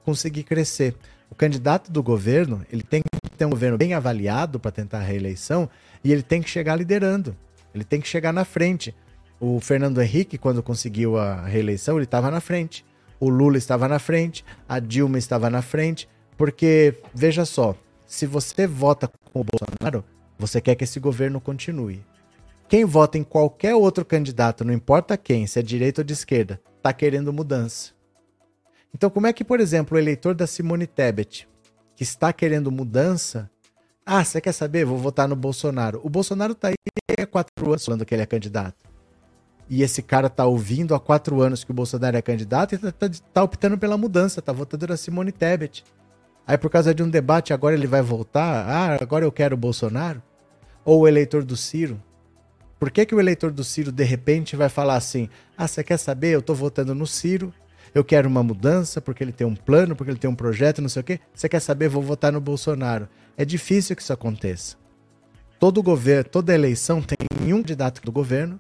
conseguir 0.06 0.44
crescer. 0.44 0.96
O 1.30 1.36
candidato 1.36 1.92
do 1.92 2.02
governo, 2.02 2.66
ele 2.72 2.84
tem 2.84 3.02
que 3.02 3.38
ter 3.38 3.46
um 3.46 3.50
governo 3.50 3.78
bem 3.78 3.94
avaliado 3.94 4.60
para 4.60 4.72
tentar 4.72 5.00
a 5.00 5.04
reeleição 5.04 5.70
e 6.04 6.12
ele 6.12 6.24
tem 6.24 6.42
que 6.42 6.50
chegar 6.50 6.76
liderando. 6.76 7.36
Ele 7.74 7.84
tem 7.84 8.02
que 8.02 8.08
chegar 8.08 8.34
na 8.34 8.46
frente. 8.46 8.96
O 9.40 9.60
Fernando 9.60 10.02
Henrique, 10.02 10.38
quando 10.38 10.64
conseguiu 10.64 11.18
a 11.18 11.46
reeleição, 11.46 11.96
ele 11.96 12.06
estava 12.06 12.30
na 12.30 12.42
frente. 12.42 12.86
O 13.20 13.30
Lula 13.30 13.58
estava 13.58 13.88
na 13.88 14.00
frente, 14.00 14.46
a 14.68 14.80
Dilma 14.80 15.18
estava 15.18 15.50
na 15.50 15.62
frente, 15.62 16.08
porque 16.38 16.96
veja 17.14 17.44
só, 17.44 17.76
se 18.06 18.26
você 18.26 18.66
vota 18.66 19.10
com 19.34 19.42
o 19.42 19.44
Bolsonaro, 19.44 20.06
você 20.38 20.62
quer 20.62 20.76
que 20.76 20.86
esse 20.86 21.00
governo 21.00 21.42
continue. 21.42 22.04
Quem 22.70 22.86
vota 22.86 23.18
em 23.18 23.24
qualquer 23.24 23.76
outro 23.76 24.06
candidato, 24.06 24.64
não 24.64 24.74
importa 24.74 25.18
quem, 25.18 25.46
se 25.46 25.60
é 25.60 25.62
direita 25.62 26.02
ou 26.02 26.06
de 26.06 26.14
esquerda, 26.14 26.62
está 26.78 26.94
querendo 26.94 27.34
mudança. 27.34 27.92
Então, 28.94 29.10
como 29.10 29.28
é 29.28 29.34
que, 29.34 29.44
por 29.44 29.60
exemplo, 29.60 29.98
o 29.98 30.00
eleitor 30.00 30.34
da 30.34 30.48
Simone 30.48 30.88
Tebet, 30.88 31.48
que 31.96 32.04
está 32.04 32.32
querendo 32.32 32.72
mudança, 32.72 33.50
ah, 34.12 34.24
você 34.26 34.42
quer 34.42 34.54
saber? 34.54 34.86
Vou 34.86 34.98
votar 34.98 35.28
no 35.28 35.36
Bolsonaro. 35.36 36.02
O 36.04 36.10
Bolsonaro 36.10 36.54
está 36.54 36.70
aí 36.70 36.76
há 37.16 37.28
quatro 37.28 37.68
anos 37.68 37.86
falando 37.86 38.04
que 38.04 38.16
ele 38.16 38.24
é 38.24 38.26
candidato. 38.26 38.76
e 39.70 39.84
esse 39.84 40.02
cara 40.02 40.28
tá 40.32 40.48
ouvindo 40.48 40.96
há 40.96 41.00
quatro 41.00 41.40
anos 41.42 41.64
que 41.64 41.70
o 41.70 41.74
Bolsonaro 41.76 42.18
é 42.18 42.22
candidato 42.24 42.74
e 42.74 42.78
tá, 42.80 42.92
tá, 42.92 43.08
tá 43.32 43.44
optando 43.44 43.78
pela 43.78 44.00
mudança, 44.00 44.42
tá 44.42 44.52
votando 44.52 44.88
na 44.88 44.98
Simone 44.98 45.32
Tebet. 45.32 45.84
Aí 46.48 46.58
por 46.58 46.72
causa 46.72 46.92
de 46.92 47.04
um 47.04 47.10
debate 47.10 47.54
agora 47.54 47.76
ele 47.76 47.86
vai 47.86 48.02
voltar, 48.02 48.66
ah, 48.68 48.98
agora 49.00 49.24
eu 49.24 49.32
quero 49.32 49.54
o 49.54 49.58
Bolsonaro? 49.60 50.24
Ou 50.84 51.02
o 51.02 51.08
eleitor 51.08 51.44
do 51.44 51.56
Ciro? 51.56 52.02
Por 52.80 52.90
que, 52.90 53.06
que 53.06 53.14
o 53.14 53.20
eleitor 53.20 53.52
do 53.52 53.64
Ciro 53.64 53.92
de 53.92 54.04
repente 54.04 54.56
vai 54.56 54.70
falar 54.70 54.96
assim, 54.96 55.30
ah, 55.56 55.68
você 55.68 55.84
quer 55.84 55.98
saber, 55.98 56.30
eu 56.30 56.42
tô 56.42 56.56
votando 56.56 56.96
no 56.96 57.06
Ciro, 57.06 57.54
eu 57.94 58.04
quero 58.04 58.28
uma 58.28 58.42
mudança 58.42 59.00
porque 59.00 59.24
ele 59.24 59.32
tem 59.32 59.46
um 59.46 59.56
plano, 59.56 59.96
porque 59.96 60.12
ele 60.12 60.20
tem 60.20 60.30
um 60.30 60.36
projeto, 60.36 60.82
não 60.82 60.90
sei 60.90 61.02
o 61.02 61.04
quê. 61.04 61.20
Você 61.34 61.48
quer 61.48 61.60
saber, 61.60 61.90
vou 61.90 62.02
votar 62.02 62.32
no 62.32 62.42
Bolsonaro. 62.42 63.08
É 63.40 63.46
difícil 63.46 63.96
que 63.96 64.02
isso 64.02 64.12
aconteça. 64.12 64.76
Todo 65.58 65.82
governo, 65.82 66.30
toda 66.30 66.54
eleição 66.54 67.02
tem 67.02 67.16
um 67.42 67.62
candidato 67.62 68.02
do 68.02 68.12
governo 68.12 68.60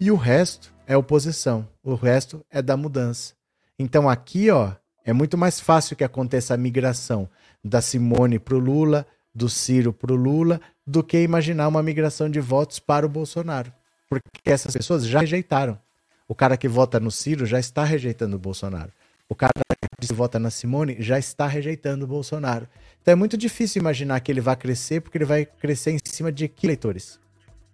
e 0.00 0.10
o 0.10 0.16
resto 0.16 0.72
é 0.86 0.96
oposição. 0.96 1.68
O 1.84 1.94
resto 1.94 2.42
é 2.50 2.62
da 2.62 2.78
mudança. 2.78 3.34
Então 3.78 4.08
aqui, 4.08 4.48
ó, 4.48 4.72
é 5.04 5.12
muito 5.12 5.36
mais 5.36 5.60
fácil 5.60 5.94
que 5.94 6.02
aconteça 6.02 6.54
a 6.54 6.56
migração 6.56 7.28
da 7.62 7.82
Simone 7.82 8.38
para 8.38 8.54
o 8.54 8.58
Lula, 8.58 9.06
do 9.34 9.50
Ciro 9.50 9.92
para 9.92 10.14
o 10.14 10.16
Lula, 10.16 10.62
do 10.86 11.04
que 11.04 11.20
imaginar 11.20 11.68
uma 11.68 11.82
migração 11.82 12.30
de 12.30 12.40
votos 12.40 12.78
para 12.78 13.04
o 13.04 13.10
Bolsonaro. 13.10 13.70
Porque 14.08 14.24
essas 14.46 14.74
pessoas 14.74 15.06
já 15.06 15.20
rejeitaram. 15.20 15.78
O 16.26 16.34
cara 16.34 16.56
que 16.56 16.68
vota 16.68 16.98
no 16.98 17.10
Ciro 17.10 17.44
já 17.44 17.60
está 17.60 17.84
rejeitando 17.84 18.36
o 18.36 18.38
Bolsonaro. 18.38 18.90
O 19.28 19.34
cara 19.34 19.52
que 20.00 20.12
vota 20.12 20.38
na 20.38 20.50
Simone 20.50 20.96
já 20.98 21.18
está 21.18 21.46
rejeitando 21.46 22.04
o 22.04 22.06
Bolsonaro. 22.06 22.68
Então 23.02 23.12
é 23.12 23.14
muito 23.14 23.36
difícil 23.36 23.80
imaginar 23.80 24.20
que 24.20 24.30
ele 24.30 24.40
vai 24.40 24.56
crescer, 24.56 25.00
porque 25.00 25.18
ele 25.18 25.24
vai 25.24 25.46
crescer 25.46 25.92
em 25.92 25.98
cima 26.04 26.32
de 26.32 26.48
que 26.48 26.66
eleitores? 26.66 27.20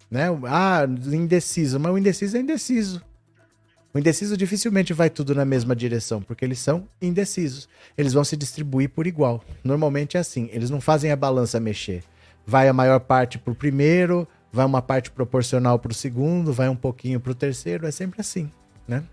Né? 0.09 0.27
Ah, 0.45 0.85
indeciso. 0.87 1.79
Mas 1.79 1.91
o 1.91 1.97
indeciso 1.97 2.37
é 2.37 2.39
indeciso. 2.39 3.01
O 3.93 3.99
indeciso 3.99 4.35
dificilmente 4.35 4.91
vai 4.91 5.09
tudo 5.09 5.35
na 5.35 5.45
mesma 5.45 5.75
direção, 5.75 6.21
porque 6.21 6.43
eles 6.43 6.59
são 6.59 6.87
indecisos. 7.01 7.69
Eles 7.95 8.13
vão 8.13 8.23
se 8.23 8.35
distribuir 8.35 8.89
por 8.89 9.05
igual. 9.05 9.43
Normalmente 9.63 10.17
é 10.17 10.19
assim. 10.19 10.49
Eles 10.51 10.69
não 10.69 10.81
fazem 10.81 11.11
a 11.11 11.15
balança 11.15 11.59
mexer. 11.59 12.03
Vai 12.45 12.67
a 12.67 12.73
maior 12.73 12.99
parte 12.99 13.37
para 13.37 13.53
o 13.53 13.55
primeiro, 13.55 14.27
vai 14.51 14.65
uma 14.65 14.81
parte 14.81 15.11
proporcional 15.11 15.77
para 15.77 15.91
o 15.91 15.95
segundo, 15.95 16.51
vai 16.51 16.69
um 16.69 16.75
pouquinho 16.75 17.19
para 17.19 17.31
o 17.31 17.35
terceiro. 17.35 17.85
É 17.85 17.91
sempre 17.91 18.19
assim, 18.19 18.51
né? 18.87 19.03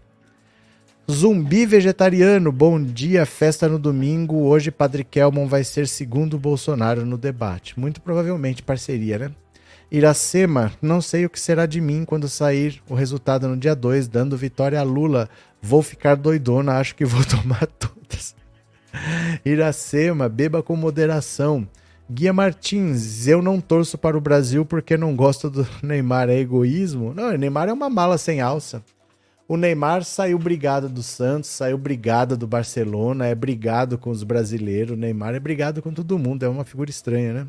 Zumbi 1.11 1.66
vegetariano, 1.66 2.52
bom 2.52 2.80
dia, 2.80 3.26
festa 3.26 3.68
no 3.68 3.80
domingo. 3.80 4.44
Hoje 4.44 4.70
Padre 4.70 5.02
Kelmon 5.02 5.48
vai 5.48 5.64
ser 5.64 5.88
segundo 5.88 6.38
Bolsonaro 6.38 7.04
no 7.04 7.18
debate. 7.18 7.78
Muito 7.78 8.00
provavelmente 8.00 8.62
parceria, 8.62 9.18
né? 9.18 9.30
Iracema, 9.90 10.72
não 10.80 11.00
sei 11.00 11.26
o 11.26 11.30
que 11.30 11.40
será 11.40 11.66
de 11.66 11.80
mim 11.80 12.04
quando 12.04 12.28
sair 12.28 12.80
o 12.88 12.94
resultado 12.94 13.48
no 13.48 13.56
dia 13.56 13.74
2, 13.74 14.06
dando 14.06 14.36
vitória 14.36 14.78
a 14.78 14.84
Lula. 14.84 15.28
Vou 15.61 15.82
ficar 15.82 16.14
doidona, 16.14 16.78
acho 16.78 16.94
que 16.94 17.04
vou 17.04 17.24
tomar 17.26 17.66
todas. 17.66 18.36
Iracema, 19.44 20.28
beba 20.28 20.62
com 20.62 20.76
moderação. 20.76 21.66
Guia 22.08 22.32
Martins, 22.32 23.26
eu 23.26 23.42
não 23.42 23.61
torço 23.61 23.98
para 23.98 24.16
o 24.16 24.20
Brasil 24.20 24.64
porque 24.64 24.96
não 24.96 25.16
gosto 25.16 25.50
do 25.50 25.66
Neymar. 25.82 26.30
É 26.30 26.38
egoísmo? 26.38 27.12
Não, 27.12 27.36
Neymar 27.36 27.68
é 27.68 27.72
uma 27.72 27.90
mala 27.90 28.16
sem 28.16 28.40
alça. 28.40 28.80
O 29.51 29.57
Neymar 29.57 30.05
saiu 30.05 30.38
brigado 30.38 30.88
do 30.88 31.03
Santos, 31.03 31.51
saiu 31.51 31.76
brigado 31.76 32.36
do 32.36 32.46
Barcelona, 32.46 33.26
é 33.26 33.34
brigado 33.34 33.98
com 33.98 34.09
os 34.09 34.22
brasileiros. 34.22 34.96
O 34.96 34.96
Neymar 34.96 35.34
é 35.34 35.40
brigado 35.40 35.82
com 35.82 35.92
todo 35.92 36.16
mundo, 36.20 36.44
é 36.44 36.48
uma 36.48 36.64
figura 36.64 36.88
estranha, 36.88 37.32
né? 37.32 37.46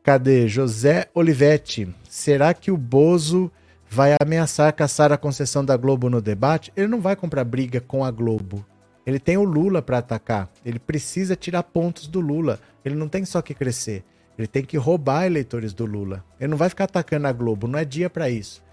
Cadê? 0.00 0.46
José 0.46 1.08
Olivetti. 1.12 1.92
Será 2.08 2.54
que 2.54 2.70
o 2.70 2.76
Bozo 2.76 3.50
vai 3.90 4.14
ameaçar 4.22 4.72
caçar 4.72 5.10
a 5.10 5.16
concessão 5.16 5.64
da 5.64 5.76
Globo 5.76 6.08
no 6.08 6.22
debate? 6.22 6.72
Ele 6.76 6.86
não 6.86 7.00
vai 7.00 7.16
comprar 7.16 7.42
briga 7.42 7.80
com 7.80 8.04
a 8.04 8.12
Globo. 8.12 8.64
Ele 9.04 9.18
tem 9.18 9.36
o 9.36 9.42
Lula 9.42 9.82
para 9.82 9.98
atacar. 9.98 10.48
Ele 10.64 10.78
precisa 10.78 11.34
tirar 11.34 11.64
pontos 11.64 12.06
do 12.06 12.20
Lula. 12.20 12.60
Ele 12.84 12.94
não 12.94 13.08
tem 13.08 13.24
só 13.24 13.42
que 13.42 13.54
crescer. 13.54 14.04
Ele 14.38 14.46
tem 14.46 14.64
que 14.64 14.76
roubar 14.76 15.26
eleitores 15.26 15.74
do 15.74 15.84
Lula. 15.84 16.24
Ele 16.38 16.50
não 16.50 16.56
vai 16.56 16.68
ficar 16.68 16.84
atacando 16.84 17.26
a 17.26 17.32
Globo. 17.32 17.66
Não 17.66 17.76
é 17.76 17.84
dia 17.84 18.08
para 18.08 18.30
isso 18.30 18.67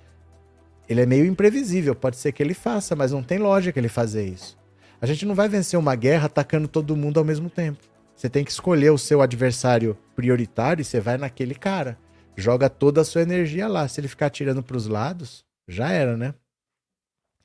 ele 0.87 1.01
é 1.01 1.05
meio 1.05 1.25
imprevisível. 1.25 1.95
Pode 1.95 2.17
ser 2.17 2.31
que 2.31 2.41
ele 2.41 2.53
faça, 2.53 2.95
mas 2.95 3.11
não 3.11 3.23
tem 3.23 3.37
lógica 3.37 3.79
ele 3.79 3.89
fazer 3.89 4.25
isso. 4.25 4.57
A 5.01 5.05
gente 5.05 5.25
não 5.25 5.35
vai 5.35 5.49
vencer 5.49 5.79
uma 5.79 5.95
guerra 5.95 6.25
atacando 6.25 6.67
todo 6.67 6.95
mundo 6.95 7.19
ao 7.19 7.25
mesmo 7.25 7.49
tempo. 7.49 7.79
Você 8.15 8.29
tem 8.29 8.43
que 8.43 8.51
escolher 8.51 8.91
o 8.91 8.97
seu 8.97 9.21
adversário 9.21 9.97
prioritário 10.15 10.81
e 10.81 10.85
você 10.85 10.99
vai 10.99 11.17
naquele 11.17 11.53
cara. 11.53 11.97
Joga 12.35 12.69
toda 12.69 13.01
a 13.01 13.05
sua 13.05 13.21
energia 13.21 13.67
lá. 13.67 13.87
Se 13.87 13.99
ele 13.99 14.07
ficar 14.07 14.29
tirando 14.29 14.63
para 14.63 14.77
os 14.77 14.87
lados, 14.87 15.43
já 15.67 15.89
era, 15.91 16.15
né? 16.15 16.33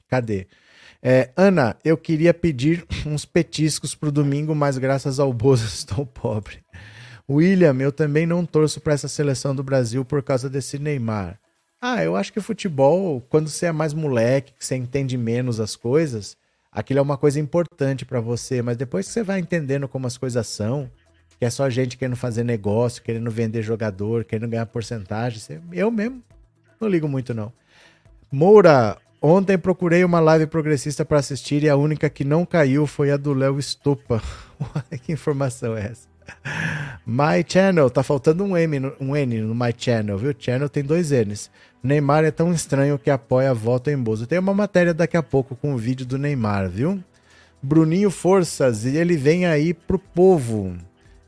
Cadê? 0.08 0.46
É, 1.02 1.30
Ana, 1.36 1.76
eu 1.84 1.96
queria 1.96 2.34
pedir 2.34 2.84
uns 3.06 3.24
petiscos 3.24 3.94
pro 3.94 4.12
domingo, 4.12 4.54
mas 4.54 4.78
graças 4.78 5.18
ao 5.18 5.32
Bozo 5.32 5.66
estou 5.66 6.06
pobre. 6.06 6.62
William, 7.28 7.76
eu 7.80 7.92
também 7.92 8.26
não 8.26 8.44
torço 8.44 8.80
para 8.80 8.92
essa 8.92 9.06
seleção 9.06 9.54
do 9.54 9.62
Brasil 9.62 10.04
por 10.04 10.22
causa 10.22 10.50
desse 10.50 10.78
Neymar. 10.78 11.38
Ah, 11.82 12.04
eu 12.04 12.14
acho 12.14 12.30
que 12.30 12.40
futebol, 12.42 13.22
quando 13.30 13.48
você 13.48 13.66
é 13.66 13.72
mais 13.72 13.94
moleque, 13.94 14.52
que 14.52 14.64
você 14.64 14.76
entende 14.76 15.16
menos 15.16 15.58
as 15.60 15.74
coisas, 15.74 16.36
aquilo 16.70 16.98
é 16.98 17.02
uma 17.02 17.16
coisa 17.16 17.40
importante 17.40 18.04
para 18.04 18.20
você, 18.20 18.60
mas 18.60 18.76
depois 18.76 19.06
que 19.06 19.12
você 19.12 19.22
vai 19.22 19.40
entendendo 19.40 19.88
como 19.88 20.06
as 20.06 20.18
coisas 20.18 20.46
são, 20.46 20.90
que 21.38 21.44
é 21.46 21.48
só 21.48 21.70
gente 21.70 21.96
querendo 21.96 22.16
fazer 22.16 22.44
negócio, 22.44 23.02
querendo 23.02 23.30
vender 23.30 23.62
jogador, 23.62 24.24
querendo 24.24 24.50
ganhar 24.50 24.66
porcentagem, 24.66 25.38
você, 25.40 25.58
eu 25.72 25.90
mesmo 25.90 26.22
não 26.78 26.86
ligo 26.86 27.08
muito 27.08 27.32
não. 27.32 27.50
Moura, 28.30 28.98
ontem 29.22 29.56
procurei 29.56 30.04
uma 30.04 30.20
live 30.20 30.46
progressista 30.48 31.02
para 31.02 31.18
assistir 31.18 31.62
e 31.62 31.68
a 31.70 31.76
única 31.76 32.10
que 32.10 32.24
não 32.24 32.44
caiu 32.44 32.86
foi 32.86 33.10
a 33.10 33.16
do 33.16 33.32
Léo 33.32 33.58
Estupa. 33.58 34.22
que 35.02 35.12
informação 35.12 35.74
é 35.74 35.86
essa? 35.86 36.09
My 37.06 37.44
Channel, 37.46 37.90
tá 37.90 38.02
faltando 38.02 38.44
um, 38.44 38.56
M, 38.56 38.92
um 39.00 39.16
N 39.16 39.40
no 39.40 39.54
My 39.54 39.74
Channel, 39.76 40.16
viu? 40.16 40.34
Channel 40.38 40.68
tem 40.68 40.84
dois 40.84 41.10
N's. 41.10 41.50
Neymar 41.82 42.24
é 42.24 42.30
tão 42.30 42.52
estranho 42.52 42.98
que 42.98 43.10
apoia 43.10 43.54
voto 43.54 43.90
em 43.90 43.96
Bozo. 43.96 44.26
Tem 44.26 44.38
uma 44.38 44.54
matéria 44.54 44.92
daqui 44.92 45.16
a 45.16 45.22
pouco 45.22 45.56
com 45.56 45.72
o 45.72 45.74
um 45.74 45.76
vídeo 45.76 46.06
do 46.06 46.18
Neymar, 46.18 46.68
viu? 46.68 47.02
Bruninho 47.62 48.10
Forças, 48.10 48.84
e 48.84 48.96
ele 48.96 49.16
vem 49.16 49.46
aí 49.46 49.74
pro 49.74 49.98
povo. 49.98 50.76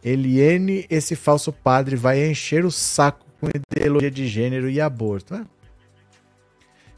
Eliene, 0.05 0.87
esse 0.91 1.15
falso 1.15 1.53
padre, 1.53 1.95
vai 1.97 2.27
encher 2.27 2.65
o 2.65 2.71
saco 2.71 3.25
com 3.41 3.49
ideologia 3.49 4.11
de 4.11 4.27
gênero 4.27 4.69
e 4.69 4.81
aborto. 4.81 5.35
É. 5.35 5.45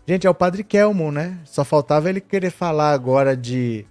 Gente, 0.06 0.26
é 0.26 0.30
o 0.30 0.34
padre 0.34 0.62
Kelmon, 0.62 1.10
né? 1.10 1.38
Só 1.44 1.64
faltava 1.64 2.08
ele 2.08 2.20
querer 2.20 2.50
falar 2.50 2.92
agora 2.92 3.36
de 3.36 3.86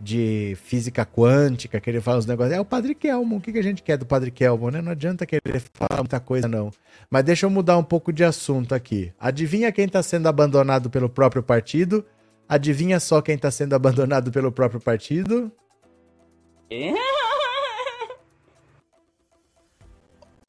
de 0.00 0.56
física 0.62 1.04
quântica, 1.04 1.80
que 1.80 1.90
ele 1.90 2.00
fala 2.00 2.18
os 2.18 2.26
negócios. 2.26 2.56
É 2.56 2.60
o 2.60 2.64
Padre 2.64 2.94
Kelmo. 2.94 3.36
O 3.36 3.40
que, 3.40 3.52
que 3.52 3.58
a 3.58 3.62
gente 3.62 3.82
quer 3.82 3.96
do 3.96 4.06
Padre 4.06 4.30
Kelmo, 4.30 4.70
né? 4.70 4.80
Não 4.80 4.92
adianta 4.92 5.26
querer 5.26 5.60
falar 5.72 6.02
muita 6.02 6.20
coisa, 6.20 6.46
não. 6.46 6.70
Mas 7.10 7.24
deixa 7.24 7.46
eu 7.46 7.50
mudar 7.50 7.76
um 7.76 7.82
pouco 7.82 8.12
de 8.12 8.24
assunto 8.24 8.74
aqui. 8.74 9.12
Adivinha 9.18 9.72
quem 9.72 9.86
está 9.86 10.02
sendo 10.02 10.28
abandonado 10.28 10.88
pelo 10.88 11.08
próprio 11.08 11.42
partido? 11.42 12.04
Adivinha 12.48 13.00
só 13.00 13.20
quem 13.20 13.34
está 13.34 13.50
sendo 13.50 13.74
abandonado 13.74 14.30
pelo 14.30 14.52
próprio 14.52 14.80
partido? 14.80 15.50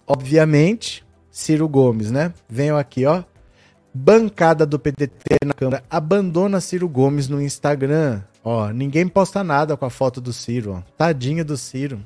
Obviamente, 0.06 1.06
Ciro 1.30 1.68
Gomes, 1.68 2.12
né? 2.12 2.34
Venham 2.47 2.78
aqui, 2.78 3.06
ó. 3.06 3.24
Bancada 4.02 4.66
do 4.66 4.80
PDT 4.80 5.39
na 5.45 5.54
Câmara 5.54 5.84
abandona 5.89 6.62
Ciro 6.62 6.88
Gomes 6.88 7.28
no 7.28 7.41
Instagram. 7.41 8.22
Ó, 8.41 8.70
ninguém 8.70 9.06
posta 9.10 9.43
nada 9.43 9.76
com 9.76 9.84
a 9.86 9.89
foto 9.89 10.22
do 10.22 10.32
Ciro, 10.32 10.72
ó. 10.72 10.82
Tadinho 10.97 11.43
do 11.43 11.58
Ciro. 11.58 12.00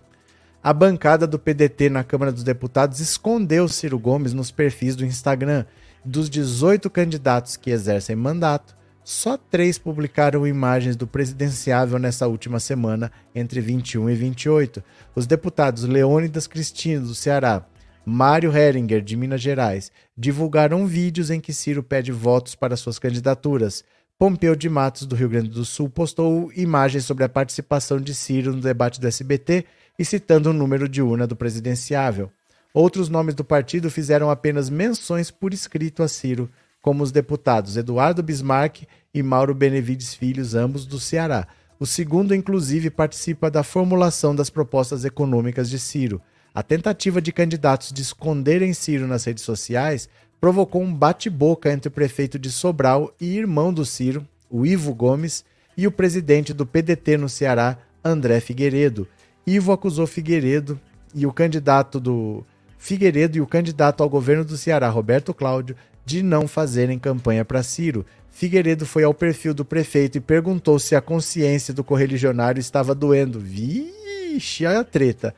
A 0.64 0.74
bancada 0.74 1.28
do 1.28 1.38
PDT 1.38 1.92
na 1.92 2.04
Câmara 2.04 2.32
dos 2.32 2.44
Deputados 2.44 3.00
escondeu 3.00 3.68
Ciro 3.68 4.00
Gomes 4.00 4.34
nos 4.34 4.50
perfis 4.50 4.96
do 4.96 5.06
Instagram. 5.06 5.66
Dos 6.04 6.32
18 6.32 6.90
candidatos 6.90 7.58
que 7.58 7.70
exercem 7.70 8.16
mandato, 8.16 8.76
só 9.04 9.38
três 9.38 9.78
publicaram 9.78 10.48
imagens 10.48 10.96
do 10.96 11.06
presidenciável 11.06 12.00
nessa 12.00 12.26
última 12.26 12.60
semana, 12.60 13.12
entre 13.36 13.62
21 13.62 14.10
e 14.10 14.16
28. 14.16 14.84
Os 15.14 15.28
deputados 15.28 15.84
Leônidas 15.84 16.48
Cristino, 16.48 17.06
do 17.06 17.14
Ceará, 17.14 17.64
Mário 18.06 18.56
Heringer, 18.56 19.02
de 19.02 19.16
Minas 19.16 19.42
Gerais, 19.42 19.92
divulgaram 20.18 20.86
vídeos 20.86 21.30
em 21.30 21.40
que 21.40 21.54
Ciro 21.54 21.82
pede 21.82 22.12
votos 22.12 22.54
para 22.54 22.76
suas 22.76 23.00
candidaturas. 23.00 23.84
Pompeu 24.20 24.56
de 24.56 24.68
Matos, 24.70 25.06
do 25.06 25.16
Rio 25.16 25.30
Grande 25.30 25.50
do 25.50 25.64
Sul, 25.64 25.90
postou 25.90 26.52
imagens 26.54 27.06
sobre 27.06 27.24
a 27.24 27.30
participação 27.30 28.02
de 28.02 28.14
Ciro 28.14 28.54
no 28.54 28.62
debate 28.62 29.00
do 29.00 29.08
SBT 29.08 29.66
e 29.98 30.04
citando 30.04 30.50
o 30.50 30.54
número 30.54 30.90
de 30.90 31.02
urna 31.02 31.26
do 31.26 31.36
presidenciável. 31.36 32.30
Outros 32.74 33.08
nomes 33.08 33.36
do 33.36 33.44
partido 33.44 33.90
fizeram 33.90 34.30
apenas 34.30 34.70
menções 34.70 35.32
por 35.32 35.54
escrito 35.54 36.04
a 36.04 36.08
Ciro, 36.08 36.50
como 36.82 37.04
os 37.04 37.12
deputados 37.12 37.78
Eduardo 37.78 38.22
Bismarck 38.22 38.84
e 39.14 39.24
Mauro 39.24 39.56
Benevides 39.56 40.14
Filhos, 40.14 40.56
ambos 40.56 40.86
do 40.86 41.00
Ceará. 41.00 41.48
O 41.80 41.86
segundo, 41.86 42.36
inclusive, 42.36 42.90
participa 42.90 43.50
da 43.50 43.64
formulação 43.64 44.36
das 44.36 44.50
propostas 44.50 45.06
econômicas 45.06 45.70
de 45.70 45.80
Ciro. 45.80 46.22
A 46.56 46.62
tentativa 46.62 47.20
de 47.20 47.32
candidatos 47.32 47.92
de 47.92 48.04
esconderem 48.04 48.74
Ciro 48.74 49.08
nas 49.08 49.26
redes 49.26 49.44
sociais 49.44 50.08
provocou 50.40 50.84
um 50.84 50.94
bate-boca 50.94 51.72
entre 51.72 51.88
o 51.88 51.92
prefeito 51.92 52.38
de 52.38 52.52
Sobral 52.52 53.12
e 53.20 53.36
irmão 53.38 53.74
do 53.74 53.84
Ciro, 53.84 54.28
o 54.52 54.64
Ivo 54.64 54.94
Gomes, 54.94 55.44
e 55.76 55.88
o 55.88 55.92
presidente 55.92 56.54
do 56.54 56.64
PDT 56.64 57.18
no 57.18 57.28
Ceará, 57.28 57.80
André 58.06 58.40
Figueiredo. 58.40 59.08
Ivo 59.48 59.72
acusou 59.72 60.06
Figueiredo 60.06 60.80
e 61.16 61.26
o 61.26 61.34
candidato 61.34 62.00
do 62.00 62.46
Figueiredo 62.78 63.38
e 63.38 63.42
o 63.42 63.48
candidato 63.48 64.04
ao 64.04 64.10
governo 64.10 64.46
do 64.46 64.56
Ceará, 64.56 64.90
Roberto 64.90 65.34
Cláudio, 65.34 65.76
de 66.06 66.22
não 66.22 66.48
fazerem 66.48 67.00
campanha 67.00 67.44
para 67.44 67.64
Ciro. 67.64 68.06
Figueiredo 68.30 68.86
foi 68.86 69.04
ao 69.04 69.14
perfil 69.14 69.56
do 69.56 69.66
prefeito 69.66 70.18
e 70.20 70.22
perguntou 70.22 70.78
se 70.78 70.96
a 70.96 71.02
consciência 71.02 71.74
do 71.74 71.84
correligionário 71.84 72.60
estava 72.60 72.94
doendo. 72.94 73.40
Vixe, 73.40 74.66
a 74.66 74.84
treta. 74.84 75.34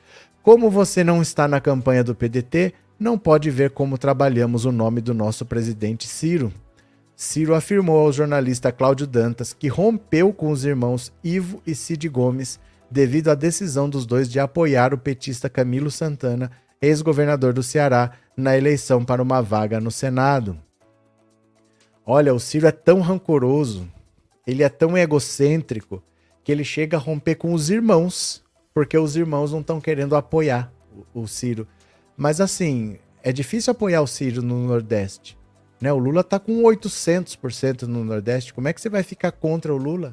Como 0.45 0.69
você 0.69 1.03
não 1.03 1.23
está 1.23 1.47
na 1.47 1.59
campanha 1.59 2.03
do 2.03 2.13
PDT, 2.13 2.71
não 2.99 3.17
pode 3.17 3.49
ver 3.49 3.71
como 3.71 3.97
trabalhamos 3.97 4.63
o 4.63 4.71
nome 4.71 5.01
do 5.01 5.11
nosso 5.11 5.43
presidente 5.43 6.07
Ciro. 6.07 6.53
Ciro 7.15 7.55
afirmou 7.55 7.97
ao 7.97 8.13
jornalista 8.13 8.71
Cláudio 8.71 9.07
Dantas 9.07 9.53
que 9.53 9.67
rompeu 9.67 10.31
com 10.31 10.51
os 10.51 10.63
irmãos 10.63 11.11
Ivo 11.23 11.63
e 11.65 11.73
Cid 11.73 12.07
Gomes 12.09 12.59
devido 12.91 13.29
à 13.29 13.33
decisão 13.33 13.89
dos 13.89 14.05
dois 14.05 14.29
de 14.29 14.39
apoiar 14.39 14.93
o 14.93 14.99
petista 14.99 15.49
Camilo 15.49 15.89
Santana, 15.89 16.51
ex-governador 16.79 17.51
do 17.51 17.63
Ceará, 17.63 18.11
na 18.37 18.55
eleição 18.55 19.03
para 19.03 19.23
uma 19.23 19.41
vaga 19.41 19.79
no 19.79 19.89
Senado. 19.89 20.55
Olha, 22.05 22.35
o 22.35 22.39
Ciro 22.39 22.67
é 22.67 22.71
tão 22.71 23.01
rancoroso, 23.01 23.89
ele 24.45 24.61
é 24.61 24.69
tão 24.69 24.95
egocêntrico, 24.95 26.03
que 26.43 26.51
ele 26.51 26.63
chega 26.63 26.97
a 26.97 26.99
romper 26.99 27.33
com 27.33 27.51
os 27.51 27.71
irmãos, 27.71 28.44
porque 28.75 28.97
os 28.97 29.15
irmãos 29.15 29.53
não 29.53 29.61
estão 29.61 29.79
querendo 29.79 30.17
apoiar 30.17 30.69
o, 31.13 31.21
o 31.21 31.27
Ciro. 31.27 31.65
Mas 32.17 32.41
assim, 32.41 32.99
é 33.23 33.31
difícil 33.31 33.71
apoiar 33.71 34.01
o 34.01 34.07
Ciro 34.07 34.41
no 34.41 34.67
Nordeste. 34.67 35.37
Né? 35.79 35.93
O 35.93 35.97
Lula 35.97 36.25
tá 36.25 36.37
com 36.37 36.61
800% 36.61 37.83
no 37.83 38.03
Nordeste. 38.03 38.53
Como 38.53 38.67
é 38.67 38.73
que 38.73 38.81
você 38.81 38.89
vai 38.89 39.01
ficar 39.01 39.31
contra 39.31 39.73
o 39.73 39.77
Lula? 39.77 40.11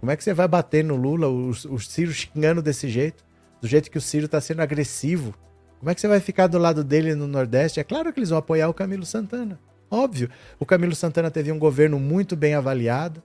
Como 0.00 0.12
é 0.12 0.16
que 0.16 0.22
você 0.22 0.34
vai 0.34 0.46
bater 0.46 0.84
no 0.84 0.96
Lula, 0.96 1.28
o, 1.28 1.48
o 1.48 1.78
Ciro 1.80 2.12
xingando 2.12 2.60
desse 2.60 2.88
jeito? 2.88 3.24
Do 3.58 3.66
jeito 3.66 3.90
que 3.90 3.98
o 3.98 4.02
Ciro 4.02 4.28
tá 4.28 4.40
sendo 4.40 4.60
agressivo. 4.60 5.34
Como 5.78 5.90
é 5.90 5.94
que 5.94 6.00
você 6.00 6.08
vai 6.08 6.20
ficar 6.20 6.46
do 6.46 6.58
lado 6.58 6.84
dele 6.84 7.14
no 7.14 7.26
Nordeste? 7.26 7.80
É 7.80 7.84
claro 7.84 8.12
que 8.12 8.20
eles 8.20 8.28
vão 8.28 8.38
apoiar 8.38 8.68
o 8.68 8.74
Camilo 8.74 9.06
Santana. 9.06 9.58
Óbvio. 9.90 10.28
O 10.60 10.66
Camilo 10.66 10.94
Santana 10.94 11.30
teve 11.30 11.50
um 11.50 11.58
governo 11.58 11.98
muito 11.98 12.36
bem 12.36 12.54
avaliado. 12.54 13.22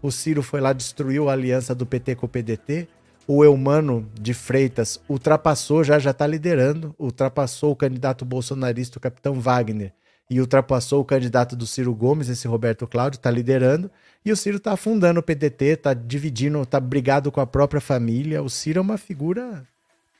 O 0.00 0.10
Ciro 0.10 0.42
foi 0.42 0.60
lá, 0.60 0.72
destruiu 0.72 1.28
a 1.28 1.34
aliança 1.34 1.74
do 1.74 1.84
PT 1.84 2.14
com 2.14 2.24
o 2.24 2.28
PDT. 2.28 2.88
O 3.26 3.44
Eumano 3.44 4.08
de 4.14 4.32
Freitas 4.32 5.00
ultrapassou, 5.08 5.82
já 5.82 5.98
já 5.98 6.12
está 6.12 6.26
liderando, 6.26 6.94
ultrapassou 6.98 7.72
o 7.72 7.76
candidato 7.76 8.24
bolsonarista, 8.24 8.98
o 8.98 9.00
capitão 9.00 9.40
Wagner, 9.40 9.92
e 10.30 10.40
ultrapassou 10.40 11.00
o 11.00 11.04
candidato 11.04 11.56
do 11.56 11.66
Ciro 11.66 11.94
Gomes, 11.94 12.28
esse 12.28 12.46
Roberto 12.46 12.86
Cláudio, 12.86 13.18
está 13.18 13.30
liderando. 13.30 13.90
E 14.24 14.32
o 14.32 14.36
Ciro 14.36 14.56
está 14.56 14.72
afundando 14.72 15.20
o 15.20 15.22
PDT, 15.22 15.64
está 15.64 15.94
dividindo, 15.94 16.60
está 16.62 16.80
brigado 16.80 17.30
com 17.30 17.40
a 17.40 17.46
própria 17.46 17.80
família. 17.80 18.42
O 18.42 18.50
Ciro 18.50 18.78
é 18.78 18.82
uma 18.82 18.98
figura 18.98 19.66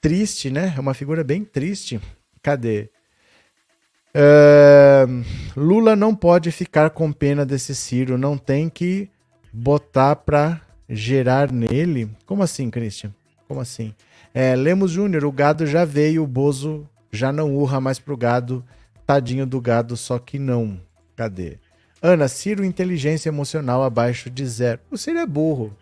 triste, 0.01 0.51
né? 0.51 0.75
É 0.77 0.81
uma 0.81 0.95
figura 0.95 1.25
bem 1.25 1.45
triste. 1.45 2.01
Cadê? 2.41 2.89
Uh, 4.15 5.25
Lula 5.57 5.95
não 5.97 6.15
pode 6.15 6.51
ficar 6.51 6.91
com 6.91 7.13
pena 7.13 7.45
desse 7.45 7.75
Ciro, 7.75 8.17
não 8.17 8.39
tem 8.39 8.69
que 8.69 9.11
botar 9.53 10.17
para 10.17 10.61
gerar 10.89 11.51
nele. 11.53 12.11
Como 12.25 12.43
assim, 12.43 12.71
Christian? 12.71 13.13
Como 13.49 13.61
assim? 13.61 13.95
É, 14.35 14.55
Lemos 14.55 14.91
Júnior, 14.91 15.25
o 15.25 15.33
gado 15.33 15.67
já 15.67 15.85
veio, 15.85 16.23
o 16.23 16.27
Bozo 16.27 16.89
já 17.11 17.33
não 17.33 17.55
urra 17.55 17.81
mais 17.81 17.99
pro 17.99 18.17
gado. 18.17 18.65
Tadinho 19.07 19.47
do 19.47 19.61
gado, 19.61 19.97
só 19.97 20.19
que 20.19 20.39
não. 20.39 20.81
Cadê? 21.15 21.59
Ana, 22.03 22.29
Ciro, 22.29 22.65
inteligência 22.65 23.29
emocional 23.29 23.83
abaixo 23.83 24.29
de 24.29 24.45
zero. 24.47 24.81
O 24.91 24.99
Ciro 24.99 25.19
é 25.19 25.27
burro. 25.27 25.75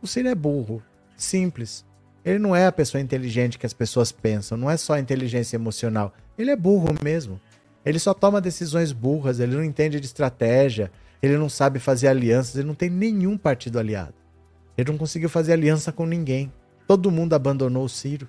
O 0.00 0.06
Ciro 0.06 0.28
é 0.28 0.34
burro. 0.34 0.82
Simples. 1.16 1.84
Ele 2.24 2.38
não 2.38 2.56
é 2.56 2.66
a 2.66 2.72
pessoa 2.72 3.00
inteligente 3.00 3.58
que 3.58 3.66
as 3.66 3.74
pessoas 3.74 4.10
pensam. 4.10 4.56
Não 4.56 4.70
é 4.70 4.76
só 4.76 4.98
inteligência 4.98 5.56
emocional. 5.56 6.14
Ele 6.38 6.50
é 6.50 6.56
burro 6.56 6.94
mesmo. 7.02 7.38
Ele 7.84 7.98
só 7.98 8.14
toma 8.14 8.40
decisões 8.40 8.92
burras. 8.92 9.40
Ele 9.40 9.54
não 9.54 9.62
entende 9.62 10.00
de 10.00 10.06
estratégia. 10.06 10.90
Ele 11.22 11.36
não 11.36 11.50
sabe 11.50 11.78
fazer 11.78 12.08
alianças. 12.08 12.56
Ele 12.56 12.66
não 12.66 12.74
tem 12.74 12.88
nenhum 12.88 13.36
partido 13.36 13.78
aliado. 13.78 14.14
Ele 14.76 14.90
não 14.90 14.98
conseguiu 14.98 15.28
fazer 15.28 15.52
aliança 15.52 15.92
com 15.92 16.06
ninguém. 16.06 16.52
Todo 16.86 17.10
mundo 17.10 17.34
abandonou 17.34 17.84
o 17.84 17.88
Ciro. 17.88 18.28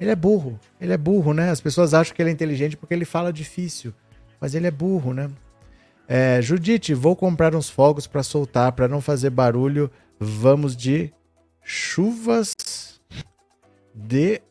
Ele 0.00 0.10
é 0.10 0.16
burro. 0.16 0.58
Ele 0.80 0.92
é 0.92 0.96
burro, 0.96 1.32
né? 1.32 1.50
As 1.50 1.60
pessoas 1.60 1.94
acham 1.94 2.14
que 2.14 2.20
ele 2.20 2.30
é 2.30 2.32
inteligente 2.32 2.76
porque 2.76 2.94
ele 2.94 3.04
fala 3.04 3.32
difícil. 3.32 3.94
Mas 4.40 4.54
ele 4.54 4.66
é 4.66 4.70
burro, 4.70 5.12
né? 5.12 5.30
É, 6.08 6.42
Judite, 6.42 6.92
vou 6.94 7.14
comprar 7.14 7.54
uns 7.54 7.70
fogos 7.70 8.06
para 8.06 8.22
soltar, 8.22 8.72
para 8.72 8.88
não 8.88 9.00
fazer 9.00 9.30
barulho. 9.30 9.90
Vamos 10.18 10.76
de 10.76 11.12
chuvas 11.62 12.52
de 13.94 14.42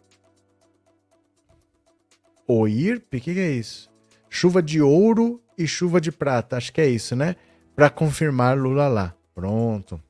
Oirp? 2.47 3.13
O 3.13 3.19
que, 3.19 3.33
que 3.33 3.39
é 3.39 3.51
isso? 3.51 3.89
Chuva 4.29 4.61
de 4.61 4.81
ouro 4.81 5.41
e 5.57 5.67
chuva 5.67 5.99
de 5.99 6.11
prata. 6.11 6.57
Acho 6.57 6.71
que 6.71 6.81
é 6.81 6.87
isso, 6.87 7.15
né? 7.15 7.35
Para 7.75 7.89
confirmar 7.89 8.57
Lula 8.57 8.87
lá. 8.87 9.13
Pronto. 9.35 10.01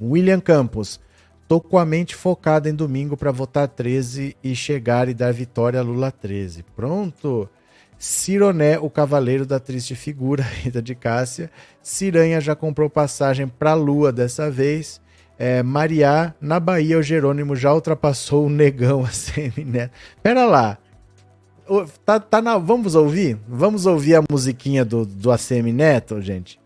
William 0.00 0.40
Campos. 0.40 1.00
Tô 1.48 1.60
com 1.60 1.78
a 1.78 1.84
mente 1.84 2.14
focada 2.14 2.68
em 2.68 2.74
domingo 2.74 3.16
para 3.16 3.30
votar 3.30 3.66
13 3.66 4.36
e 4.44 4.54
chegar 4.54 5.08
e 5.08 5.14
dar 5.14 5.32
vitória 5.32 5.80
a 5.80 5.82
Lula 5.82 6.10
13. 6.10 6.62
Pronto. 6.76 7.48
Cironé, 7.98 8.78
o 8.78 8.88
cavaleiro 8.88 9.44
da 9.44 9.58
triste 9.58 9.94
figura, 9.94 10.42
Rita 10.62 10.80
de 10.80 10.94
Cássia. 10.94 11.50
Ciranha 11.82 12.40
já 12.40 12.54
comprou 12.54 12.88
passagem 12.88 13.48
para 13.48 13.74
Lua 13.74 14.12
dessa 14.12 14.50
vez. 14.50 15.00
É, 15.38 15.62
Mariá, 15.62 16.34
na 16.40 16.60
Bahia, 16.60 16.98
o 16.98 17.02
Jerônimo 17.02 17.56
já 17.56 17.72
ultrapassou 17.72 18.46
o 18.46 18.50
negão 18.50 19.02
a 19.06 19.10
semineto. 19.10 19.94
Pera 20.22 20.44
lá. 20.44 20.78
Tá, 22.04 22.18
tá 22.18 22.40
na, 22.40 22.56
vamos 22.56 22.94
ouvir? 22.94 23.38
Vamos 23.46 23.84
ouvir 23.84 24.16
a 24.16 24.22
musiquinha 24.30 24.84
do, 24.84 25.04
do 25.04 25.30
ACM 25.30 25.72
Neto, 25.72 26.20
gente? 26.20 26.58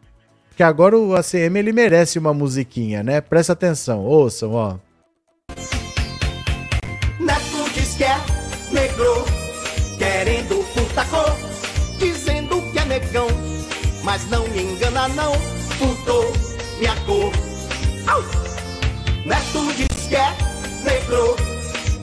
Porque 0.52 0.62
agora 0.62 0.98
o 0.98 1.16
ACM 1.16 1.58
ele 1.58 1.72
merece 1.72 2.18
uma 2.18 2.34
musiquinha, 2.34 3.02
né? 3.02 3.22
Presta 3.22 3.54
atenção, 3.54 4.00
ouçam, 4.04 4.52
ó. 4.52 4.76
Neto 7.18 7.70
diz 7.74 7.94
que 7.96 8.04
é 8.04 8.14
negro, 8.70 9.24
querendo 9.96 10.62
puta 10.74 11.06
cor, 11.06 11.34
dizendo 11.98 12.60
que 12.70 12.78
é 12.78 12.84
negão, 12.84 13.28
mas 14.04 14.28
não 14.28 14.46
me 14.48 14.62
engana 14.62 15.08
não, 15.08 15.32
furtou 15.78 16.30
minha 16.78 16.96
cor. 17.06 17.32
Au! 18.06 18.22
Neto 19.24 19.72
diz 19.74 20.06
que 20.06 20.16
é 20.16 20.36
negro, 20.84 21.34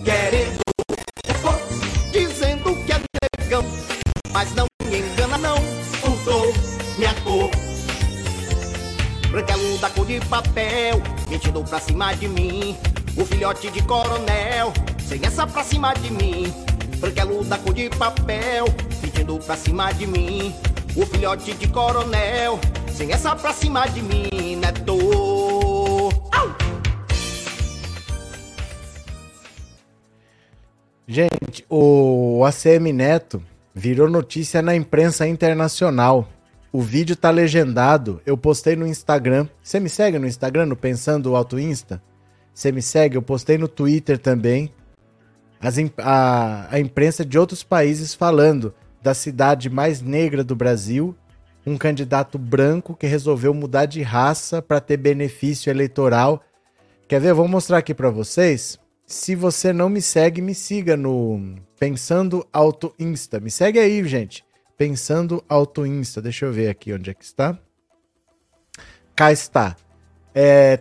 querendo 0.04 0.60
puta 0.88 1.40
cor, 1.44 1.62
dizendo 2.12 2.76
que 2.84 2.94
é 2.94 3.00
negão, 3.44 3.64
mas 4.34 4.52
não 4.56 4.66
me 4.86 4.98
engana 4.98 5.38
não, 5.38 5.58
furtou 6.02 6.52
minha 6.98 7.14
cor. 7.24 7.69
Branquelo 9.32 9.78
da 9.78 9.90
cor 9.92 10.06
de 10.08 10.20
papel, 10.22 11.02
mentindo 11.30 11.64
pra 11.64 11.80
cima 11.80 12.14
de 12.16 12.28
mim. 12.28 12.76
O 13.16 13.24
filhote 13.24 13.70
de 13.70 13.84
coronel, 13.84 14.74
sem 15.08 15.24
essa 15.24 15.46
pra 15.46 15.64
cima 15.64 15.94
de 15.94 16.12
mim. 16.12 16.52
Branquelo 16.98 17.44
da 17.44 17.58
cor 17.60 17.74
de 17.74 17.90
papel, 17.90 18.66
mentindo 19.04 19.38
pra 19.38 19.56
cima 19.56 19.92
de 19.92 20.08
mim. 20.08 20.56
O 20.96 21.06
filhote 21.06 21.54
de 21.54 21.68
coronel, 21.68 22.60
sem 22.92 23.12
essa 23.12 23.36
pra 23.36 23.54
cima 23.54 23.88
de 23.88 24.02
mim, 24.02 24.56
neto. 24.56 24.98
Gente, 31.08 31.66
o 31.70 32.44
ACM 32.46 32.94
Neto 32.94 33.42
virou 33.74 34.10
notícia 34.10 34.62
na 34.62 34.76
imprensa 34.76 35.28
internacional. 35.28 36.28
O 36.72 36.82
vídeo 36.82 37.16
tá 37.16 37.32
legendado. 37.32 38.22
Eu 38.26 38.38
postei 38.38 38.76
no 38.76 38.86
Instagram. 38.86 39.48
Você 39.62 39.80
me 39.80 39.90
segue 39.90 40.20
no 40.20 40.28
Instagram, 40.28 40.68
no 40.68 40.76
Pensando 40.76 41.36
Auto 41.36 41.60
Insta? 41.60 42.02
Você 42.54 42.72
me 42.72 42.82
segue? 42.82 43.18
Eu 43.18 43.22
postei 43.24 43.58
no 43.58 43.68
Twitter 43.68 44.20
também. 44.20 44.72
As, 45.60 45.78
a, 45.98 46.68
a 46.70 46.80
imprensa 46.80 47.26
de 47.26 47.40
outros 47.40 47.64
países 47.64 48.14
falando 48.14 48.74
da 49.02 49.16
cidade 49.16 49.70
mais 49.70 50.02
negra 50.02 50.44
do 50.44 50.56
Brasil. 50.56 51.16
Um 51.66 51.76
candidato 51.76 52.38
branco 52.38 52.96
que 52.96 53.08
resolveu 53.08 53.54
mudar 53.54 53.86
de 53.86 54.04
raça 54.04 54.62
para 54.62 54.80
ter 54.80 54.98
benefício 54.98 55.72
eleitoral. 55.72 56.44
Quer 57.08 57.20
ver? 57.20 57.32
Eu 57.32 57.36
vou 57.36 57.48
mostrar 57.48 57.80
aqui 57.80 57.96
para 57.96 58.12
vocês. 58.12 58.78
Se 59.08 59.34
você 59.34 59.74
não 59.74 59.90
me 59.90 60.04
segue, 60.04 60.40
me 60.40 60.54
siga 60.54 60.96
no 60.96 61.56
Pensando 61.80 62.46
Auto 62.54 62.94
Insta. 63.00 63.40
Me 63.40 63.50
segue 63.50 63.80
aí, 63.80 64.08
gente. 64.08 64.46
Pensando 64.80 65.44
Auto 65.50 65.86
Insta. 65.86 66.22
Deixa 66.22 66.46
eu 66.46 66.54
ver 66.54 66.70
aqui 66.70 66.94
onde 66.94 67.10
é 67.10 67.14
que 67.14 67.26
está. 67.26 67.60
Cá 69.14 69.30
está. 69.30 69.76
É, 70.34 70.80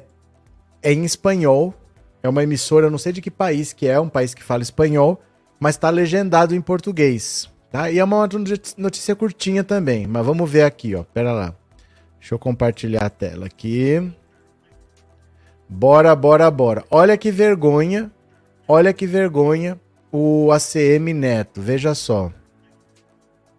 é 0.80 0.92
em 0.92 1.05
espanhol. 1.05 1.74
É 2.22 2.28
uma 2.28 2.44
emissora, 2.44 2.86
eu 2.86 2.92
não 2.92 2.99
sei 2.99 3.12
de 3.12 3.20
que 3.20 3.28
país 3.28 3.72
que 3.72 3.88
é, 3.88 3.99
um 3.99 4.09
país 4.09 4.34
que 4.34 4.42
fala 4.42 4.62
espanhol, 4.62 5.20
mas 5.59 5.74
está 5.74 5.90
legendado 5.90 6.55
em 6.55 6.61
português. 6.61 7.51
Tá? 7.72 7.90
E 7.90 7.99
é 7.99 8.05
uma 8.05 8.28
notícia 8.76 9.16
curtinha 9.16 9.64
também, 9.64 10.07
mas 10.07 10.24
vamos 10.24 10.49
ver 10.49 10.62
aqui, 10.62 10.94
ó. 10.94 11.03
Pera 11.03 11.32
lá. 11.32 11.53
Deixa 12.20 12.36
eu 12.36 12.38
compartilhar 12.38 13.05
a 13.05 13.11
tela 13.11 13.46
aqui. 13.46 14.12
Bora, 15.68 16.14
bora, 16.14 16.49
bora. 16.53 16.84
Olha 16.88 17.16
que 17.16 17.32
vergonha. 17.32 18.12
Olha 18.68 18.92
que 18.92 19.09
vergonha 19.09 19.76
o 20.12 20.53
ACM 20.53 21.12
Neto. 21.12 21.61
Veja 21.61 21.96
só. 21.96 22.32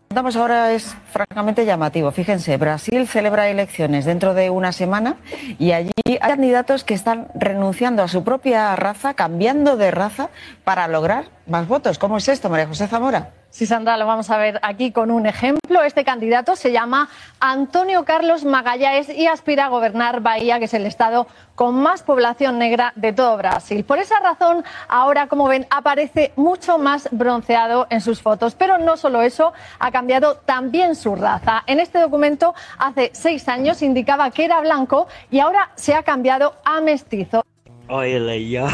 Estamos 0.10 0.36
ahora 0.36 0.74
es 0.74 0.96
francamente 1.10 1.66
llamativo. 1.66 2.12
Fíjense, 2.12 2.58
Brasil 2.58 3.08
celebra 3.08 3.50
elecciones 3.50 4.06
dentro 4.06 4.34
de 4.34 4.50
una 4.50 4.72
semana 4.72 5.16
y 5.58 5.72
allí 5.74 5.92
hay 6.06 6.18
candidatos 6.18 6.84
que 6.84 6.94
están 6.94 7.28
renunciando 7.36 8.04
a 8.04 8.08
su 8.08 8.24
propia 8.24 8.76
raza, 8.76 9.14
cambiando 9.14 9.78
de 9.78 9.92
raza 9.92 10.30
para 10.64 10.88
lograr 10.88 11.26
más 11.48 11.68
votos. 11.68 12.00
¿Cómo 12.00 12.18
es 12.18 12.28
esto, 12.28 12.50
María 12.50 12.68
José 12.68 12.88
Zamora? 12.88 13.32
Sí, 13.52 13.66
Sandra, 13.66 13.98
lo 13.98 14.06
vamos 14.06 14.30
a 14.30 14.38
ver 14.38 14.60
aquí 14.62 14.92
con 14.92 15.10
un 15.10 15.26
ejemplo. 15.26 15.82
Este 15.84 16.04
candidato 16.04 16.56
se 16.56 16.72
llama 16.72 17.10
Antonio 17.40 18.06
Carlos 18.06 18.46
Magallanes 18.46 19.10
y 19.10 19.26
aspira 19.26 19.66
a 19.66 19.70
gobernar 19.70 20.22
Bahía, 20.22 20.60
que 20.60 20.66
es 20.66 20.74
el 20.76 20.86
estado 20.86 21.26
con 21.56 21.82
más 21.82 22.04
población 22.04 22.60
negra 22.60 22.94
de 22.96 23.12
todo 23.12 23.36
Brasil. 23.38 23.84
Por 23.84 23.98
esa 23.98 24.20
razón, 24.20 24.64
ahora, 24.88 25.28
como 25.28 25.48
ven, 25.48 25.66
aparece 25.72 26.32
mucho 26.36 26.78
más 26.78 27.10
bronceado 27.12 27.88
en 27.90 28.02
sus 28.02 28.22
fotos. 28.22 28.54
Pero 28.54 28.78
no 28.78 28.98
solo 28.98 29.24
eso, 29.24 29.52
ha 29.80 29.90
cambiado 29.90 30.38
también 30.38 30.96
su 31.00 31.16
raza. 31.16 31.64
En 31.66 31.80
este 31.80 32.00
documento, 32.00 32.54
hace 32.78 33.10
seis 33.14 33.48
años 33.48 33.82
indicaba 33.82 34.30
que 34.32 34.46
era 34.46 34.62
blanco 34.62 35.08
y 35.32 35.40
ahora 35.40 35.72
se 35.76 35.96
ha 35.96 36.04
cambiado 36.04 36.56
a 36.64 36.82
mestizo. 36.82 37.44
Oye, 37.88 38.50
yo. 38.50 38.68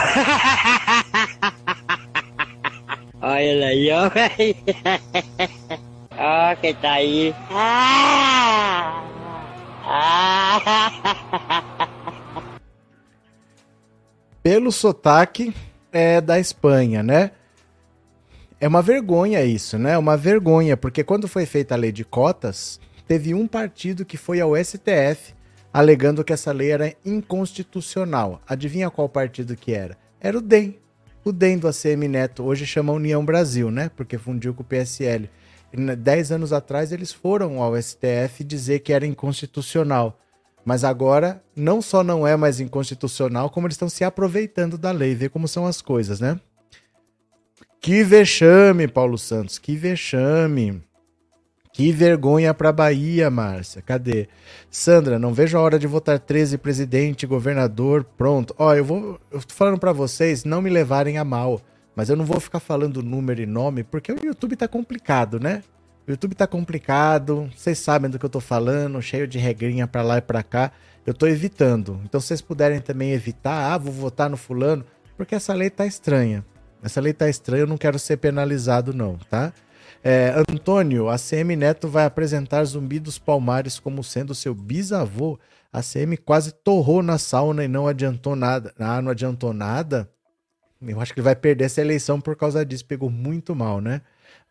Aí, 3.21 3.91
ó. 3.91 4.05
Ó, 6.17 6.55
que 6.61 6.73
tá 6.75 6.93
aí. 6.93 7.33
Ah! 7.49 9.01
Ah! 9.87 10.61
Pelo 14.43 14.71
sotaque 14.71 15.53
é 15.91 16.21
da 16.21 16.39
Espanha, 16.39 17.01
né? 17.01 17.31
É 18.65 18.67
uma 18.67 18.81
vergonha 18.81 19.45
isso, 19.45 19.77
né? 19.77 19.95
Uma 19.95 20.17
vergonha, 20.17 20.75
porque 20.75 21.03
quando 21.03 21.27
foi 21.27 21.45
feita 21.45 21.75
a 21.75 21.77
lei 21.77 21.91
de 21.91 22.03
cotas, 22.03 22.79
teve 23.07 23.31
um 23.31 23.45
partido 23.45 24.03
que 24.03 24.17
foi 24.17 24.41
ao 24.41 24.55
STF 24.55 25.35
alegando 25.71 26.23
que 26.23 26.33
essa 26.33 26.51
lei 26.51 26.71
era 26.71 26.91
inconstitucional. 27.05 28.41
Adivinha 28.47 28.89
qual 28.89 29.07
partido 29.07 29.55
que 29.55 29.71
era? 29.71 29.95
Era 30.19 30.39
o 30.39 30.41
DEM, 30.41 30.79
o 31.23 31.31
DEM 31.31 31.59
do 31.59 31.67
ACM 31.67 32.07
Neto 32.07 32.41
hoje 32.41 32.65
chama 32.65 32.91
União 32.91 33.23
Brasil, 33.23 33.69
né? 33.69 33.91
Porque 33.95 34.17
fundiu 34.17 34.51
com 34.51 34.63
o 34.63 34.65
PSL. 34.65 35.29
Dez 35.99 36.31
anos 36.31 36.51
atrás 36.51 36.91
eles 36.91 37.13
foram 37.13 37.61
ao 37.61 37.79
STF 37.79 38.43
dizer 38.43 38.79
que 38.79 38.93
era 38.93 39.05
inconstitucional. 39.05 40.19
Mas 40.65 40.83
agora 40.83 41.39
não 41.55 41.83
só 41.83 42.03
não 42.03 42.25
é 42.25 42.35
mais 42.35 42.59
inconstitucional, 42.59 43.47
como 43.51 43.67
eles 43.67 43.75
estão 43.75 43.89
se 43.89 44.03
aproveitando 44.03 44.75
da 44.75 44.89
lei. 44.89 45.13
Vê 45.13 45.29
como 45.29 45.47
são 45.47 45.67
as 45.67 45.83
coisas, 45.83 46.19
né? 46.19 46.39
Que 47.85 48.03
vexame, 48.03 48.87
Paulo 48.87 49.15
Santos, 49.15 49.59
que 49.59 49.75
vexame. 49.75 50.81
Que 51.71 51.91
vergonha 51.91 52.51
para 52.51 52.71
Bahia, 52.71 53.29
Márcia. 53.29 53.79
Cadê? 53.79 54.27
Sandra, 54.71 55.19
não 55.19 55.35
vejo 55.35 55.55
a 55.55 55.61
hora 55.61 55.77
de 55.77 55.85
votar 55.85 56.17
13 56.17 56.57
presidente, 56.57 57.27
governador, 57.27 58.03
pronto. 58.03 58.55
Ó, 58.57 58.73
eu 58.73 58.83
vou, 58.83 59.19
eu 59.29 59.39
tô 59.39 59.53
falando 59.53 59.77
para 59.77 59.93
vocês 59.93 60.43
não 60.43 60.63
me 60.63 60.69
levarem 60.71 61.19
a 61.19 61.23
mal, 61.23 61.61
mas 61.95 62.09
eu 62.09 62.15
não 62.15 62.25
vou 62.25 62.39
ficar 62.39 62.59
falando 62.59 63.03
número 63.03 63.39
e 63.39 63.45
nome 63.45 63.83
porque 63.83 64.11
o 64.11 64.17
YouTube 64.25 64.55
tá 64.55 64.67
complicado, 64.67 65.39
né? 65.39 65.61
O 66.07 66.11
YouTube 66.11 66.33
tá 66.33 66.47
complicado, 66.47 67.51
vocês 67.55 67.77
sabem 67.77 68.09
do 68.09 68.17
que 68.17 68.25
eu 68.25 68.29
tô 68.31 68.39
falando, 68.39 68.99
cheio 68.99 69.27
de 69.27 69.37
regrinha 69.37 69.85
para 69.85 70.01
lá 70.01 70.17
e 70.17 70.21
para 70.23 70.41
cá. 70.41 70.71
Eu 71.05 71.13
tô 71.13 71.27
evitando. 71.27 72.01
Então, 72.03 72.19
se 72.19 72.29
vocês 72.29 72.41
puderem 72.41 72.81
também 72.81 73.11
evitar, 73.11 73.71
ah, 73.71 73.77
vou 73.77 73.93
votar 73.93 74.27
no 74.27 74.37
fulano, 74.37 74.83
porque 75.15 75.35
essa 75.35 75.53
lei 75.53 75.69
tá 75.69 75.85
estranha. 75.85 76.43
Essa 76.85 77.01
lei 77.01 77.13
tá 77.13 77.27
estranha, 77.27 77.63
eu 77.63 77.67
não 77.67 77.79
quero 77.79 77.97
ser 77.97 78.17
penalizado 78.17 78.93
não, 78.93 79.17
tá? 79.27 79.51
É, 80.03 80.35
Antônio, 80.47 81.09
a 81.09 81.17
CM 81.17 81.55
Neto 81.55 81.87
vai 81.87 82.05
apresentar 82.05 82.63
Zumbi 82.63 82.99
dos 82.99 83.17
Palmares 83.17 83.79
como 83.79 84.03
sendo 84.03 84.35
seu 84.35 84.53
bisavô. 84.53 85.39
A 85.73 85.81
CM 85.81 86.15
quase 86.15 86.51
torrou 86.51 87.01
na 87.01 87.17
sauna 87.17 87.65
e 87.65 87.67
não 87.67 87.87
adiantou 87.87 88.35
nada. 88.35 88.71
Ah, 88.77 89.01
não 89.01 89.09
adiantou 89.09 89.51
nada? 89.51 90.07
Eu 90.79 91.01
acho 91.01 91.11
que 91.11 91.19
ele 91.19 91.25
vai 91.25 91.35
perder 91.35 91.63
essa 91.63 91.81
eleição 91.81 92.21
por 92.21 92.35
causa 92.35 92.63
disso. 92.63 92.85
Pegou 92.85 93.09
muito 93.09 93.55
mal, 93.55 93.81
né? 93.81 94.01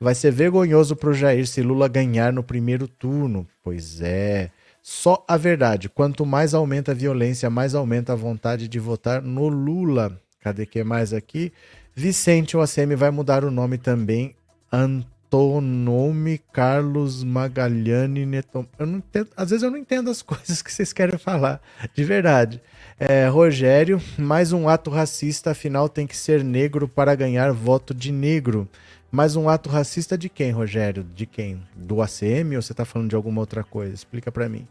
Vai 0.01 0.17
ser 0.17 0.33
vergonhoso 0.33 0.97
pro 0.97 1.15
Jair 1.15 1.47
se 1.47 1.63
Lula 1.63 1.87
ganhar 1.87 2.33
no 2.33 2.43
primeiro 2.43 2.89
turno. 2.89 3.47
Pois 3.63 4.01
é. 4.01 4.51
Só 4.83 5.25
a 5.29 5.37
verdade. 5.37 5.89
Quanto 5.89 6.27
mais 6.27 6.53
aumenta 6.53 6.91
a 6.91 6.97
violência, 6.97 7.49
mais 7.49 7.77
aumenta 7.77 8.13
a 8.13 8.17
vontade 8.17 8.67
de 8.67 8.81
votar 8.81 9.23
no 9.23 9.47
Lula. 9.47 10.21
Cadê 10.41 10.67
que 10.67 10.83
mais 10.83 11.15
aqui? 11.15 11.53
Vicente, 11.95 12.57
o 12.57 12.61
ACM 12.61 12.97
vai 12.97 13.11
mudar 13.11 13.45
o 13.45 13.51
nome 13.51 13.79
também. 13.79 14.35
Antônio 14.73 15.15
nome 15.35 16.41
Carlos 16.53 17.25
Magalhães 17.25 18.27
Neton. 18.27 18.65
Eu 18.79 18.87
não 18.87 18.99
entendo, 18.99 19.29
às 19.37 19.51
vezes 19.51 19.65
eu 19.65 19.71
não 19.71 19.79
entendo 19.79 20.09
as 20.09 20.23
coisas 20.23 20.63
que 20.63 20.73
vocês 20.73 20.93
querem 20.93 21.19
falar, 21.19 21.61
de 21.93 22.05
verdade. 22.05 22.63
É, 23.01 23.27
Rogério, 23.27 24.01
mais 24.17 24.53
um 24.53 24.69
ato 24.69 24.91
racista, 24.91 25.51
afinal 25.51 25.89
tem 25.89 26.07
que 26.07 26.17
ser 26.17 26.45
negro 26.45 26.87
para 26.87 27.17
ganhar 27.17 27.53
voto 27.53 27.93
de 27.93 28.13
negro. 28.13 28.69
Mais 29.11 29.35
um 29.35 29.49
ato 29.49 29.69
racista 29.69 30.17
de 30.17 30.29
quem, 30.29 30.53
Rogério? 30.53 31.03
De 31.03 31.27
quem? 31.27 31.61
Do 31.75 32.01
ACM 32.01 32.55
ou 32.55 32.63
você 32.63 32.73
está 32.73 32.85
falando 32.85 33.11
de 33.11 33.17
alguma 33.17 33.41
outra 33.41 33.65
coisa? 33.65 33.93
Explica 33.93 34.31
para 34.31 34.49
mim. 34.49 34.69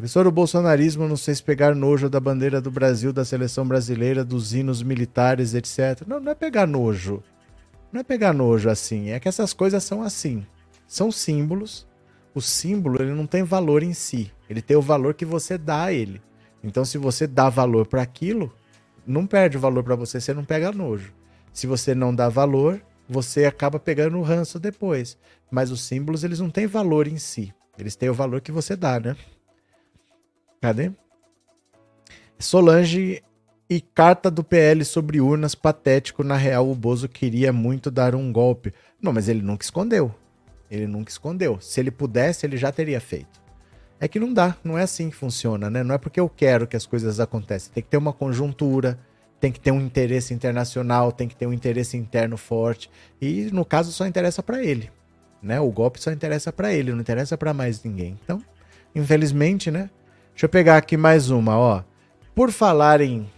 Professor, 0.00 0.26
o 0.26 0.32
bolsonarismo 0.32 1.06
não 1.06 1.14
sei 1.14 1.34
se 1.34 1.42
pegar 1.42 1.74
nojo 1.74 2.08
da 2.08 2.18
bandeira 2.18 2.58
do 2.58 2.70
Brasil, 2.70 3.12
da 3.12 3.22
seleção 3.22 3.68
brasileira, 3.68 4.24
dos 4.24 4.54
hinos 4.54 4.82
militares, 4.82 5.52
etc. 5.52 6.06
Não, 6.06 6.18
não 6.18 6.32
é 6.32 6.34
pegar 6.34 6.66
nojo. 6.66 7.22
Não 7.92 8.00
é 8.00 8.02
pegar 8.02 8.32
nojo 8.32 8.70
assim, 8.70 9.10
é 9.10 9.20
que 9.20 9.28
essas 9.28 9.52
coisas 9.52 9.84
são 9.84 10.02
assim. 10.02 10.46
São 10.88 11.12
símbolos. 11.12 11.86
O 12.34 12.40
símbolo 12.40 12.96
ele 12.98 13.12
não 13.12 13.26
tem 13.26 13.42
valor 13.42 13.82
em 13.82 13.92
si, 13.92 14.32
ele 14.48 14.62
tem 14.62 14.74
o 14.74 14.80
valor 14.80 15.12
que 15.12 15.26
você 15.26 15.58
dá 15.58 15.84
a 15.84 15.92
ele. 15.92 16.22
Então, 16.64 16.82
se 16.82 16.96
você 16.96 17.26
dá 17.26 17.50
valor 17.50 17.86
para 17.86 18.00
aquilo, 18.00 18.50
não 19.06 19.26
perde 19.26 19.58
o 19.58 19.60
valor 19.60 19.84
para 19.84 19.96
você, 19.96 20.18
você 20.18 20.32
não 20.32 20.46
pega 20.46 20.72
nojo. 20.72 21.12
Se 21.52 21.66
você 21.66 21.94
não 21.94 22.14
dá 22.14 22.30
valor, 22.30 22.80
você 23.06 23.44
acaba 23.44 23.78
pegando 23.78 24.16
o 24.16 24.22
ranço 24.22 24.58
depois. 24.58 25.18
Mas 25.50 25.70
os 25.70 25.82
símbolos, 25.82 26.24
eles 26.24 26.40
não 26.40 26.48
têm 26.48 26.66
valor 26.66 27.06
em 27.06 27.18
si. 27.18 27.52
Eles 27.78 27.96
têm 27.96 28.08
o 28.08 28.14
valor 28.14 28.40
que 28.40 28.50
você 28.50 28.74
dá, 28.74 28.98
né? 28.98 29.14
Cadê? 30.60 30.92
Solange 32.38 33.22
e 33.68 33.80
carta 33.80 34.30
do 34.30 34.42
PL 34.42 34.84
sobre 34.84 35.20
urnas 35.20 35.54
patético. 35.54 36.24
Na 36.24 36.36
real, 36.36 36.70
o 36.70 36.74
Bozo 36.74 37.08
queria 37.08 37.52
muito 37.52 37.90
dar 37.90 38.14
um 38.14 38.32
golpe. 38.32 38.74
Não, 39.00 39.12
mas 39.12 39.28
ele 39.28 39.42
nunca 39.42 39.64
escondeu. 39.64 40.14
Ele 40.70 40.86
nunca 40.86 41.10
escondeu. 41.10 41.60
Se 41.60 41.80
ele 41.80 41.90
pudesse, 41.90 42.44
ele 42.44 42.56
já 42.56 42.70
teria 42.72 43.00
feito. 43.00 43.40
É 43.98 44.08
que 44.08 44.18
não 44.18 44.32
dá, 44.32 44.56
não 44.64 44.78
é 44.78 44.82
assim 44.82 45.10
que 45.10 45.16
funciona, 45.16 45.68
né? 45.68 45.82
Não 45.82 45.94
é 45.94 45.98
porque 45.98 46.18
eu 46.18 46.28
quero 46.28 46.66
que 46.66 46.76
as 46.76 46.86
coisas 46.86 47.20
aconteçam. 47.20 47.72
Tem 47.72 47.82
que 47.82 47.88
ter 47.90 47.98
uma 47.98 48.12
conjuntura, 48.12 48.98
tem 49.38 49.52
que 49.52 49.60
ter 49.60 49.70
um 49.70 49.80
interesse 49.80 50.32
internacional, 50.32 51.12
tem 51.12 51.28
que 51.28 51.36
ter 51.36 51.46
um 51.46 51.52
interesse 51.52 51.96
interno 51.96 52.36
forte. 52.36 52.90
E 53.20 53.50
no 53.52 53.64
caso 53.64 53.92
só 53.92 54.06
interessa 54.06 54.42
para 54.42 54.64
ele, 54.64 54.90
né? 55.42 55.60
O 55.60 55.70
golpe 55.70 56.00
só 56.00 56.10
interessa 56.10 56.50
para 56.50 56.72
ele, 56.72 56.92
não 56.92 57.00
interessa 57.00 57.36
para 57.36 57.52
mais 57.52 57.84
ninguém. 57.84 58.18
Então, 58.24 58.42
infelizmente, 58.94 59.70
né? 59.70 59.90
Deixa 60.32 60.46
eu 60.46 60.48
pegar 60.48 60.76
aqui 60.76 60.96
mais 60.96 61.30
uma, 61.30 61.58
ó. 61.58 61.82
Por 62.34 62.50
falar 62.50 63.00
em 63.00 63.28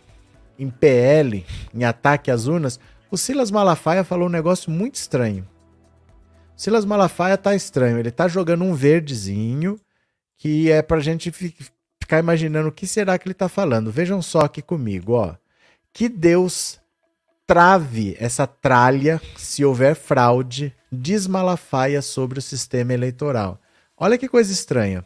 em 0.59 0.71
PL, 0.71 1.45
em 1.75 1.85
ataque 1.85 2.31
às 2.31 2.47
urnas, 2.47 2.79
o 3.11 3.19
Silas 3.19 3.51
Malafaia 3.51 4.05
falou 4.05 4.29
um 4.29 4.33
negócio 4.33 4.71
muito 4.71 4.95
estranho. 4.95 5.47
O 6.57 6.61
Silas 6.61 6.85
Malafaia 6.85 7.37
tá 7.37 7.55
estranho. 7.55 7.99
Ele 7.99 8.11
tá 8.11 8.29
jogando 8.29 8.63
um 8.63 8.75
verdezinho 8.75 9.79
que 10.39 10.71
é 10.71 10.81
pra 10.81 11.01
gente 11.01 11.31
ficar 11.31 12.19
imaginando 12.19 12.69
o 12.69 12.73
que 12.73 12.87
será 12.87 13.19
que 13.19 13.27
ele 13.27 13.35
tá 13.35 13.49
falando. 13.49 13.91
Vejam 13.91 14.23
só 14.23 14.41
aqui 14.41 14.63
comigo, 14.63 15.15
ó. 15.15 15.35
Que 15.93 16.09
Deus 16.09 16.81
trave 17.47 18.17
essa 18.19 18.47
tralha 18.47 19.21
se 19.37 19.65
houver 19.65 19.95
fraude, 19.95 20.75
diz 20.91 21.27
Malafaia 21.27 22.01
sobre 22.01 22.39
o 22.39 22.43
sistema 22.43 22.95
eleitoral. 22.95 23.61
Olha 23.97 24.17
que 24.17 24.29
coisa 24.29 24.53
estranha. 24.53 25.05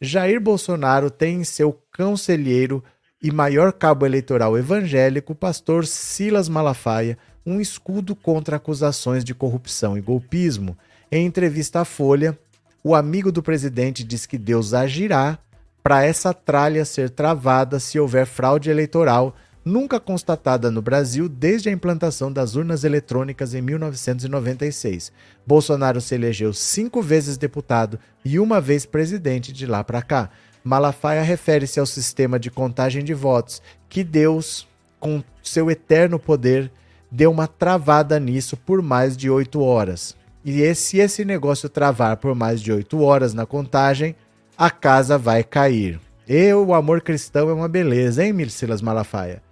Jair 0.00 0.40
Bolsonaro 0.40 1.10
tem 1.10 1.40
em 1.40 1.44
seu 1.44 1.76
conselheiro 1.96 2.84
e 3.20 3.32
maior 3.32 3.72
cabo 3.72 4.06
eleitoral 4.06 4.56
evangélico, 4.56 5.34
pastor 5.34 5.84
Silas 5.86 6.48
Malafaia, 6.48 7.18
um 7.44 7.60
escudo 7.60 8.14
contra 8.14 8.56
acusações 8.56 9.24
de 9.24 9.34
corrupção 9.34 9.98
e 9.98 10.00
golpismo. 10.00 10.78
Em 11.10 11.26
entrevista 11.26 11.80
à 11.80 11.84
Folha, 11.84 12.38
o 12.84 12.94
amigo 12.94 13.32
do 13.32 13.42
presidente 13.42 14.04
diz 14.04 14.24
que 14.24 14.38
Deus 14.38 14.72
agirá 14.72 15.36
para 15.82 16.04
essa 16.04 16.32
tralha 16.32 16.84
ser 16.84 17.10
travada 17.10 17.80
se 17.80 17.98
houver 17.98 18.26
fraude 18.26 18.70
eleitoral 18.70 19.34
nunca 19.68 20.00
constatada 20.00 20.70
no 20.70 20.80
Brasil 20.80 21.28
desde 21.28 21.68
a 21.68 21.72
implantação 21.72 22.32
das 22.32 22.56
urnas 22.56 22.84
eletrônicas 22.84 23.52
em 23.52 23.60
1996. 23.60 25.12
Bolsonaro 25.46 26.00
se 26.00 26.14
elegeu 26.14 26.52
cinco 26.54 27.02
vezes 27.02 27.36
deputado 27.36 27.98
e 28.24 28.38
uma 28.40 28.60
vez 28.60 28.86
presidente 28.86 29.52
de 29.52 29.66
lá 29.66 29.84
para 29.84 30.00
cá. 30.00 30.30
Malafaia 30.64 31.22
refere-se 31.22 31.78
ao 31.78 31.86
sistema 31.86 32.38
de 32.38 32.50
contagem 32.50 33.04
de 33.04 33.12
votos 33.14 33.62
que 33.88 34.02
Deus, 34.02 34.66
com 34.98 35.22
seu 35.42 35.70
eterno 35.70 36.18
poder, 36.18 36.72
deu 37.10 37.30
uma 37.30 37.46
travada 37.46 38.18
nisso 38.18 38.56
por 38.56 38.82
mais 38.82 39.16
de 39.16 39.30
oito 39.30 39.60
horas. 39.60 40.16
E 40.44 40.74
se 40.74 40.98
esse 40.98 41.24
negócio 41.24 41.68
travar 41.68 42.16
por 42.16 42.34
mais 42.34 42.60
de 42.60 42.72
oito 42.72 43.02
horas 43.02 43.34
na 43.34 43.44
contagem, 43.44 44.16
a 44.56 44.70
casa 44.70 45.18
vai 45.18 45.44
cair. 45.44 46.00
E 46.26 46.52
o 46.52 46.74
amor 46.74 47.00
cristão 47.00 47.48
é 47.48 47.52
uma 47.52 47.68
beleza, 47.68 48.24
hein, 48.24 48.32
Mircilas 48.32 48.82
Malafaia? 48.82 49.47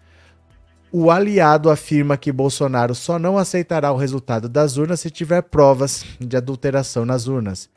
O 0.93 1.11
aliado 1.11 1.69
afirma 1.69 2.17
que 2.17 2.31
Bolsonaro 2.31 2.95
só 2.95 3.19
não 3.19 3.37
aceitará 3.37 3.93
o 3.93 3.97
resultado 3.97 4.49
das 4.49 4.77
urnas 4.77 5.01
se 5.01 5.11
tiver 5.11 5.43
provas 5.43 6.05
de 6.21 6.37
adulteração 6.37 7.05
nas 7.05 7.27
urnas. 7.27 7.69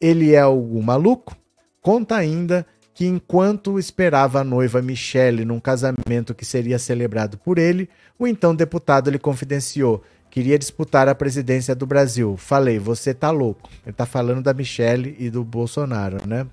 Ele 0.00 0.34
é 0.34 0.40
algum 0.40 0.82
maluco? 0.82 1.36
Conta 1.80 2.16
ainda 2.16 2.66
que 2.94 3.06
enquanto 3.06 3.78
esperava 3.78 4.40
a 4.40 4.44
noiva 4.44 4.82
Michele 4.82 5.44
num 5.44 5.60
casamento 5.60 6.34
que 6.34 6.44
seria 6.44 6.78
celebrado 6.78 7.38
por 7.38 7.56
ele, 7.56 7.88
o 8.18 8.26
então 8.26 8.54
deputado 8.54 9.10
lhe 9.10 9.18
confidenciou: 9.18 10.02
queria 10.30 10.58
disputar 10.58 11.08
a 11.08 11.14
presidência 11.14 11.74
do 11.74 11.86
Brasil. 11.86 12.36
Falei, 12.36 12.78
você 12.78 13.14
tá 13.14 13.30
louco. 13.30 13.70
Ele 13.86 13.92
tá 13.92 14.04
falando 14.04 14.42
da 14.42 14.52
Michele 14.52 15.16
e 15.18 15.30
do 15.30 15.42
Bolsonaro, 15.42 16.18
né? 16.26 16.46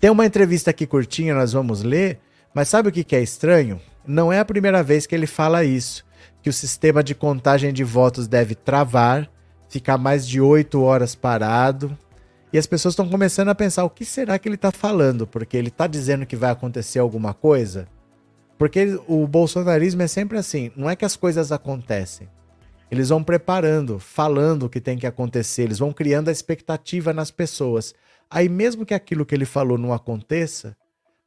Tem 0.00 0.10
uma 0.10 0.26
entrevista 0.26 0.70
aqui 0.70 0.86
curtinha, 0.86 1.34
nós 1.34 1.52
vamos 1.52 1.82
ler, 1.82 2.20
mas 2.54 2.68
sabe 2.68 2.88
o 2.88 2.92
que, 2.92 3.02
que 3.02 3.16
é 3.16 3.22
estranho? 3.22 3.80
Não 4.06 4.32
é 4.32 4.38
a 4.38 4.44
primeira 4.44 4.82
vez 4.82 5.06
que 5.06 5.14
ele 5.14 5.26
fala 5.26 5.64
isso, 5.64 6.04
que 6.42 6.48
o 6.48 6.52
sistema 6.52 7.02
de 7.02 7.14
contagem 7.14 7.72
de 7.72 7.82
votos 7.82 8.28
deve 8.28 8.54
travar, 8.54 9.28
ficar 9.68 9.98
mais 9.98 10.26
de 10.26 10.40
oito 10.40 10.80
horas 10.82 11.14
parado, 11.14 11.96
e 12.52 12.58
as 12.58 12.66
pessoas 12.66 12.92
estão 12.92 13.08
começando 13.08 13.48
a 13.48 13.54
pensar 13.54 13.84
o 13.84 13.90
que 13.90 14.04
será 14.04 14.38
que 14.38 14.48
ele 14.48 14.54
está 14.54 14.70
falando, 14.70 15.26
porque 15.26 15.56
ele 15.56 15.68
está 15.68 15.86
dizendo 15.86 16.24
que 16.24 16.36
vai 16.36 16.50
acontecer 16.50 17.00
alguma 17.00 17.34
coisa. 17.34 17.88
Porque 18.56 18.98
o 19.06 19.26
bolsonarismo 19.26 20.02
é 20.02 20.06
sempre 20.06 20.38
assim, 20.38 20.70
não 20.76 20.88
é 20.88 20.96
que 20.96 21.04
as 21.04 21.16
coisas 21.16 21.50
acontecem. 21.50 22.28
Eles 22.90 23.08
vão 23.08 23.22
preparando, 23.22 23.98
falando 23.98 24.64
o 24.66 24.68
que 24.68 24.80
tem 24.80 24.96
que 24.96 25.06
acontecer, 25.06 25.64
eles 25.64 25.80
vão 25.80 25.92
criando 25.92 26.28
a 26.28 26.32
expectativa 26.32 27.12
nas 27.12 27.30
pessoas. 27.30 27.92
Aí, 28.30 28.48
mesmo 28.48 28.86
que 28.86 28.94
aquilo 28.94 29.26
que 29.26 29.34
ele 29.34 29.44
falou 29.44 29.76
não 29.76 29.92
aconteça, 29.92 30.76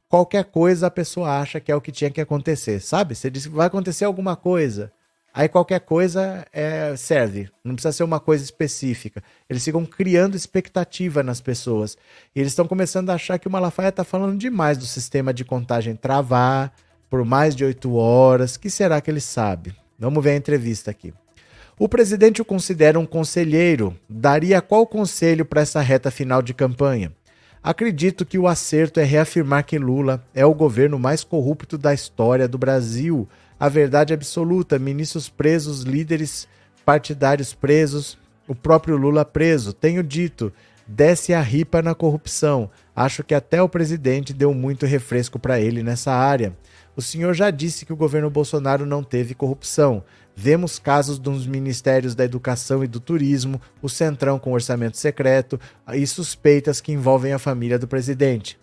qualquer 0.10 0.45
coisa 0.45 0.88
a 0.88 0.91
pessoa 0.91 1.39
acha 1.39 1.60
que 1.60 1.72
é 1.72 1.76
o 1.76 1.80
que 1.80 1.91
tinha 1.91 2.10
que 2.10 2.20
acontecer, 2.20 2.82
sabe? 2.82 3.16
Você 3.16 3.30
diz 3.30 3.45
que 3.45 3.53
vai 3.53 3.68
acontecer 3.68 4.05
alguma 4.05 4.36
coisa. 4.36 4.91
Aí 5.32 5.47
qualquer 5.47 5.80
coisa 5.82 6.45
é, 6.51 6.95
serve, 6.97 7.49
não 7.64 7.76
precisa 7.76 7.91
ser 7.91 8.03
uma 8.03 8.20
coisa 8.20 8.43
específica. 8.43 9.24
Eles 9.47 9.64
ficam 9.64 9.86
criando 9.86 10.36
expectativa 10.36 11.22
nas 11.22 11.39
pessoas. 11.39 11.95
E 12.36 12.39
eles 12.39 12.51
estão 12.51 12.68
começando 12.68 13.12
a 13.12 13.14
achar 13.14 13.38
que 13.38 13.47
o 13.47 13.51
Malafaia 13.51 13.89
está 13.89 14.03
falando 14.03 14.38
demais 14.38 14.78
do 14.78 14.86
sistema 14.86 15.32
de 15.32 15.45
contagem 15.45 15.95
travar 15.95 16.74
por 17.10 17.24
mais 17.24 17.55
de 17.55 17.64
oito 17.64 17.93
horas. 17.95 18.57
que 18.57 18.72
será 18.72 18.99
que 18.99 19.12
ele 19.12 19.22
sabe? 19.22 19.76
Vamos 19.99 20.24
ver 20.24 20.32
a 20.32 20.36
entrevista 20.36 20.89
aqui. 20.89 21.14
O 21.78 21.88
presidente 21.88 22.41
o 22.41 22.45
considera 22.45 22.99
um 22.99 23.05
conselheiro. 23.05 23.95
Daria 24.10 24.62
qual 24.62 24.86
conselho 24.86 25.45
para 25.45 25.62
essa 25.62 25.80
reta 25.80 26.10
final 26.10 26.41
de 26.41 26.53
campanha? 26.53 27.14
Acredito 27.62 28.26
que 28.26 28.39
o 28.39 28.47
acerto 28.47 28.99
é 28.99 29.03
reafirmar 29.03 29.66
que 29.66 29.78
Lula 29.78 30.24
é 30.34 30.45
o 30.45 30.53
governo 30.53 30.97
mais 30.97 31.24
corrupto 31.24 31.78
da 31.78 31.93
história 31.93 32.47
do 32.47 32.57
Brasil. 32.57 33.28
A 33.60 33.68
verdade 33.68 34.14
absoluta: 34.14 34.80
ministros 34.80 35.28
presos, 35.28 35.82
líderes 35.82 36.47
partidários 36.86 37.53
presos, 37.53 38.18
o 38.47 38.55
próprio 38.55 38.95
Lula 38.95 39.26
preso. 39.26 39.74
Tenho 39.74 40.01
dito, 40.01 40.53
desce 40.88 41.34
a 41.34 41.41
ripa 41.41 41.82
na 41.82 41.93
corrupção. 41.93 42.70
Acho 42.95 43.24
que 43.24 43.36
até 43.36 43.62
o 43.62 43.70
presidente 43.70 44.34
deu 44.34 44.53
muito 44.53 44.86
refresco 44.86 45.38
para 45.38 45.60
ele 45.60 45.84
nessa 45.84 46.14
área. 46.14 46.55
O 46.95 47.01
senhor 47.01 47.34
já 47.34 47.51
disse 47.51 47.86
que 47.86 47.93
o 47.93 47.97
governo 47.97 48.30
Bolsonaro 48.30 48.86
não 48.86 49.03
teve 49.03 49.34
corrupção. 49.34 50.03
Vemos 50.42 50.80
casos 50.80 51.20
dos 51.20 51.46
ministérios 51.46 52.16
da 52.16 52.24
Educação 52.24 52.82
e 52.82 52.88
do 52.88 53.02
Turismo, 53.02 53.60
o 53.82 53.90
Centrão 53.90 54.40
com 54.40 54.54
orçamento 54.54 54.96
secreto 54.96 55.60
e 55.94 56.08
suspeitas 56.08 56.80
que 56.80 56.94
envolvem 56.94 57.34
a 57.34 57.38
família 57.38 57.78
do 57.78 57.90
presidente. 57.90 58.58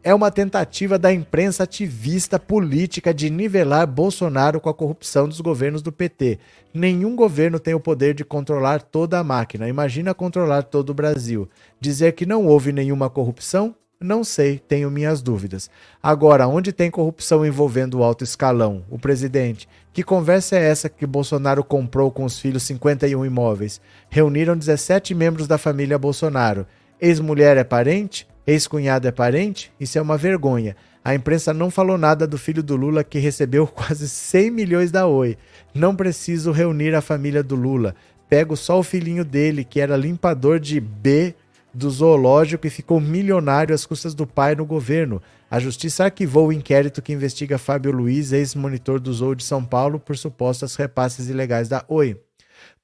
É 0.00 0.14
uma 0.14 0.30
tentativa 0.30 0.96
da 0.96 1.12
imprensa 1.12 1.64
ativista 1.64 2.38
política 2.38 3.12
de 3.12 3.30
nivelar 3.30 3.84
Bolsonaro 3.84 4.60
com 4.60 4.68
a 4.68 4.74
corrupção 4.74 5.26
dos 5.26 5.40
governos 5.40 5.82
do 5.82 5.90
PT. 5.90 6.38
Nenhum 6.72 7.16
governo 7.16 7.58
tem 7.58 7.74
o 7.74 7.80
poder 7.80 8.14
de 8.14 8.24
controlar 8.24 8.80
toda 8.80 9.18
a 9.18 9.24
máquina. 9.24 9.68
Imagina 9.68 10.14
controlar 10.14 10.62
todo 10.62 10.90
o 10.90 10.94
Brasil. 10.94 11.48
Dizer 11.80 12.12
que 12.12 12.26
não 12.26 12.46
houve 12.46 12.70
nenhuma 12.70 13.10
corrupção 13.10 13.74
não 14.00 14.22
sei, 14.22 14.60
tenho 14.60 14.88
minhas 14.92 15.20
dúvidas. 15.20 15.68
Agora, 16.00 16.46
onde 16.46 16.72
tem 16.72 16.88
corrupção 16.88 17.44
envolvendo 17.44 17.98
o 17.98 18.04
alto 18.04 18.22
escalão, 18.22 18.84
o 18.88 18.96
presidente? 18.96 19.68
Que 19.92 20.04
conversa 20.04 20.56
é 20.56 20.68
essa 20.68 20.88
que 20.88 21.04
Bolsonaro 21.04 21.64
comprou 21.64 22.08
com 22.08 22.24
os 22.24 22.38
filhos 22.38 22.62
51 22.62 23.26
imóveis? 23.26 23.80
Reuniram 24.08 24.56
17 24.56 25.16
membros 25.16 25.48
da 25.48 25.58
família 25.58 25.98
Bolsonaro. 25.98 26.64
Ex-mulher 27.00 27.56
é 27.56 27.64
parente? 27.64 28.24
Ex-cunhado 28.46 29.08
é 29.08 29.10
parente? 29.10 29.72
Isso 29.80 29.98
é 29.98 30.00
uma 30.00 30.16
vergonha. 30.16 30.76
A 31.04 31.12
imprensa 31.12 31.52
não 31.52 31.68
falou 31.68 31.98
nada 31.98 32.24
do 32.24 32.38
filho 32.38 32.62
do 32.62 32.76
Lula 32.76 33.02
que 33.02 33.18
recebeu 33.18 33.66
quase 33.74 34.08
100 34.08 34.50
milhões 34.52 34.92
da 34.92 35.08
Oi. 35.08 35.36
Não 35.74 35.96
preciso 35.96 36.52
reunir 36.52 36.94
a 36.94 37.00
família 37.00 37.42
do 37.42 37.56
Lula. 37.56 37.96
Pego 38.28 38.56
só 38.56 38.78
o 38.78 38.84
filhinho 38.84 39.24
dele, 39.24 39.64
que 39.64 39.80
era 39.80 39.96
limpador 39.96 40.60
de 40.60 40.78
B 40.78 41.34
do 41.78 41.88
zoológico 41.88 42.66
e 42.66 42.70
ficou 42.70 43.00
milionário 43.00 43.74
às 43.74 43.86
custas 43.86 44.12
do 44.12 44.26
pai 44.26 44.54
no 44.54 44.66
governo. 44.66 45.22
A 45.50 45.58
justiça 45.58 46.04
arquivou 46.04 46.48
o 46.48 46.52
inquérito 46.52 47.00
que 47.00 47.12
investiga 47.12 47.56
Fábio 47.56 47.92
Luiz, 47.92 48.32
ex-monitor 48.32 49.00
do 49.00 49.12
Zoo 49.14 49.34
de 49.34 49.44
São 49.44 49.64
Paulo, 49.64 49.98
por 49.98 50.18
supostas 50.18 50.74
repasses 50.74 51.28
ilegais 51.28 51.68
da 51.68 51.84
Oi. 51.88 52.20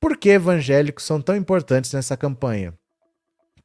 Por 0.01 0.17
que 0.17 0.31
evangélicos 0.31 1.05
são 1.05 1.21
tão 1.21 1.37
importantes 1.37 1.93
nessa 1.93 2.17
campanha? 2.17 2.73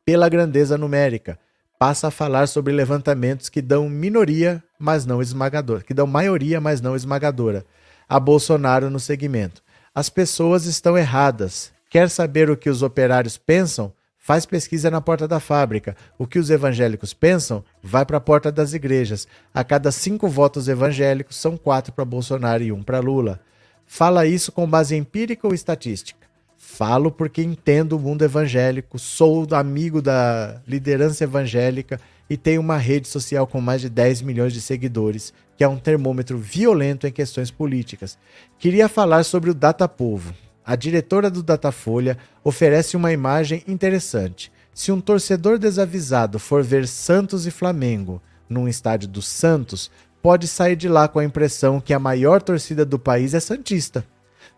Pela 0.03 0.27
grandeza 0.27 0.77
numérica. 0.77 1.39
Passa 1.77 2.07
a 2.07 2.11
falar 2.11 2.47
sobre 2.47 2.73
levantamentos 2.73 3.47
que 3.47 3.61
dão 3.61 3.87
minoria, 3.87 4.61
mas 4.77 5.05
não 5.05 5.21
esmagadora, 5.21 5.83
que 5.83 5.93
dão 5.93 6.07
maioria, 6.07 6.59
mas 6.59 6.81
não 6.81 6.95
esmagadora. 6.95 7.63
A 8.07 8.19
Bolsonaro 8.19 8.89
no 8.89 8.99
segmento. 8.99 9.61
As 9.93 10.09
pessoas 10.09 10.65
estão 10.65 10.97
erradas. 10.97 11.71
Quer 11.89 12.09
saber 12.09 12.49
o 12.49 12.57
que 12.57 12.69
os 12.69 12.81
operários 12.81 13.37
pensam? 13.37 13.93
Faz 14.29 14.45
pesquisa 14.45 14.91
na 14.91 15.01
porta 15.01 15.27
da 15.27 15.39
fábrica. 15.39 15.95
O 16.15 16.27
que 16.27 16.37
os 16.37 16.51
evangélicos 16.51 17.15
pensam 17.15 17.63
vai 17.81 18.05
para 18.05 18.17
a 18.17 18.21
porta 18.21 18.51
das 18.51 18.75
igrejas. 18.75 19.27
A 19.51 19.63
cada 19.63 19.91
cinco 19.91 20.27
votos 20.27 20.67
evangélicos, 20.67 21.35
são 21.35 21.57
quatro 21.57 21.91
para 21.91 22.05
Bolsonaro 22.05 22.61
e 22.61 22.71
um 22.71 22.83
para 22.83 22.99
Lula. 22.99 23.39
Fala 23.87 24.27
isso 24.27 24.51
com 24.51 24.69
base 24.69 24.95
empírica 24.95 25.47
ou 25.47 25.53
estatística? 25.55 26.27
Falo 26.59 27.11
porque 27.11 27.41
entendo 27.41 27.93
o 27.93 27.99
mundo 27.99 28.23
evangélico, 28.23 28.99
sou 28.99 29.47
amigo 29.49 29.99
da 29.99 30.61
liderança 30.67 31.23
evangélica 31.23 31.99
e 32.29 32.37
tenho 32.37 32.61
uma 32.61 32.77
rede 32.77 33.07
social 33.07 33.47
com 33.47 33.59
mais 33.59 33.81
de 33.81 33.89
10 33.89 34.21
milhões 34.21 34.53
de 34.53 34.61
seguidores, 34.61 35.33
que 35.57 35.63
é 35.63 35.67
um 35.67 35.79
termômetro 35.79 36.37
violento 36.37 37.07
em 37.07 37.11
questões 37.11 37.49
políticas. 37.49 38.15
Queria 38.59 38.87
falar 38.87 39.23
sobre 39.23 39.49
o 39.49 39.55
Data 39.55 39.87
Povo 39.87 40.35
a 40.69 40.75
diretora 40.75 41.31
do 41.31 41.41
Datafolha 41.41 42.15
oferece 42.43 42.95
uma 42.95 43.11
imagem 43.11 43.63
interessante. 43.67 44.51
Se 44.71 44.91
um 44.91 45.01
torcedor 45.01 45.57
desavisado 45.57 46.37
for 46.37 46.61
ver 46.61 46.87
Santos 46.87 47.47
e 47.47 47.49
Flamengo 47.49 48.21
num 48.47 48.67
estádio 48.67 49.07
do 49.07 49.19
Santos, 49.19 49.89
pode 50.21 50.47
sair 50.47 50.75
de 50.75 50.87
lá 50.87 51.07
com 51.07 51.17
a 51.17 51.25
impressão 51.25 51.81
que 51.81 51.91
a 51.91 51.97
maior 51.97 52.39
torcida 52.39 52.85
do 52.85 52.99
país 52.99 53.33
é 53.33 53.39
Santista. 53.39 54.05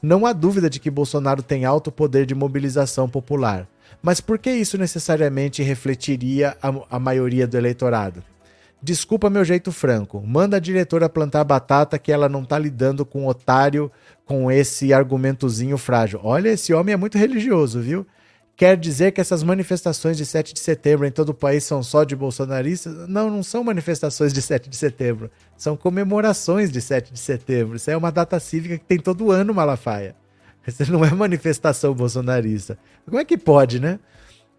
Não 0.02 0.26
há 0.26 0.34
dúvida 0.34 0.70
de 0.70 0.82
que 0.82 0.92
Bolsonaro 0.92 1.42
tem 1.42 1.64
alto 1.64 1.90
poder 1.90 2.26
de 2.26 2.36
mobilização 2.36 3.08
popular. 3.08 3.66
Mas 4.04 4.20
por 4.20 4.38
que 4.38 4.52
isso 4.52 4.78
necessariamente 4.78 5.64
refletiria 5.64 6.58
a, 6.62 6.74
a 6.98 7.00
maioria 7.00 7.48
do 7.48 7.56
eleitorado? 7.56 8.22
Desculpa 8.84 9.30
meu 9.30 9.46
jeito 9.46 9.72
franco. 9.72 10.22
Manda 10.26 10.58
a 10.58 10.60
diretora 10.60 11.08
plantar 11.08 11.44
batata 11.44 12.00
que 12.00 12.12
ela 12.12 12.28
não 12.28 12.44
tá 12.44 12.58
lidando 12.58 13.06
com 13.06 13.28
otário 13.28 13.92
com 14.26 14.52
esse 14.52 14.92
argumentozinho 14.92 15.78
frágil. 15.78 16.20
Olha, 16.24 16.50
esse 16.50 16.74
homem 16.74 16.94
é 16.94 16.98
muito 16.98 17.18
religioso, 17.18 17.80
viu? 17.80 18.08
Quer 18.56 18.78
dizer 18.78 19.12
que 19.12 19.22
essas 19.22 19.44
manifestações 19.44 20.18
de 20.18 20.26
7 20.26 20.54
de 20.54 20.60
setembro 20.60 21.06
em 21.06 21.12
todo 21.12 21.30
o 21.30 21.34
país 21.34 21.64
são 21.64 21.82
só 21.82 22.04
de 22.04 22.16
bolsonaristas? 22.16 23.08
Não, 23.08 23.30
não 23.30 23.44
são 23.44 23.64
manifestações 23.64 24.34
de 24.34 24.42
7 24.42 24.70
de 24.70 24.76
setembro. 24.76 25.32
São 25.58 25.76
comemorações 25.76 26.72
de 26.72 26.82
7 26.82 27.14
de 27.14 27.20
setembro. 27.20 27.76
Isso 27.76 27.90
é 27.90 27.98
uma 27.98 28.12
data 28.12 28.40
cívica 28.40 28.78
que 28.78 28.86
tem 28.86 29.00
todo 29.00 29.32
ano, 29.32 29.54
Malafaia. 29.54 30.16
Isso 30.68 30.92
não 30.92 31.04
é 31.04 31.10
manifestação 31.12 31.94
bolsonarista. 31.94 32.78
Como 33.06 33.20
é 33.20 33.26
que 33.26 33.38
pode, 33.38 33.80
né? 33.80 34.00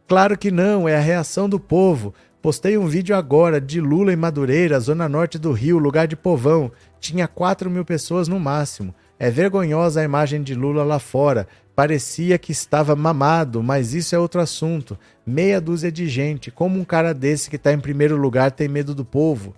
Claro 0.08 0.36
que 0.36 0.50
não, 0.50 0.88
é 0.88 0.96
a 0.96 1.00
reação 1.00 1.48
do 1.48 1.60
povo. 1.60 2.12
Postei 2.42 2.76
um 2.76 2.88
vídeo 2.88 3.14
agora 3.14 3.60
de 3.60 3.80
Lula 3.80 4.12
em 4.12 4.16
Madureira, 4.16 4.80
zona 4.80 5.08
norte 5.08 5.38
do 5.38 5.52
Rio, 5.52 5.78
lugar 5.78 6.08
de 6.08 6.16
povão. 6.16 6.72
Tinha 6.98 7.28
4 7.28 7.70
mil 7.70 7.84
pessoas 7.84 8.26
no 8.26 8.40
máximo. 8.40 8.92
É 9.16 9.30
vergonhosa 9.30 10.00
a 10.00 10.04
imagem 10.04 10.42
de 10.42 10.52
Lula 10.52 10.82
lá 10.82 10.98
fora. 10.98 11.46
Parecia 11.72 12.36
que 12.38 12.50
estava 12.50 12.96
mamado, 12.96 13.62
mas 13.62 13.94
isso 13.94 14.16
é 14.16 14.18
outro 14.18 14.40
assunto. 14.40 14.98
Meia 15.24 15.60
dúzia 15.60 15.92
de 15.92 16.08
gente. 16.08 16.50
Como 16.50 16.80
um 16.80 16.84
cara 16.84 17.14
desse 17.14 17.48
que 17.48 17.54
está 17.54 17.72
em 17.72 17.78
primeiro 17.78 18.16
lugar 18.16 18.50
tem 18.50 18.66
medo 18.66 18.92
do 18.92 19.04
povo? 19.04 19.54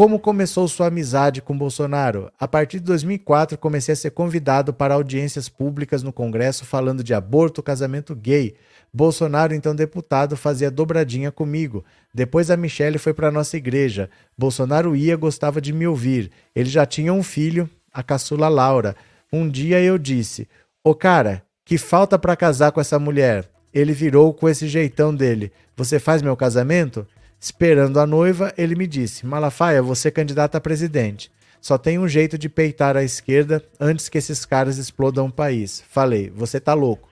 Como 0.00 0.18
começou 0.18 0.66
sua 0.66 0.86
amizade 0.86 1.42
com 1.42 1.54
Bolsonaro? 1.54 2.32
A 2.40 2.48
partir 2.48 2.78
de 2.78 2.86
2004, 2.86 3.58
comecei 3.58 3.92
a 3.92 3.96
ser 3.96 4.12
convidado 4.12 4.72
para 4.72 4.94
audiências 4.94 5.46
públicas 5.46 6.02
no 6.02 6.10
Congresso 6.10 6.64
falando 6.64 7.04
de 7.04 7.12
aborto, 7.12 7.62
casamento 7.62 8.14
gay. 8.14 8.54
Bolsonaro, 8.90 9.52
então 9.52 9.74
deputado, 9.74 10.38
fazia 10.38 10.70
dobradinha 10.70 11.30
comigo. 11.30 11.84
Depois 12.14 12.50
a 12.50 12.56
Michelle 12.56 12.96
foi 12.96 13.12
para 13.12 13.30
nossa 13.30 13.58
igreja. 13.58 14.08
Bolsonaro 14.38 14.96
ia, 14.96 15.14
gostava 15.16 15.60
de 15.60 15.70
me 15.70 15.86
ouvir. 15.86 16.30
Ele 16.56 16.70
já 16.70 16.86
tinha 16.86 17.12
um 17.12 17.22
filho, 17.22 17.68
a 17.92 18.02
caçula 18.02 18.48
Laura. 18.48 18.96
Um 19.30 19.50
dia 19.50 19.82
eu 19.82 19.98
disse: 19.98 20.48
Ô 20.82 20.94
cara, 20.94 21.42
que 21.62 21.76
falta 21.76 22.18
para 22.18 22.34
casar 22.36 22.72
com 22.72 22.80
essa 22.80 22.98
mulher? 22.98 23.50
Ele 23.70 23.92
virou 23.92 24.32
com 24.32 24.48
esse 24.48 24.66
jeitão 24.66 25.14
dele. 25.14 25.52
Você 25.76 25.98
faz 25.98 26.22
meu 26.22 26.38
casamento? 26.38 27.06
Esperando 27.40 27.98
a 27.98 28.06
noiva, 28.06 28.52
ele 28.58 28.74
me 28.74 28.86
disse: 28.86 29.24
Malafaia, 29.24 29.82
você 29.82 30.08
é 30.08 30.10
candidata 30.10 30.58
a 30.58 30.60
presidente. 30.60 31.32
Só 31.58 31.78
tem 31.78 31.98
um 31.98 32.06
jeito 32.06 32.36
de 32.36 32.50
peitar 32.50 32.98
a 32.98 33.02
esquerda 33.02 33.64
antes 33.80 34.10
que 34.10 34.18
esses 34.18 34.44
caras 34.44 34.76
explodam 34.76 35.26
o 35.26 35.32
país. 35.32 35.82
Falei: 35.88 36.30
Você 36.36 36.60
tá 36.60 36.74
louco. 36.74 37.08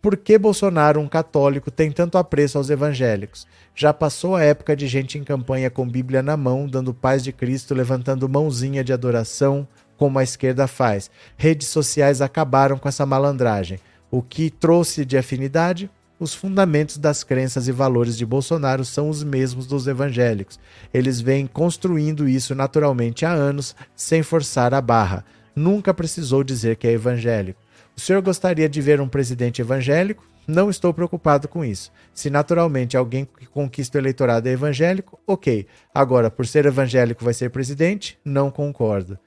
Por 0.00 0.16
que 0.16 0.38
Bolsonaro, 0.38 0.98
um 1.00 1.08
católico, 1.08 1.70
tem 1.70 1.90
tanto 1.90 2.16
apreço 2.16 2.56
aos 2.56 2.70
evangélicos? 2.70 3.46
Já 3.74 3.92
passou 3.92 4.34
a 4.34 4.42
época 4.42 4.74
de 4.74 4.86
gente 4.86 5.18
em 5.18 5.24
campanha 5.24 5.68
com 5.68 5.86
Bíblia 5.86 6.22
na 6.22 6.36
mão, 6.36 6.66
dando 6.66 6.94
paz 6.94 7.22
de 7.22 7.32
Cristo, 7.32 7.74
levantando 7.74 8.28
mãozinha 8.28 8.82
de 8.82 8.94
adoração, 8.94 9.68
como 9.98 10.18
a 10.18 10.22
esquerda 10.22 10.66
faz. 10.66 11.10
Redes 11.36 11.68
sociais 11.68 12.22
acabaram 12.22 12.78
com 12.78 12.88
essa 12.88 13.04
malandragem. 13.04 13.78
O 14.10 14.22
que 14.22 14.48
trouxe 14.48 15.04
de 15.04 15.18
afinidade? 15.18 15.90
Os 16.18 16.34
fundamentos 16.34 16.96
das 16.96 17.22
crenças 17.22 17.68
e 17.68 17.72
valores 17.72 18.16
de 18.16 18.24
Bolsonaro 18.24 18.86
são 18.86 19.10
os 19.10 19.22
mesmos 19.22 19.66
dos 19.66 19.86
evangélicos. 19.86 20.58
Eles 20.92 21.20
vêm 21.20 21.46
construindo 21.46 22.26
isso 22.26 22.54
naturalmente 22.54 23.26
há 23.26 23.30
anos, 23.30 23.76
sem 23.94 24.22
forçar 24.22 24.72
a 24.72 24.80
barra. 24.80 25.26
Nunca 25.54 25.92
precisou 25.92 26.42
dizer 26.42 26.76
que 26.76 26.86
é 26.86 26.92
evangélico. 26.92 27.60
O 27.94 28.00
senhor 28.00 28.22
gostaria 28.22 28.66
de 28.66 28.80
ver 28.80 28.98
um 28.98 29.08
presidente 29.08 29.60
evangélico? 29.60 30.26
Não 30.46 30.70
estou 30.70 30.94
preocupado 30.94 31.48
com 31.48 31.62
isso. 31.62 31.92
Se 32.14 32.30
naturalmente 32.30 32.96
alguém 32.96 33.26
que 33.26 33.46
conquista 33.46 33.98
o 33.98 34.00
eleitorado 34.00 34.48
é 34.48 34.52
evangélico, 34.52 35.20
ok. 35.26 35.66
Agora, 35.94 36.30
por 36.30 36.46
ser 36.46 36.64
evangélico 36.64 37.24
vai 37.24 37.34
ser 37.34 37.50
presidente? 37.50 38.18
Não 38.24 38.50
concordo. 38.50 39.18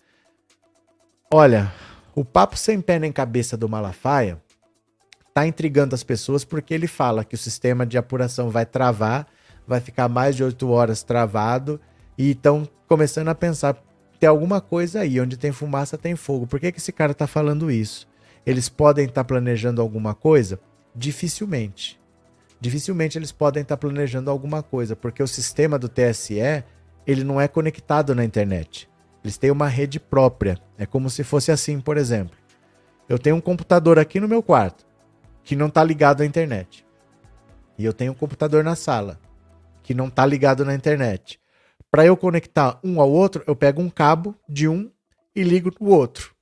Olha, 1.32 1.72
o 2.16 2.26
papo 2.26 2.58
sem 2.58 2.82
pé 2.82 2.98
nem 2.98 3.12
cabeça 3.12 3.56
do 3.56 3.70
Malafaia 3.70 4.42
está 5.40 5.48
intrigando 5.48 5.96
as 5.96 6.04
pessoas 6.04 6.44
porque 6.44 6.74
ele 6.74 6.88
fala 6.88 7.24
que 7.24 7.36
o 7.36 7.38
sistema 7.38 7.86
de 7.86 7.98
apuração 7.98 8.50
vai 8.50 8.66
travar, 8.66 9.28
vai 9.66 9.80
ficar 9.80 10.10
mais 10.10 10.36
de 10.36 10.44
oito 10.44 10.70
horas 10.70 11.02
travado 11.02 11.80
e 12.18 12.32
estão 12.32 12.68
começando 12.88 13.30
a 13.30 13.36
pensar 13.36 13.78
tem 14.20 14.28
alguma 14.28 14.60
coisa 14.60 15.00
aí, 15.00 15.22
onde 15.22 15.38
tem 15.38 15.54
fumaça 15.54 15.98
tem 15.98 16.14
fogo. 16.14 16.46
Por 16.46 16.60
que, 16.60 16.74
que 16.74 16.80
esse 16.80 16.92
cara 16.92 17.14
está 17.14 17.26
falando 17.26 17.72
isso? 17.72 18.06
Eles 18.46 18.68
podem 18.68 19.06
estar 19.06 19.22
tá 19.22 19.24
planejando 19.24 19.82
alguma 19.82 20.14
coisa? 20.14 20.60
Dificilmente. 20.94 21.98
Dificilmente 22.60 23.18
eles 23.18 23.32
podem 23.32 23.64
estar 23.64 23.78
tá 23.78 23.80
planejando 23.80 24.30
alguma 24.30 24.62
coisa, 24.62 24.94
porque 24.94 25.24
o 25.24 25.28
sistema 25.28 25.80
do 25.80 25.88
TSE 25.88 26.66
ele 27.08 27.24
não 27.24 27.40
é 27.40 27.48
conectado 27.48 28.14
na 28.14 28.26
internet. 28.26 28.90
Eles 29.24 29.38
têm 29.38 29.52
uma 29.52 29.70
rede 29.70 30.02
própria. 30.02 30.58
É 30.78 30.86
como 30.86 31.10
se 31.10 31.24
fosse 31.24 31.50
assim, 31.50 31.80
por 31.80 31.96
exemplo. 31.96 32.36
Eu 33.08 33.18
tenho 33.18 33.38
um 33.38 33.42
computador 33.42 33.98
aqui 33.98 34.20
no 34.20 34.28
meu 34.28 34.44
quarto 34.44 34.89
que 35.50 35.56
não 35.56 35.66
está 35.66 35.84
ligado 35.84 36.22
à 36.22 36.26
internet. 36.28 36.86
E 37.76 37.84
eu 37.84 37.91
tenho 37.91 38.12
um 38.12 38.16
computador 38.16 38.64
na 38.64 38.76
sala 38.76 39.20
que 39.82 39.95
não 39.95 40.08
está 40.08 40.24
ligado 40.24 40.64
na 40.64 40.76
internet. 40.76 41.39
Para 41.89 42.06
eu 42.06 42.16
conectar 42.16 42.80
um 42.84 43.02
ao 43.02 43.10
outro, 43.10 43.43
eu 43.47 43.56
pego 43.56 43.82
um 43.82 43.89
cabo 43.89 44.36
de 44.47 44.68
um 44.68 44.91
e 45.36 45.41
ligo 45.41 45.74
no 45.82 45.89
outro. 45.89 46.36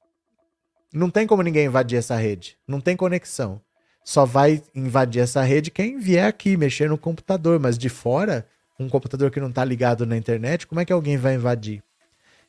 Não 0.93 1.09
tem 1.09 1.25
como 1.25 1.41
ninguém 1.41 1.67
invadir 1.67 1.97
essa 1.97 2.17
rede. 2.17 2.57
Não 2.67 2.81
tem 2.81 2.97
conexão. 2.97 3.61
Só 4.03 4.25
vai 4.25 4.61
invadir 4.75 5.21
essa 5.21 5.41
rede 5.41 5.71
quem 5.71 5.97
vier 5.97 6.27
aqui 6.27 6.57
mexer 6.57 6.89
no 6.89 6.97
computador, 6.97 7.61
mas 7.61 7.77
de 7.77 7.87
fora, 7.87 8.45
um 8.77 8.89
computador 8.89 9.31
que 9.31 9.39
não 9.39 9.47
está 9.47 9.63
ligado 9.63 10.05
na 10.05 10.17
internet, 10.17 10.67
como 10.67 10.81
é 10.81 10.85
que 10.85 10.91
alguém 10.91 11.15
vai 11.15 11.35
invadir? 11.35 11.81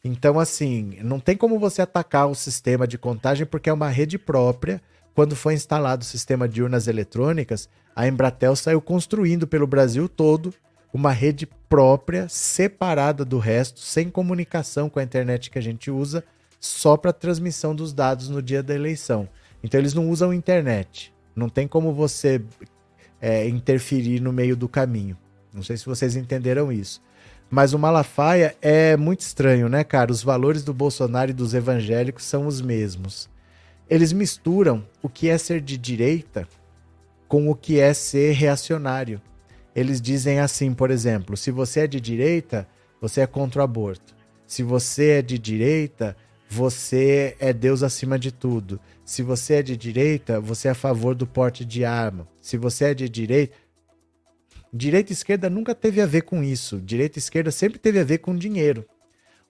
Então, 0.02 0.40
assim, 0.40 0.98
não 1.04 1.20
tem 1.20 1.36
como 1.36 1.56
você 1.56 1.82
atacar 1.82 2.28
o 2.28 2.34
sistema 2.34 2.84
de 2.84 2.98
contagem 2.98 3.46
porque 3.46 3.70
é 3.70 3.72
uma 3.72 3.88
rede 3.88 4.18
própria 4.18 4.82
quando 5.14 5.34
foi 5.34 5.54
instalado 5.54 6.02
o 6.02 6.06
sistema 6.06 6.48
de 6.48 6.62
urnas 6.62 6.86
eletrônicas, 6.86 7.68
a 7.94 8.06
Embratel 8.06 8.54
saiu 8.54 8.80
construindo 8.80 9.46
pelo 9.46 9.66
Brasil 9.66 10.08
todo 10.08 10.54
uma 10.92 11.12
rede 11.12 11.46
própria, 11.68 12.28
separada 12.28 13.24
do 13.24 13.38
resto, 13.38 13.80
sem 13.80 14.08
comunicação 14.08 14.88
com 14.88 14.98
a 14.98 15.02
internet 15.02 15.50
que 15.50 15.58
a 15.58 15.62
gente 15.62 15.90
usa, 15.90 16.24
só 16.60 16.96
para 16.96 17.12
transmissão 17.12 17.74
dos 17.74 17.92
dados 17.92 18.28
no 18.28 18.40
dia 18.40 18.62
da 18.62 18.74
eleição. 18.74 19.28
Então 19.62 19.78
eles 19.78 19.94
não 19.94 20.08
usam 20.08 20.32
internet. 20.32 21.12
Não 21.34 21.48
tem 21.48 21.68
como 21.68 21.92
você 21.92 22.40
é, 23.20 23.48
interferir 23.48 24.20
no 24.20 24.32
meio 24.32 24.56
do 24.56 24.68
caminho. 24.68 25.16
Não 25.52 25.62
sei 25.62 25.76
se 25.76 25.86
vocês 25.86 26.16
entenderam 26.16 26.72
isso. 26.72 27.02
Mas 27.50 27.72
o 27.72 27.78
Malafaia 27.78 28.54
é 28.60 28.96
muito 28.96 29.20
estranho, 29.20 29.68
né, 29.68 29.82
cara? 29.82 30.12
Os 30.12 30.22
valores 30.22 30.62
do 30.62 30.74
Bolsonaro 30.74 31.30
e 31.30 31.34
dos 31.34 31.54
evangélicos 31.54 32.24
são 32.24 32.46
os 32.46 32.60
mesmos 32.60 33.28
eles 33.88 34.12
misturam 34.12 34.86
o 35.02 35.08
que 35.08 35.28
é 35.28 35.38
ser 35.38 35.60
de 35.60 35.78
direita 35.78 36.46
com 37.26 37.48
o 37.50 37.54
que 37.54 37.78
é 37.78 37.92
ser 37.94 38.32
reacionário. 38.32 39.20
Eles 39.74 40.00
dizem 40.00 40.40
assim, 40.40 40.72
por 40.72 40.90
exemplo, 40.90 41.36
se 41.36 41.50
você 41.50 41.80
é 41.80 41.86
de 41.86 42.00
direita, 42.00 42.66
você 43.00 43.20
é 43.20 43.26
contra 43.26 43.60
o 43.60 43.64
aborto. 43.64 44.14
Se 44.46 44.62
você 44.62 45.10
é 45.10 45.22
de 45.22 45.38
direita, 45.38 46.16
você 46.48 47.36
é 47.38 47.52
Deus 47.52 47.82
acima 47.82 48.18
de 48.18 48.32
tudo. 48.32 48.80
Se 49.04 49.22
você 49.22 49.54
é 49.54 49.62
de 49.62 49.76
direita, 49.76 50.40
você 50.40 50.68
é 50.68 50.70
a 50.70 50.74
favor 50.74 51.14
do 51.14 51.26
porte 51.26 51.64
de 51.64 51.84
arma. 51.84 52.26
Se 52.40 52.56
você 52.56 52.86
é 52.86 52.94
de 52.94 53.08
direita. 53.08 53.54
Direita 54.72 55.12
e 55.12 55.14
esquerda 55.14 55.48
nunca 55.48 55.74
teve 55.74 56.00
a 56.00 56.06
ver 56.06 56.22
com 56.22 56.42
isso. 56.42 56.80
Direita 56.80 57.18
e 57.18 57.20
esquerda 57.20 57.50
sempre 57.50 57.78
teve 57.78 57.98
a 58.00 58.04
ver 58.04 58.18
com 58.18 58.36
dinheiro 58.36 58.86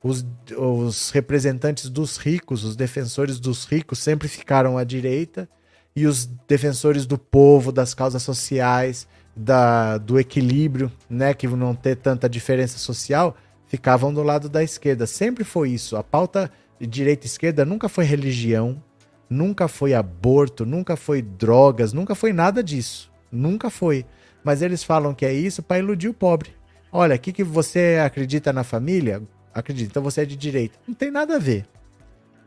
os, 0.03 0.24
os 0.57 1.11
representantes 1.11 1.88
dos 1.88 2.16
ricos, 2.16 2.64
os 2.64 2.76
defensores 2.76 3.40
dos 3.40 3.64
ricos, 3.64 3.99
sempre 3.99 4.28
ficaram 4.28 4.78
à 4.78 4.84
direita, 4.84 5.49
e 5.94 6.07
os 6.07 6.26
defensores 6.46 7.07
do 7.07 7.18
povo, 7.18 7.72
das 7.72 7.92
causas 7.92 8.22
sociais, 8.22 9.09
da, 9.34 9.99
do 9.99 10.18
equilíbrio, 10.18 10.92
né, 11.11 11.34
que 11.34 11.49
não 11.49 11.74
ter 11.74 11.96
tanta 11.96 12.28
diferença 12.28 12.78
social, 12.78 13.36
ficavam 13.66 14.12
do 14.12 14.22
lado 14.22 14.49
da 14.49 14.62
esquerda. 14.62 15.07
Sempre 15.07 15.44
foi 15.44 15.70
isso. 15.70 15.96
A 15.96 16.03
pauta 16.03 16.51
direita 16.80 17.26
esquerda 17.26 17.64
nunca 17.64 17.88
foi 17.88 18.05
religião, 18.05 18.82
nunca 19.28 19.66
foi 19.66 19.94
aborto, 19.94 20.64
nunca 20.64 20.96
foi 20.96 21.20
drogas, 21.20 21.92
nunca 21.92 22.14
foi 22.14 22.32
nada 22.32 22.62
disso. 22.62 23.11
Nunca 23.30 23.68
foi. 23.68 24.07
Mas 24.42 24.62
eles 24.62 24.82
falam 24.82 25.14
que 25.14 25.26
é 25.26 25.32
isso 25.32 25.62
para 25.62 25.78
iludir 25.78 26.09
o 26.09 26.14
pobre. 26.14 26.51
Olha, 26.90 27.16
o 27.16 27.18
que, 27.18 27.32
que 27.32 27.44
você 27.44 28.01
acredita 28.03 28.53
na 28.53 28.64
família? 28.64 29.22
Acredita, 29.55 29.90
então 29.90 30.03
você 30.03 30.22
é 30.22 30.24
de 30.24 30.36
direita. 30.36 30.78
Não 30.86 30.94
tem 30.94 31.11
nada 31.11 31.36
a 31.36 31.38
ver. 31.38 31.66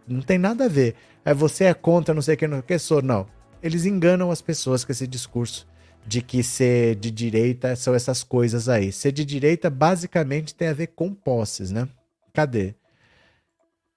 Não 0.08 0.22
tem 0.22 0.38
nada 0.38 0.66
a 0.66 0.68
ver. 0.68 0.95
É 1.24 1.34
você 1.34 1.66
é 1.66 1.74
contra 1.74 2.14
não 2.14 2.22
sei 2.22 2.36
o 2.36 2.38
que, 2.38 2.47
não 2.47 2.62
que 2.62 2.78
sou. 2.80 3.02
Não. 3.02 3.28
Eles 3.62 3.86
enganam 3.86 4.32
as 4.32 4.41
pessoas 4.41 4.84
com 4.84 4.91
esse 4.91 5.08
discurso 5.08 5.68
de 6.06 6.22
que 6.22 6.41
ser 6.41 6.95
de 6.95 7.12
direita 7.12 7.76
são 7.76 7.93
essas 7.93 8.24
coisas 8.24 8.68
aí. 8.68 8.91
Ser 8.91 9.12
de 9.12 9.24
direita 9.24 9.70
basicamente 9.70 10.56
tem 10.56 10.68
a 10.68 10.74
ver 10.74 10.88
com 10.88 11.14
posses, 11.14 11.72
né? 11.72 11.88
Cadê? 12.34 12.76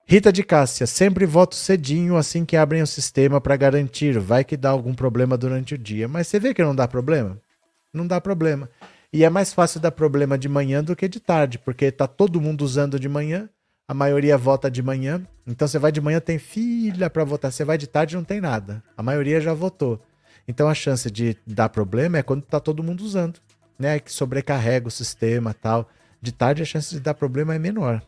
Rita 0.06 0.30
de 0.30 0.42
Cássia, 0.42 0.86
sempre 0.86 1.24
voto 1.24 1.54
cedinho 1.54 2.16
assim 2.16 2.44
que 2.44 2.58
abrem 2.58 2.82
o 2.82 2.86
sistema 2.86 3.40
para 3.40 3.56
garantir. 3.56 4.18
Vai 4.18 4.44
que 4.44 4.56
dá 4.56 4.68
algum 4.68 4.94
problema 4.94 5.36
durante 5.36 5.74
o 5.74 5.78
dia. 5.78 6.06
Mas 6.06 6.26
você 6.26 6.38
vê 6.38 6.52
que 6.52 6.62
não 6.62 6.74
dá 6.74 6.86
problema? 6.86 7.40
Não 7.92 8.06
dá 8.06 8.20
problema. 8.20 8.68
E 9.14 9.22
é 9.22 9.30
mais 9.30 9.52
fácil 9.52 9.78
dar 9.78 9.92
problema 9.92 10.36
de 10.36 10.48
manhã 10.48 10.82
do 10.82 10.96
que 10.96 11.06
de 11.06 11.20
tarde, 11.20 11.56
porque 11.56 11.92
tá 11.92 12.04
todo 12.04 12.40
mundo 12.40 12.62
usando 12.62 12.98
de 12.98 13.08
manhã, 13.08 13.48
a 13.86 13.94
maioria 13.94 14.36
vota 14.36 14.68
de 14.68 14.82
manhã. 14.82 15.24
Então 15.46 15.68
você 15.68 15.78
vai 15.78 15.92
de 15.92 16.00
manhã, 16.00 16.18
tem 16.18 16.36
filha 16.36 17.08
para 17.08 17.22
votar. 17.22 17.52
Você 17.52 17.64
vai 17.64 17.78
de 17.78 17.86
tarde, 17.86 18.16
não 18.16 18.24
tem 18.24 18.40
nada. 18.40 18.82
A 18.96 19.04
maioria 19.04 19.40
já 19.40 19.54
votou. 19.54 20.02
Então 20.48 20.68
a 20.68 20.74
chance 20.74 21.08
de 21.12 21.36
dar 21.46 21.68
problema 21.68 22.18
é 22.18 22.24
quando 22.24 22.42
tá 22.42 22.58
todo 22.58 22.82
mundo 22.82 23.02
usando, 23.04 23.38
né? 23.78 24.00
Que 24.00 24.12
sobrecarrega 24.12 24.88
o 24.88 24.90
sistema 24.90 25.54
tal. 25.54 25.88
De 26.20 26.32
tarde 26.32 26.62
a 26.62 26.66
chance 26.66 26.92
de 26.92 26.98
dar 26.98 27.14
problema 27.14 27.54
é 27.54 27.58
menor. 27.58 28.02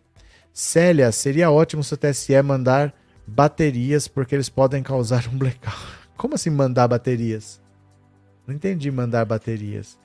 Célia, 0.53 1.13
seria 1.13 1.53
ótimo 1.53 1.85
se 1.85 1.95
o 1.95 1.97
TSE 1.97 2.43
mandar 2.43 2.93
baterias, 3.25 4.09
porque 4.09 4.35
eles 4.35 4.49
podem 4.49 4.83
causar 4.83 5.29
um 5.29 5.39
blackout. 5.39 5.79
Como 6.19 6.35
assim 6.35 6.51
mandar 6.51 6.89
baterias? 6.89 7.61
Não 8.45 8.53
entendi 8.53 8.91
mandar 8.91 9.25
baterias. 9.25 9.97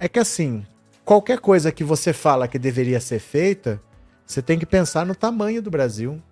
É 0.00 0.08
que 0.08 0.18
assim, 0.18 0.64
qualquer 1.04 1.40
coisa 1.40 1.72
que 1.72 1.82
você 1.82 2.12
fala 2.12 2.46
que 2.46 2.58
deveria 2.58 3.00
ser 3.00 3.18
feita, 3.18 3.80
você 4.24 4.40
tem 4.40 4.58
que 4.58 4.66
pensar 4.66 5.04
no 5.04 5.14
tamanho 5.14 5.60
do 5.60 5.70
Brasil. 5.70 6.22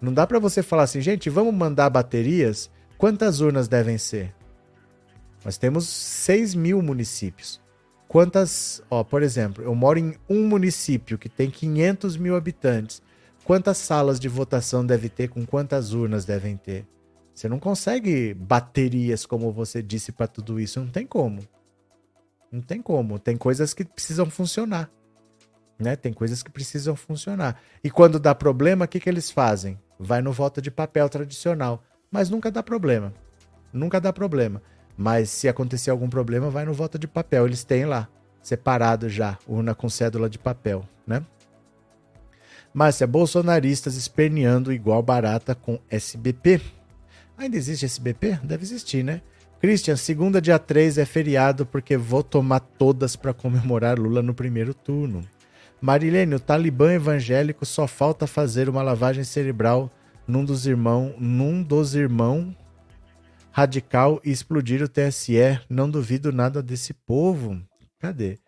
Não 0.00 0.12
dá 0.12 0.26
para 0.26 0.38
você 0.38 0.62
falar 0.62 0.84
assim, 0.84 1.00
gente, 1.00 1.28
vamos 1.28 1.54
mandar 1.54 1.90
baterias. 1.90 2.70
Quantas 2.96 3.40
urnas 3.40 3.66
devem 3.66 3.98
ser? 3.98 4.32
Nós 5.44 5.56
temos 5.56 5.88
6 5.88 6.54
mil 6.54 6.80
municípios. 6.82 7.60
Quantas, 8.06 8.80
ó, 8.88 9.02
por 9.02 9.22
exemplo, 9.22 9.64
eu 9.64 9.74
moro 9.74 9.98
em 9.98 10.14
um 10.28 10.46
município 10.46 11.18
que 11.18 11.28
tem 11.28 11.50
500 11.50 12.16
mil 12.16 12.36
habitantes. 12.36 13.02
Quantas 13.42 13.78
salas 13.78 14.20
de 14.20 14.28
votação 14.28 14.86
deve 14.86 15.08
ter? 15.08 15.28
Com 15.28 15.44
quantas 15.44 15.92
urnas 15.92 16.24
devem 16.24 16.56
ter? 16.56 16.86
Você 17.34 17.48
não 17.48 17.58
consegue 17.58 18.34
baterias, 18.34 19.26
como 19.26 19.52
você 19.52 19.82
disse, 19.82 20.12
para 20.12 20.26
tudo 20.26 20.60
isso. 20.60 20.80
Não 20.80 20.88
tem 20.88 21.06
como. 21.06 21.40
Não 22.56 22.62
tem 22.62 22.80
como. 22.80 23.18
Tem 23.18 23.36
coisas 23.36 23.74
que 23.74 23.84
precisam 23.84 24.30
funcionar. 24.30 24.90
Né? 25.78 25.94
Tem 25.94 26.10
coisas 26.10 26.42
que 26.42 26.50
precisam 26.50 26.96
funcionar. 26.96 27.60
E 27.84 27.90
quando 27.90 28.18
dá 28.18 28.34
problema, 28.34 28.86
o 28.86 28.88
que, 28.88 28.98
que 28.98 29.10
eles 29.10 29.30
fazem? 29.30 29.78
Vai 29.98 30.22
no 30.22 30.32
voto 30.32 30.62
de 30.62 30.70
papel 30.70 31.06
tradicional. 31.10 31.84
Mas 32.10 32.30
nunca 32.30 32.50
dá 32.50 32.62
problema. 32.62 33.12
Nunca 33.74 34.00
dá 34.00 34.10
problema. 34.10 34.62
Mas 34.96 35.28
se 35.28 35.48
acontecer 35.48 35.90
algum 35.90 36.08
problema, 36.08 36.48
vai 36.48 36.64
no 36.64 36.72
voto 36.72 36.98
de 36.98 37.06
papel. 37.06 37.44
Eles 37.44 37.62
têm 37.62 37.84
lá, 37.84 38.08
separado 38.40 39.06
já, 39.10 39.36
urna 39.46 39.74
com 39.74 39.90
cédula 39.90 40.30
de 40.30 40.38
papel, 40.38 40.82
né? 41.06 41.22
Márcia, 42.72 43.06
bolsonaristas 43.06 43.96
esperneando 43.96 44.72
igual 44.72 45.02
barata 45.02 45.54
com 45.54 45.78
SBP. 45.90 46.62
Ainda 47.36 47.56
existe 47.56 47.84
SBP? 47.84 48.38
Deve 48.42 48.62
existir, 48.62 49.04
né? 49.04 49.20
Christian, 49.66 49.96
segunda 49.96 50.40
dia 50.40 50.60
3 50.60 50.96
é 50.96 51.04
feriado 51.04 51.66
porque 51.66 51.96
vou 51.96 52.22
tomar 52.22 52.60
todas 52.60 53.16
para 53.16 53.34
comemorar 53.34 53.98
Lula 53.98 54.22
no 54.22 54.32
primeiro 54.32 54.72
turno. 54.72 55.28
Marilene, 55.80 56.36
o 56.36 56.38
Talibã 56.38 56.92
evangélico 56.92 57.66
só 57.66 57.88
falta 57.88 58.28
fazer 58.28 58.68
uma 58.68 58.80
lavagem 58.80 59.24
cerebral 59.24 59.90
num 60.24 60.44
dos 60.44 60.68
irmãos, 60.68 61.16
num 61.18 61.64
dos 61.64 61.96
irmãos 61.96 62.54
radical 63.50 64.20
e 64.24 64.30
explodir 64.30 64.84
o 64.84 64.88
TSE. 64.88 65.58
Não 65.68 65.90
duvido 65.90 66.30
nada 66.30 66.62
desse 66.62 66.94
povo. 66.94 67.60
Cadê? 67.98 68.38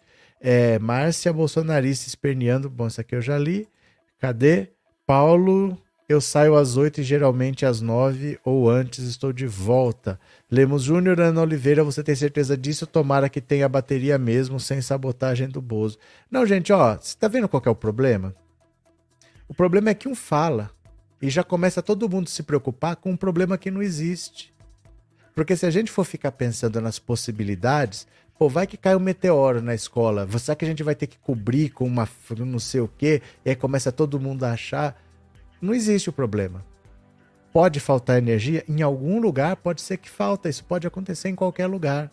É, 0.40 0.78
Márcia 0.78 1.32
Bolsonarista 1.32 2.06
esperneando. 2.06 2.70
Bom, 2.70 2.86
isso 2.86 3.00
aqui 3.00 3.16
eu 3.16 3.20
já 3.20 3.36
li. 3.36 3.66
Cadê? 4.20 4.68
Paulo, 5.04 5.76
eu 6.09 6.22
saio 6.22 6.56
às 6.56 6.78
oito 6.78 7.02
e 7.02 7.04
geralmente 7.04 7.66
às 7.66 7.82
nove 7.82 8.38
ou 8.42 8.70
antes 8.70 9.04
estou 9.04 9.30
de 9.30 9.46
volta. 9.46 10.18
Lemos 10.50 10.84
Júnior, 10.84 11.20
Ana 11.20 11.42
Oliveira, 11.42 11.84
você 11.84 12.02
tem 12.02 12.14
certeza 12.14 12.56
disso? 12.56 12.86
Tomara 12.86 13.28
que 13.28 13.42
tenha 13.42 13.68
bateria 13.68 14.16
mesmo, 14.16 14.59
sem 14.59 14.80
sabotagem 14.80 15.48
do 15.48 15.61
Bozo. 15.61 15.98
Não, 16.30 16.46
gente, 16.46 16.72
ó, 16.72 16.96
você 16.96 17.14
tá 17.14 17.28
vendo 17.28 17.46
qual 17.46 17.62
é 17.66 17.68
o 17.68 17.74
problema? 17.74 18.34
O 19.46 19.52
problema 19.52 19.90
é 19.90 19.94
que 19.94 20.09
um 20.09 20.14
fala 20.14 20.70
e 21.20 21.28
já 21.28 21.44
começa 21.44 21.82
todo 21.82 22.09
mundo 22.09 22.30
se 22.30 22.42
preocupar 22.42 22.96
com 22.96 23.11
um 23.11 23.16
problema 23.16 23.59
que 23.59 23.70
não 23.70 23.82
existe. 23.82 24.54
Porque 25.34 25.56
se 25.56 25.66
a 25.66 25.70
gente 25.70 25.90
for 25.90 26.04
ficar 26.04 26.32
pensando 26.32 26.80
nas 26.80 26.98
possibilidades, 26.98 28.06
pô, 28.38 28.48
vai 28.48 28.66
que 28.66 28.78
cai 28.78 28.96
um 28.96 29.00
meteoro 29.00 29.61
na 29.61 29.74
escola. 29.74 30.26
Será 30.38 30.56
que 30.56 30.64
a 30.64 30.68
gente 30.68 30.82
vai 30.82 30.94
ter 30.94 31.06
que 31.06 31.18
cobrir 31.18 31.68
com 31.68 31.84
uma 31.84 32.09
não 32.38 32.59
sei 32.59 32.80
o 32.80 32.88
quê? 32.88 33.20
E 33.44 33.50
aí 33.50 33.56
começa 33.56 33.92
todo 33.92 34.18
mundo 34.18 34.44
a 34.44 34.52
achar. 34.52 34.98
Não 35.61 35.74
existe 35.74 36.09
o 36.09 36.12
problema. 36.12 36.64
Pode 37.52 37.80
faltar 37.80 38.18
energia? 38.18 38.64
Em 38.68 38.82
algum 38.82 39.20
lugar 39.20 39.56
pode 39.56 39.80
ser 39.80 39.96
que 39.96 40.09
falta. 40.09 40.48
Isso 40.48 40.64
pode 40.64 40.86
acontecer 40.86 41.28
em 41.28 41.34
qualquer 41.34 41.66
lugar. 41.66 42.11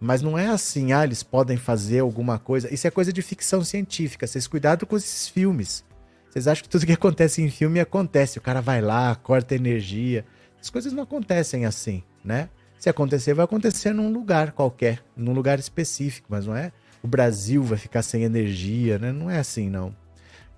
Mas 0.00 0.22
não 0.22 0.38
é 0.38 0.48
assim, 0.48 0.92
ah, 0.92 1.04
eles 1.04 1.22
podem 1.22 1.56
fazer 1.56 2.00
alguma 2.00 2.38
coisa. 2.38 2.72
Isso 2.72 2.86
é 2.86 2.90
coisa 2.90 3.12
de 3.12 3.22
ficção 3.22 3.64
científica. 3.64 4.26
Vocês 4.26 4.46
cuidado 4.46 4.86
com 4.86 4.96
esses 4.96 5.28
filmes. 5.28 5.84
Vocês 6.30 6.48
acham 6.48 6.62
que 6.62 6.68
tudo 6.68 6.86
que 6.86 6.92
acontece 6.92 7.42
em 7.42 7.50
filme 7.50 7.80
acontece. 7.80 8.38
O 8.38 8.42
cara 8.42 8.60
vai 8.60 8.80
lá, 8.80 9.14
corta 9.14 9.54
energia. 9.54 10.24
As 10.60 10.70
coisas 10.70 10.92
não 10.92 11.02
acontecem 11.02 11.64
assim 11.64 12.02
né? 12.24 12.48
Se 12.78 12.88
acontecer, 12.88 13.34
vai 13.34 13.44
acontecer 13.44 13.92
num 13.92 14.10
lugar 14.10 14.52
qualquer, 14.52 15.04
num 15.16 15.32
lugar 15.32 15.58
específico, 15.58 16.26
mas 16.30 16.46
não 16.46 16.56
é 16.56 16.72
o 17.02 17.06
Brasil 17.06 17.62
vai 17.62 17.76
ficar 17.76 18.00
sem 18.00 18.22
energia, 18.22 18.98
né? 18.98 19.12
Não 19.12 19.28
é 19.28 19.38
assim, 19.38 19.68
não. 19.68 19.94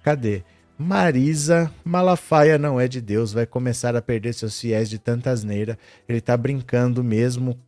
Cadê? 0.04 0.44
Marisa 0.78 1.72
Malafaia 1.82 2.58
não 2.58 2.78
é 2.78 2.86
de 2.86 3.00
Deus, 3.00 3.32
vai 3.32 3.46
começar 3.46 3.96
a 3.96 4.02
perder 4.02 4.34
seus 4.34 4.60
fiéis 4.60 4.90
de 4.90 4.98
tanta 4.98 5.30
asneira. 5.30 5.78
Ele 6.08 6.20
tá 6.20 6.36
brincando 6.36 7.02
mesmo. 7.02 7.58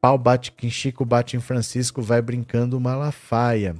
Pau 0.00 0.18
bate 0.18 0.52
em 0.62 0.70
Chico, 0.70 1.04
bate 1.04 1.36
em 1.36 1.40
Francisco, 1.40 2.02
vai 2.02 2.20
brincando 2.20 2.80
Malafaia. 2.80 3.76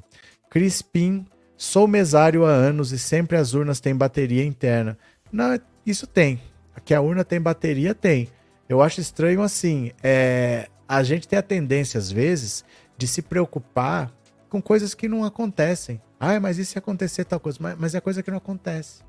Crispim, 0.48 1.26
sou 1.56 1.88
mesário 1.88 2.44
há 2.44 2.50
anos 2.50 2.92
e 2.92 2.98
sempre 2.98 3.36
as 3.36 3.54
urnas 3.54 3.80
têm 3.80 3.96
bateria 3.96 4.44
interna. 4.44 4.96
Não, 5.32 5.58
isso 5.84 6.06
tem. 6.06 6.40
Aqui 6.74 6.94
a 6.94 7.00
urna 7.00 7.24
tem 7.24 7.40
bateria, 7.40 7.94
tem. 7.94 8.28
Eu 8.68 8.80
acho 8.80 9.00
estranho 9.00 9.42
assim. 9.42 9.90
É, 10.02 10.68
a 10.88 11.02
gente 11.02 11.26
tem 11.26 11.38
a 11.38 11.42
tendência, 11.42 11.98
às 11.98 12.10
vezes, 12.10 12.64
de 12.96 13.08
se 13.08 13.22
preocupar 13.22 14.12
com 14.50 14.60
coisas 14.60 14.92
que 14.92 15.08
não 15.08 15.24
acontecem. 15.24 16.02
Ah, 16.18 16.38
mas 16.38 16.58
e 16.58 16.64
se 16.66 16.76
acontecer 16.76 17.24
tal 17.24 17.40
coisa? 17.40 17.58
Mas, 17.60 17.78
mas 17.78 17.94
é 17.94 18.00
coisa 18.00 18.22
que 18.22 18.30
não 18.30 18.38
acontece. 18.38 19.02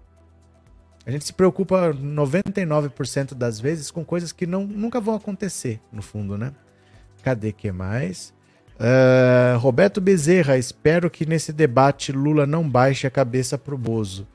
A 1.05 1.09
gente 1.09 1.25
se 1.25 1.33
preocupa 1.33 1.93
99% 1.93 3.33
das 3.33 3.59
vezes 3.59 3.89
com 3.89 4.05
coisas 4.05 4.31
que 4.31 4.45
não, 4.45 4.65
nunca 4.65 5.01
vão 5.01 5.15
acontecer, 5.15 5.81
no 5.91 6.01
fundo, 6.01 6.37
né? 6.37 6.53
Cadê 7.23 7.51
que 7.51 7.71
mais? 7.71 8.33
Uh, 8.75 9.57
Roberto 9.57 9.99
Bezerra, 9.99 10.57
espero 10.57 11.09
que 11.09 11.25
nesse 11.25 11.51
debate 11.51 12.11
Lula 12.11 12.45
não 12.45 12.67
baixe 12.67 13.07
a 13.07 13.11
cabeça 13.11 13.57
pro 13.57 13.77
Bozo. 13.77 14.27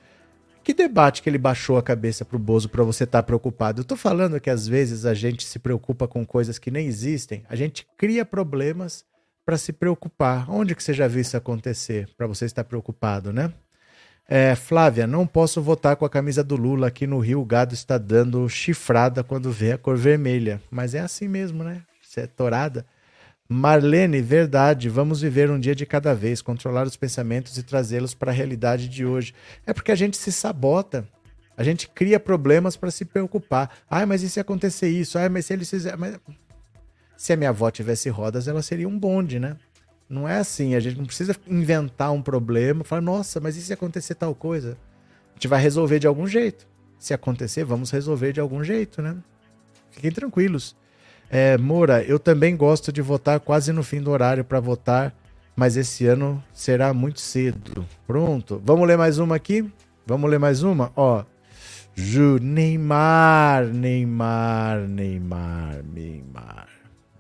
Que 0.63 0.75
debate 0.75 1.23
que 1.23 1.31
ele 1.31 1.39
baixou 1.39 1.79
a 1.79 1.83
cabeça 1.83 2.25
pro 2.25 2.39
Bozo 2.39 2.69
para 2.69 2.83
você 2.83 3.05
estar 3.05 3.23
tá 3.23 3.27
preocupado? 3.27 3.81
Eu 3.81 3.85
tô 3.85 3.97
falando 3.97 4.41
que 4.41 4.51
às 4.51 4.67
vezes 4.67 5.07
a 5.07 5.15
gente 5.15 5.45
se 5.45 5.61
preocupa 5.61 6.09
com 6.09 6.27
coisas 6.27 6.59
que 6.59 6.73
nem 6.73 6.89
existem, 6.89 7.45
a 7.49 7.55
gente 7.55 7.87
cria 7.97 8.25
problemas 8.25 9.05
para 9.47 9.57
se 9.57 9.73
preocupar. 9.73 10.51
Onde 10.51 10.75
que 10.75 10.83
você 10.83 10.93
já 10.93 11.07
viu 11.07 11.21
isso 11.21 11.37
acontecer 11.37 12.09
para 12.19 12.27
você 12.27 12.45
estar 12.45 12.65
preocupado, 12.65 13.33
né? 13.33 13.53
É, 14.29 14.57
Flávia, 14.57 15.07
não 15.07 15.25
posso 15.25 15.63
votar 15.63 15.95
com 15.95 16.05
a 16.05 16.11
camisa 16.11 16.43
do 16.43 16.57
Lula 16.57 16.89
aqui 16.89 17.07
no 17.07 17.21
Rio. 17.21 17.41
O 17.41 17.45
gado 17.45 17.73
está 17.73 17.97
dando 17.97 18.49
chifrada 18.49 19.23
quando 19.23 19.53
vê 19.53 19.73
a 19.73 19.79
cor 19.79 19.97
vermelha. 19.97 20.61
Mas 20.69 20.97
é 20.97 20.99
assim 20.99 21.29
mesmo, 21.29 21.63
né? 21.63 21.83
Você 22.03 22.23
é 22.23 22.27
torada. 22.27 22.85
Marlene, 23.49 24.21
verdade, 24.21 24.89
vamos 24.89 25.21
viver 25.21 25.49
um 25.49 25.61
dia 25.61 25.77
de 25.77 25.87
cada 25.87 26.13
vez, 26.13 26.43
controlar 26.43 26.85
os 26.85 26.97
pensamentos 26.97 27.57
e 27.57 27.63
trazê-los 27.63 28.13
para 28.13 28.33
a 28.33 28.35
realidade 28.35 28.89
de 28.89 29.07
hoje. 29.07 29.33
É 29.65 29.73
porque 29.73 29.93
a 29.93 29.95
gente 29.95 30.17
se 30.17 30.33
sabota. 30.33 31.07
A 31.57 31.63
gente 31.63 31.89
cria 31.89 32.19
problemas 32.19 32.77
para 32.77 32.91
se 32.91 33.05
preocupar. 33.05 33.71
Ai, 33.89 34.05
mas 34.05 34.23
e 34.23 34.29
se 34.29 34.41
acontecer 34.41 34.89
isso? 34.89 35.17
Ai, 35.17 35.29
mas 35.29 35.47
se 35.47 35.53
eles 35.53 35.71
fizerem. 35.71 35.99
Mas... 35.99 36.19
Se 37.17 37.33
a 37.33 37.37
minha 37.37 37.51
avó 37.51 37.71
tivesse 37.71 38.09
rodas, 38.09 38.47
ela 38.47 38.63
seria 38.63 38.89
um 38.89 38.99
bonde, 38.99 39.39
né? 39.39 39.57
Não 40.09 40.29
é 40.29 40.39
assim. 40.39 40.75
A 40.75 40.81
gente 40.81 40.99
não 40.99 41.07
precisa 41.07 41.35
inventar 41.47 42.13
um 42.13 42.23
problema, 42.23 42.85
falar, 42.85 43.03
nossa, 43.03 43.41
mas 43.41 43.57
e 43.57 43.63
se 43.63 43.73
acontecer 43.73 44.15
tal 44.15 44.35
coisa? 44.35 44.77
A 45.31 45.35
gente 45.35 45.49
vai 45.49 45.61
resolver 45.61 45.99
de 45.99 46.07
algum 46.07 46.27
jeito. 46.27 46.67
Se 46.99 47.13
acontecer, 47.13 47.65
vamos 47.65 47.91
resolver 47.91 48.33
de 48.33 48.41
algum 48.41 48.63
jeito, 48.63 49.03
né? 49.03 49.17
Fiquem 49.91 50.11
tranquilos. 50.11 50.77
É, 51.29 51.59
Moura, 51.59 52.03
eu 52.03 52.19
também 52.19 52.57
gosto 52.57 52.93
de 52.93 53.03
votar 53.03 53.41
quase 53.41 53.73
no 53.73 53.83
fim 53.83 54.01
do 54.01 54.11
horário 54.11 54.45
para 54.45 54.61
votar, 54.61 55.15
mas 55.57 55.77
esse 55.77 56.07
ano 56.07 56.43
será 56.53 56.95
muito 56.95 57.21
cedo. 57.21 57.85
Pronto. 58.07 58.63
Vamos 58.65 58.87
ler 58.87 58.97
mais 58.97 59.19
uma 59.19 59.35
aqui? 59.37 59.69
Vamos 60.07 60.31
ler 60.31 60.39
mais 60.39 60.63
uma? 60.63 60.93
Ó. 60.95 61.25
Ju, 61.95 62.39
Neymar, 62.41 63.65
Neymar, 63.67 64.87
Neymar, 64.87 65.83
Neymar. 65.83 66.76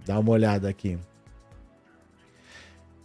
Dá 0.06 0.18
uma 0.20 0.30
olhada 0.30 0.68
aqui. 0.68 0.96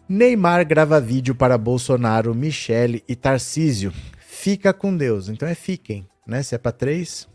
Neymar 0.08 0.66
grava 0.68 1.02
vídeo 1.02 1.34
para 1.34 1.58
Bolsonaro, 1.58 2.36
Michele 2.36 3.04
e 3.08 3.16
Tarcísio. 3.16 3.92
Fica 4.20 4.72
com 4.72 4.96
Deus. 4.96 5.28
Então 5.28 5.48
é 5.48 5.56
fiquem, 5.56 6.08
né? 6.28 6.44
Se 6.44 6.54
é 6.54 6.58
para 6.60 6.72
três. 6.72 7.28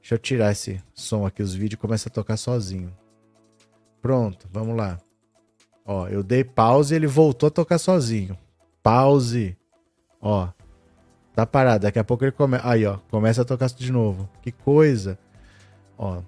Deixa 0.00 0.16
eu 0.16 0.18
tirar 0.18 0.50
esse 0.50 0.82
som 0.92 1.24
aqui, 1.24 1.42
os 1.42 1.54
vídeos 1.54 1.80
começam 1.80 2.10
a 2.10 2.14
tocar 2.14 2.36
sozinho. 2.36 2.92
Pronto, 4.02 4.48
vamos 4.52 4.76
lá. 4.76 4.98
Ó, 5.86 6.08
eu 6.08 6.22
dei 6.22 6.42
pause 6.42 6.92
e 6.92 6.96
ele 6.96 7.06
voltou 7.06 7.46
a 7.46 7.50
tocar 7.50 7.78
sozinho. 7.78 8.36
Pause. 8.82 9.56
Ó. 10.20 10.48
Tá 11.34 11.46
parado. 11.46 11.82
Daqui 11.84 11.98
a 11.98 12.04
pouco 12.04 12.24
ele 12.24 12.32
começa. 12.32 12.68
Aí, 12.68 12.84
ó. 12.84 12.98
Começa 13.10 13.42
a 13.42 13.44
tocar 13.44 13.68
de 13.68 13.92
novo. 13.92 14.28
Que 14.42 14.50
coisa. 14.50 15.18
Ó. 15.96 16.22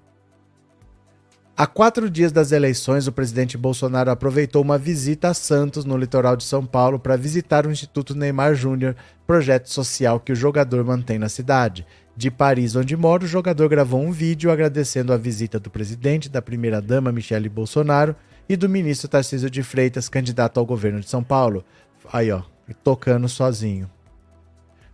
Há 1.59 1.67
quatro 1.67 2.11
dias 2.11 2.33
das 2.33 2.53
eleições, 2.53 3.07
o 3.07 3.13
presidente 3.13 3.57
Bolsonaro 3.57 4.11
aproveitou 4.11 4.61
uma 4.61 4.77
visita 4.77 5.31
a 5.31 5.35
Santos, 5.35 5.87
no 5.87 5.97
litoral 5.97 6.37
de 6.37 6.45
São 6.45 6.67
Paulo, 6.67 6.99
para 6.99 7.17
visitar 7.17 7.67
o 7.67 7.71
Instituto 7.71 8.15
Neymar 8.15 8.55
Júnior, 8.55 8.95
projeto 9.27 9.71
social 9.71 10.21
que 10.21 10.33
o 10.33 10.37
jogador 10.37 10.85
mantém 10.85 11.19
na 11.19 11.31
cidade. 11.31 11.87
De 12.15 12.31
Paris, 12.31 12.77
onde 12.77 12.95
mora, 12.95 13.25
o 13.25 13.27
jogador 13.27 13.71
gravou 13.71 14.03
um 14.03 14.13
vídeo 14.13 14.51
agradecendo 14.51 15.15
a 15.15 15.17
visita 15.17 15.59
do 15.59 15.71
presidente, 15.71 16.29
da 16.29 16.43
primeira-dama 16.43 17.11
Michele 17.11 17.49
Bolsonaro 17.49 18.15
e 18.47 18.55
do 18.55 18.69
ministro 18.69 19.09
Tarcísio 19.09 19.49
de 19.49 19.63
Freitas, 19.63 20.11
candidato 20.11 20.61
ao 20.61 20.67
governo 20.67 21.01
de 21.01 21.09
São 21.09 21.25
Paulo. 21.25 21.65
Aí, 22.13 22.31
ó, 22.31 22.43
tocando 22.85 23.31
sozinho. 23.31 23.91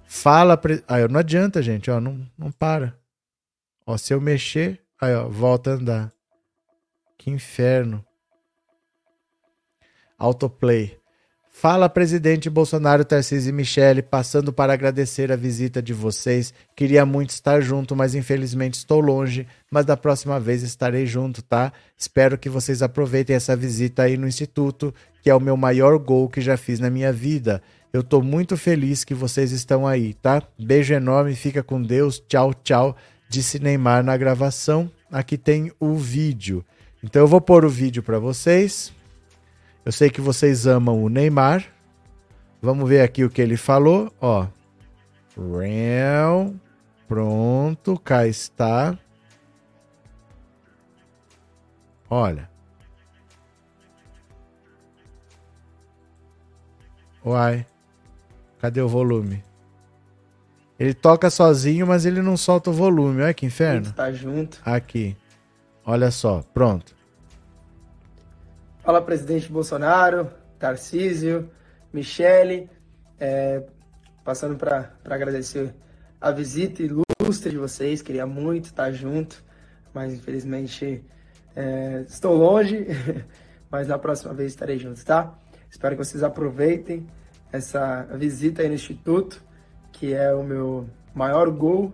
Fala. 0.06 0.56
Pre... 0.56 0.80
Aí, 0.86 1.02
ó, 1.02 1.08
não 1.08 1.18
adianta, 1.18 1.60
gente, 1.60 1.90
ó, 1.90 2.00
não, 2.00 2.24
não 2.38 2.52
para. 2.52 2.94
Ó, 3.84 3.96
se 3.96 4.14
eu 4.14 4.20
mexer, 4.20 4.78
aí, 5.00 5.12
ó, 5.12 5.28
volta 5.28 5.72
a 5.72 5.74
andar. 5.74 6.21
Que 7.22 7.30
inferno. 7.30 8.04
Autoplay. 10.18 10.98
Fala, 11.52 11.88
presidente 11.88 12.50
Bolsonaro, 12.50 13.04
Tarcísio 13.04 13.50
e 13.50 13.52
Michele, 13.52 14.02
passando 14.02 14.52
para 14.52 14.72
agradecer 14.72 15.30
a 15.30 15.36
visita 15.36 15.80
de 15.80 15.94
vocês. 15.94 16.52
Queria 16.74 17.06
muito 17.06 17.30
estar 17.30 17.60
junto, 17.60 17.94
mas 17.94 18.16
infelizmente 18.16 18.74
estou 18.74 18.98
longe. 19.00 19.46
Mas 19.70 19.86
da 19.86 19.96
próxima 19.96 20.40
vez 20.40 20.64
estarei 20.64 21.06
junto, 21.06 21.42
tá? 21.42 21.72
Espero 21.96 22.36
que 22.36 22.48
vocês 22.48 22.82
aproveitem 22.82 23.36
essa 23.36 23.54
visita 23.54 24.02
aí 24.02 24.16
no 24.16 24.26
Instituto, 24.26 24.92
que 25.22 25.30
é 25.30 25.34
o 25.34 25.38
meu 25.38 25.56
maior 25.56 25.96
gol 25.98 26.28
que 26.28 26.40
já 26.40 26.56
fiz 26.56 26.80
na 26.80 26.90
minha 26.90 27.12
vida. 27.12 27.62
Eu 27.92 28.02
tô 28.02 28.20
muito 28.20 28.56
feliz 28.56 29.04
que 29.04 29.14
vocês 29.14 29.52
estão 29.52 29.86
aí, 29.86 30.12
tá? 30.14 30.42
Beijo 30.58 30.92
enorme, 30.92 31.36
fica 31.36 31.62
com 31.62 31.80
Deus. 31.80 32.18
Tchau, 32.18 32.52
tchau. 32.52 32.96
Disse 33.28 33.60
Neymar 33.60 34.02
na 34.02 34.16
gravação. 34.16 34.90
Aqui 35.08 35.38
tem 35.38 35.70
o 35.78 35.94
vídeo. 35.94 36.64
Então 37.02 37.22
eu 37.22 37.26
vou 37.26 37.40
pôr 37.40 37.64
o 37.64 37.68
vídeo 37.68 38.02
para 38.02 38.18
vocês. 38.18 38.92
Eu 39.84 39.90
sei 39.90 40.08
que 40.08 40.20
vocês 40.20 40.66
amam 40.66 41.02
o 41.02 41.08
Neymar. 41.08 41.66
Vamos 42.60 42.88
ver 42.88 43.00
aqui 43.00 43.24
o 43.24 43.30
que 43.30 43.42
ele 43.42 43.56
falou. 43.56 44.12
Ó. 44.20 44.46
Real. 45.58 46.54
Pronto, 47.08 47.98
cá 47.98 48.26
está. 48.26 48.96
Olha. 52.08 52.48
Uai. 57.24 57.66
Cadê 58.60 58.80
o 58.80 58.88
volume? 58.88 59.42
Ele 60.78 60.94
toca 60.94 61.30
sozinho, 61.30 61.86
mas 61.86 62.06
ele 62.06 62.22
não 62.22 62.36
solta 62.36 62.70
o 62.70 62.72
volume. 62.72 63.22
Olha 63.22 63.34
que 63.34 63.46
inferno. 63.46 63.92
Tá 63.92 64.12
junto. 64.12 64.60
Aqui. 64.64 65.16
Olha 65.84 66.10
só. 66.10 66.42
Pronto. 66.54 66.94
Fala, 68.82 69.00
presidente 69.00 69.50
Bolsonaro, 69.50 70.30
Tarcísio, 70.58 71.50
Michele, 71.92 72.68
é, 73.18 73.62
passando 74.24 74.56
para 74.56 74.92
agradecer 75.04 75.74
a 76.20 76.30
visita 76.30 76.82
ilustre 76.82 77.50
de 77.50 77.58
vocês. 77.58 78.02
Queria 78.02 78.26
muito 78.26 78.66
estar 78.66 78.90
junto, 78.92 79.42
mas 79.94 80.12
infelizmente 80.12 81.04
é, 81.54 82.04
estou 82.08 82.36
longe. 82.36 82.86
mas 83.70 83.88
na 83.88 83.98
próxima 83.98 84.34
vez 84.34 84.52
estarei 84.52 84.78
junto, 84.78 85.02
tá? 85.04 85.34
Espero 85.70 85.96
que 85.96 86.04
vocês 86.04 86.22
aproveitem 86.22 87.06
essa 87.50 88.02
visita 88.14 88.62
aí 88.62 88.68
no 88.68 88.74
Instituto, 88.74 89.42
que 89.90 90.12
é 90.12 90.34
o 90.34 90.42
meu 90.42 90.86
maior 91.14 91.50
gol 91.50 91.92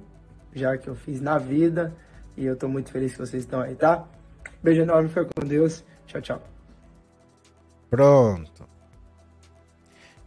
já 0.52 0.76
que 0.76 0.88
eu 0.88 0.94
fiz 0.94 1.20
na 1.20 1.38
vida. 1.38 1.94
E 2.38 2.46
eu 2.46 2.54
estou 2.54 2.68
muito 2.68 2.92
feliz 2.92 3.10
que 3.10 3.18
vocês 3.18 3.42
estão 3.42 3.60
aí, 3.60 3.74
tá? 3.74 4.04
Beijo 4.62 4.82
enorme, 4.82 5.08
foi 5.08 5.24
com 5.24 5.44
Deus. 5.44 5.84
Tchau, 6.06 6.20
tchau. 6.20 6.42
Pronto. 7.90 8.64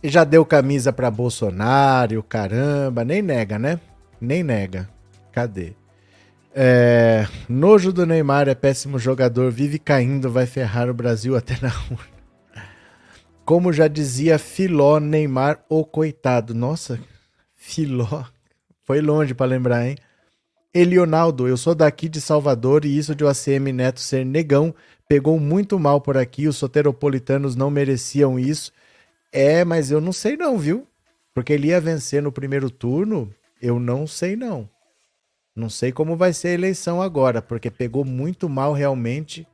E 0.03 0.09
já 0.09 0.25
deu 0.25 0.45
camisa 0.45 0.91
para 0.91 1.09
Bolsonaro, 1.09 2.21
caramba, 2.21 3.05
nem 3.05 3.21
nega, 3.21 3.57
né? 3.57 3.79
Nem 4.19 4.43
nega. 4.43 4.89
Cadê? 5.31 5.73
É, 6.53 7.25
nojo 7.47 7.93
do 7.93 8.05
Neymar 8.05 8.49
é 8.49 8.55
péssimo 8.55 8.99
jogador, 8.99 9.49
vive 9.49 9.79
caindo, 9.79 10.29
vai 10.29 10.45
ferrar 10.45 10.89
o 10.89 10.93
Brasil 10.93 11.37
até 11.37 11.57
na 11.61 11.69
urna. 11.89 12.11
Como 13.45 13.71
já 13.71 13.87
dizia 13.87 14.37
Filó, 14.37 14.99
Neymar, 14.99 15.63
o 15.69 15.85
coitado. 15.85 16.53
Nossa, 16.53 16.99
Filó. 17.55 18.25
Foi 18.83 18.99
longe 18.99 19.33
para 19.33 19.45
lembrar, 19.45 19.87
hein? 19.87 19.95
Elionaldo, 20.73 21.49
eu 21.49 21.57
sou 21.57 21.75
daqui 21.75 22.07
de 22.07 22.21
Salvador 22.21 22.85
e 22.85 22.97
isso 22.97 23.13
de 23.13 23.25
o 23.25 23.27
ACM 23.27 23.73
Neto 23.73 23.99
ser 23.99 24.25
negão 24.25 24.73
pegou 25.05 25.37
muito 25.37 25.77
mal 25.77 25.99
por 25.99 26.15
aqui, 26.15 26.47
os 26.47 26.55
soteropolitanos 26.55 27.57
não 27.57 27.69
mereciam 27.69 28.39
isso. 28.39 28.71
É, 29.33 29.65
mas 29.65 29.91
eu 29.91 29.99
não 29.99 30.13
sei 30.13 30.37
não, 30.37 30.57
viu? 30.57 30.87
Porque 31.33 31.51
ele 31.51 31.67
ia 31.67 31.81
vencer 31.81 32.23
no 32.23 32.31
primeiro 32.31 32.69
turno, 32.69 33.33
eu 33.61 33.77
não 33.77 34.07
sei 34.07 34.37
não. 34.37 34.69
Não 35.53 35.69
sei 35.69 35.91
como 35.91 36.15
vai 36.15 36.31
ser 36.31 36.49
a 36.49 36.53
eleição 36.53 37.01
agora, 37.01 37.41
porque 37.41 37.69
pegou 37.69 38.05
muito 38.05 38.47
mal 38.47 38.71
realmente. 38.71 39.45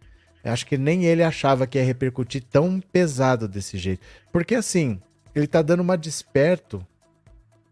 Acho 0.44 0.68
que 0.68 0.78
nem 0.78 1.06
ele 1.06 1.24
achava 1.24 1.66
que 1.66 1.80
ia 1.80 1.84
repercutir 1.84 2.44
tão 2.44 2.80
pesado 2.80 3.48
desse 3.48 3.80
jeito. 3.80 4.06
Porque 4.32 4.54
assim, 4.54 5.02
ele 5.34 5.48
tá 5.48 5.64
dando 5.64 5.82
uma 5.82 5.98
desperto 5.98 6.86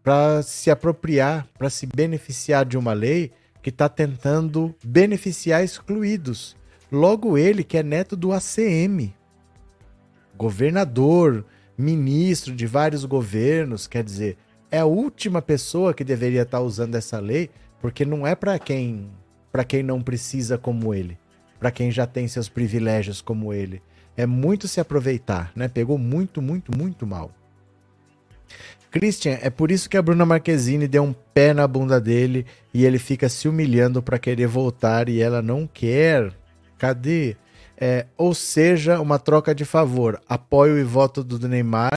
para 0.06 0.40
se 0.40 0.70
apropriar, 0.70 1.48
para 1.58 1.68
se 1.68 1.84
beneficiar 1.84 2.64
de 2.64 2.78
uma 2.78 2.92
lei 2.92 3.32
que 3.60 3.70
está 3.70 3.88
tentando 3.88 4.72
beneficiar 4.84 5.64
excluídos. 5.64 6.56
Logo 6.92 7.36
ele, 7.36 7.64
que 7.64 7.76
é 7.76 7.82
neto 7.82 8.14
do 8.14 8.32
ACM, 8.32 9.12
governador, 10.38 11.44
ministro 11.76 12.54
de 12.54 12.68
vários 12.68 13.04
governos, 13.04 13.88
quer 13.88 14.04
dizer, 14.04 14.38
é 14.70 14.78
a 14.78 14.86
última 14.86 15.42
pessoa 15.42 15.92
que 15.92 16.04
deveria 16.04 16.42
estar 16.42 16.58
tá 16.58 16.62
usando 16.62 16.94
essa 16.94 17.18
lei, 17.18 17.50
porque 17.80 18.04
não 18.04 18.24
é 18.24 18.36
para 18.36 18.60
quem 18.60 19.10
para 19.50 19.64
quem 19.64 19.82
não 19.82 20.00
precisa 20.00 20.56
como 20.56 20.94
ele, 20.94 21.18
para 21.58 21.72
quem 21.72 21.90
já 21.90 22.06
tem 22.06 22.28
seus 22.28 22.48
privilégios 22.48 23.20
como 23.20 23.52
ele. 23.52 23.82
É 24.16 24.24
muito 24.24 24.68
se 24.68 24.78
aproveitar, 24.78 25.50
né? 25.56 25.66
Pegou 25.66 25.98
muito, 25.98 26.40
muito, 26.40 26.70
muito 26.78 27.04
mal. 27.04 27.32
Christian, 28.98 29.38
é 29.42 29.50
por 29.50 29.70
isso 29.70 29.90
que 29.90 29.96
a 29.98 30.00
Bruna 30.00 30.24
Marquezine 30.24 30.88
deu 30.88 31.04
um 31.04 31.12
pé 31.12 31.52
na 31.52 31.68
bunda 31.68 32.00
dele 32.00 32.46
e 32.72 32.86
ele 32.86 32.98
fica 32.98 33.28
se 33.28 33.46
humilhando 33.46 34.02
para 34.02 34.18
querer 34.18 34.46
voltar 34.46 35.10
e 35.10 35.20
ela 35.20 35.42
não 35.42 35.66
quer. 35.66 36.32
Cadê? 36.78 37.36
É, 37.76 38.06
ou 38.16 38.32
seja, 38.32 38.98
uma 38.98 39.18
troca 39.18 39.54
de 39.54 39.66
favor. 39.66 40.18
Apoio 40.26 40.78
e 40.78 40.82
voto 40.82 41.22
do 41.22 41.46
Neymar, 41.46 41.92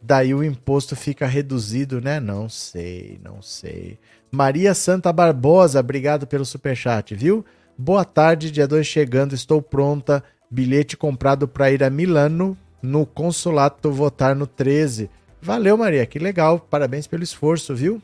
daí 0.00 0.32
o 0.32 0.44
imposto 0.44 0.94
fica 0.94 1.26
reduzido, 1.26 2.00
né? 2.00 2.20
Não 2.20 2.48
sei, 2.48 3.18
não 3.24 3.42
sei. 3.42 3.98
Maria 4.30 4.72
Santa 4.72 5.12
Barbosa, 5.12 5.80
obrigado 5.80 6.28
pelo 6.28 6.44
superchat, 6.44 7.12
viu? 7.12 7.44
Boa 7.76 8.04
tarde, 8.04 8.52
dia 8.52 8.68
2 8.68 8.86
chegando, 8.86 9.34
estou 9.34 9.60
pronta. 9.60 10.22
Bilhete 10.48 10.96
comprado 10.96 11.48
para 11.48 11.72
ir 11.72 11.82
a 11.82 11.90
Milano, 11.90 12.56
no 12.80 13.04
consulado 13.04 13.90
votar 13.90 14.36
no 14.36 14.46
13. 14.46 15.10
Valeu, 15.40 15.76
Maria, 15.76 16.06
que 16.06 16.18
legal. 16.18 16.58
Parabéns 16.58 17.06
pelo 17.06 17.22
esforço, 17.22 17.74
viu? 17.74 18.02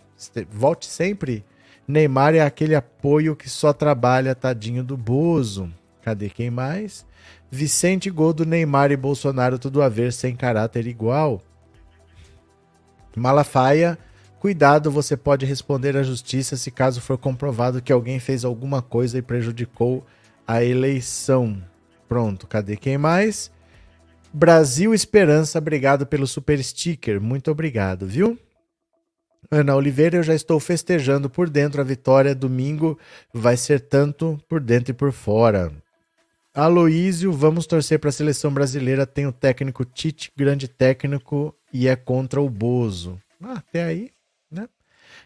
Volte 0.51 0.87
sempre. 0.87 1.45
Neymar 1.87 2.35
é 2.35 2.41
aquele 2.41 2.75
apoio 2.75 3.35
que 3.35 3.51
só 3.51 3.73
trabalha, 3.73 4.35
tadinho 4.35 4.85
do 4.85 4.97
Bozo. 4.97 5.73
Cadê 6.03 6.29
quem 6.29 6.51
mais? 6.51 7.07
Vicente 7.51 8.11
gol 8.11 8.33
do 8.33 8.47
Neymar 8.47 8.91
e 8.91 8.97
Bolsonaro 8.97 9.59
tudo 9.59 9.83
a 9.83 9.89
ver 9.89 10.13
sem 10.13 10.35
caráter 10.35 10.87
igual. 10.87 11.43
Malafaia, 13.15 13.99
cuidado, 14.41 14.91
você 14.91 15.17
pode 15.17 15.45
responder 15.45 15.97
à 15.97 16.03
justiça 16.03 16.57
se 16.57 16.71
caso 16.71 17.01
for 17.01 17.19
comprovado 17.19 17.83
que 17.83 17.93
alguém 17.93 18.19
fez 18.19 18.45
alguma 18.45 18.81
coisa 18.81 19.19
e 19.19 19.23
prejudicou 19.23 20.05
a 20.47 20.65
eleição. 20.65 21.63
Pronto, 22.09 22.47
cadê 22.47 22.77
quem 22.77 22.97
mais? 22.97 23.51
Brasil 24.35 24.95
Esperança, 24.95 25.59
obrigado 25.59 26.07
pelo 26.07 26.27
super 26.27 26.63
sticker, 26.63 27.21
muito 27.21 27.51
obrigado, 27.51 28.07
viu? 28.07 28.39
Ana 29.51 29.77
Oliveira, 29.77 30.17
eu 30.17 30.23
já 30.23 30.35
estou 30.35 30.59
festejando 30.59 31.29
por 31.29 31.51
dentro 31.51 31.83
a 31.83 31.85
vitória. 31.85 32.35
Domingo 32.35 32.99
vai 33.35 33.55
ser 33.55 33.81
tanto 33.81 34.41
por 34.49 34.61
dentro 34.61 34.93
e 34.93 34.95
por 34.95 35.13
fora. 35.13 35.71
Aloísio, 36.55 37.31
vamos 37.31 37.67
torcer 37.67 37.99
para 37.99 38.09
a 38.09 38.13
seleção 38.13 38.51
brasileira. 38.51 39.07
Tem 39.07 39.27
o 39.27 39.33
técnico 39.33 39.85
Tite, 39.85 40.33
grande 40.35 40.69
técnico, 40.69 41.55
e 41.71 41.87
é 41.87 41.95
contra 41.95 42.41
o 42.41 42.49
Bozo. 42.49 43.21
Ah, 43.43 43.59
até 43.59 43.85
aí, 43.85 44.11
né? 44.51 44.67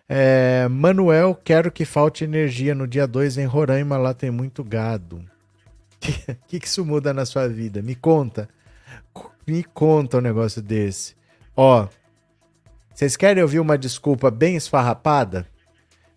É, 0.09 0.67
Manuel, 0.69 1.33
quero 1.45 1.71
que 1.71 1.85
falte 1.85 2.25
energia 2.25 2.75
no 2.75 2.89
dia 2.89 3.07
2 3.07 3.39
em 3.39 3.45
Roraima, 3.45 3.97
lá 3.97 4.13
tem 4.13 4.33
muito 4.33 4.65
gado. 4.65 5.19
O 5.19 5.27
que, 6.49 6.59
que 6.59 6.67
isso 6.67 6.85
muda 6.85 7.15
na 7.15 7.25
sua 7.25 7.47
vida? 7.47 7.81
Me 7.81 7.95
conta. 7.95 8.49
Me 9.47 9.63
conta 9.63 10.19
um 10.19 10.21
negócio 10.21 10.61
desse. 10.61 11.15
Ó, 11.57 11.89
vocês 12.93 13.17
querem 13.17 13.43
ouvir 13.43 13.61
uma 13.61 13.79
desculpa 13.79 14.31
bem 14.31 14.57
esfarrapada? 14.57 15.47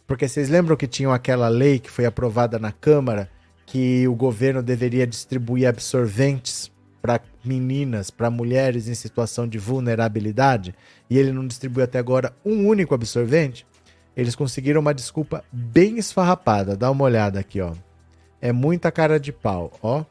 Porque 0.08 0.28
vocês 0.28 0.50
lembram 0.50 0.76
que 0.76 0.88
tinham 0.88 1.14
aquela 1.14 1.48
lei 1.48 1.80
que 1.80 1.90
foi 1.90 2.06
aprovada 2.06 2.58
na 2.58 2.72
Câmara 2.72 3.30
que 3.66 4.08
o 4.08 4.16
governo 4.16 4.64
deveria 4.64 5.06
distribuir 5.06 5.68
absorventes 5.68 6.72
para 7.02 7.22
meninas, 7.46 8.10
para 8.10 8.30
mulheres 8.30 8.88
em 8.88 8.96
situação 8.96 9.48
de 9.48 9.58
vulnerabilidade, 9.58 10.74
e 11.10 11.18
ele 11.18 11.32
não 11.32 11.46
distribui 11.46 11.84
até 11.84 12.00
agora 12.00 12.34
um 12.44 12.68
único 12.68 12.96
absorvente, 12.96 13.66
eles 14.16 14.36
conseguiram 14.36 14.82
uma 14.82 14.94
desculpa 14.94 15.44
bem 15.52 15.98
esfarrapada. 15.98 16.76
Dá 16.76 16.90
uma 16.92 17.06
olhada 17.06 17.40
aqui, 17.40 17.62
ó. 17.62 17.74
É 18.42 18.52
muita 18.52 18.92
cara 18.92 19.20
de 19.20 19.32
pau, 19.32 19.72
ó. 19.82 20.04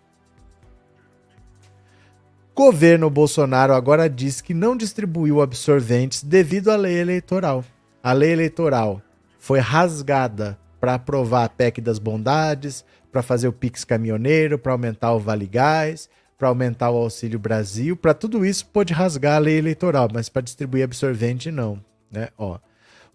Governo 2.59 3.09
Bolsonaro 3.09 3.72
agora 3.72 4.10
diz 4.10 4.40
que 4.40 4.52
não 4.52 4.76
distribuiu 4.76 5.40
absorventes 5.40 6.24
devido 6.24 6.72
à 6.72 6.76
lei 6.76 6.98
eleitoral. 6.98 7.64
A 8.02 8.12
lei 8.12 8.32
eleitoral 8.32 9.01
foi 9.39 9.60
rasgada 9.60 10.59
para 10.80 10.94
aprovar 10.94 11.44
a 11.44 11.48
PEC 11.48 11.80
das 11.80 12.01
bondades, 12.01 12.85
para 13.12 13.22
fazer 13.22 13.47
o 13.47 13.52
Pix 13.52 13.85
caminhoneiro, 13.85 14.59
para 14.59 14.72
aumentar 14.72 15.12
o 15.12 15.20
Vale 15.20 15.47
Gás, 15.47 16.10
para 16.36 16.48
aumentar 16.48 16.90
o 16.90 16.97
Auxílio 16.97 17.39
Brasil, 17.39 17.97
para 17.97 18.12
tudo 18.12 18.44
isso 18.44 18.66
pode 18.66 18.93
rasgar 18.93 19.36
a 19.36 19.39
lei 19.39 19.56
eleitoral, 19.56 20.09
mas 20.12 20.28
para 20.28 20.43
distribuir 20.43 20.82
absorvente 20.82 21.52
não, 21.52 21.78
né? 22.10 22.26
Ó. 22.36 22.59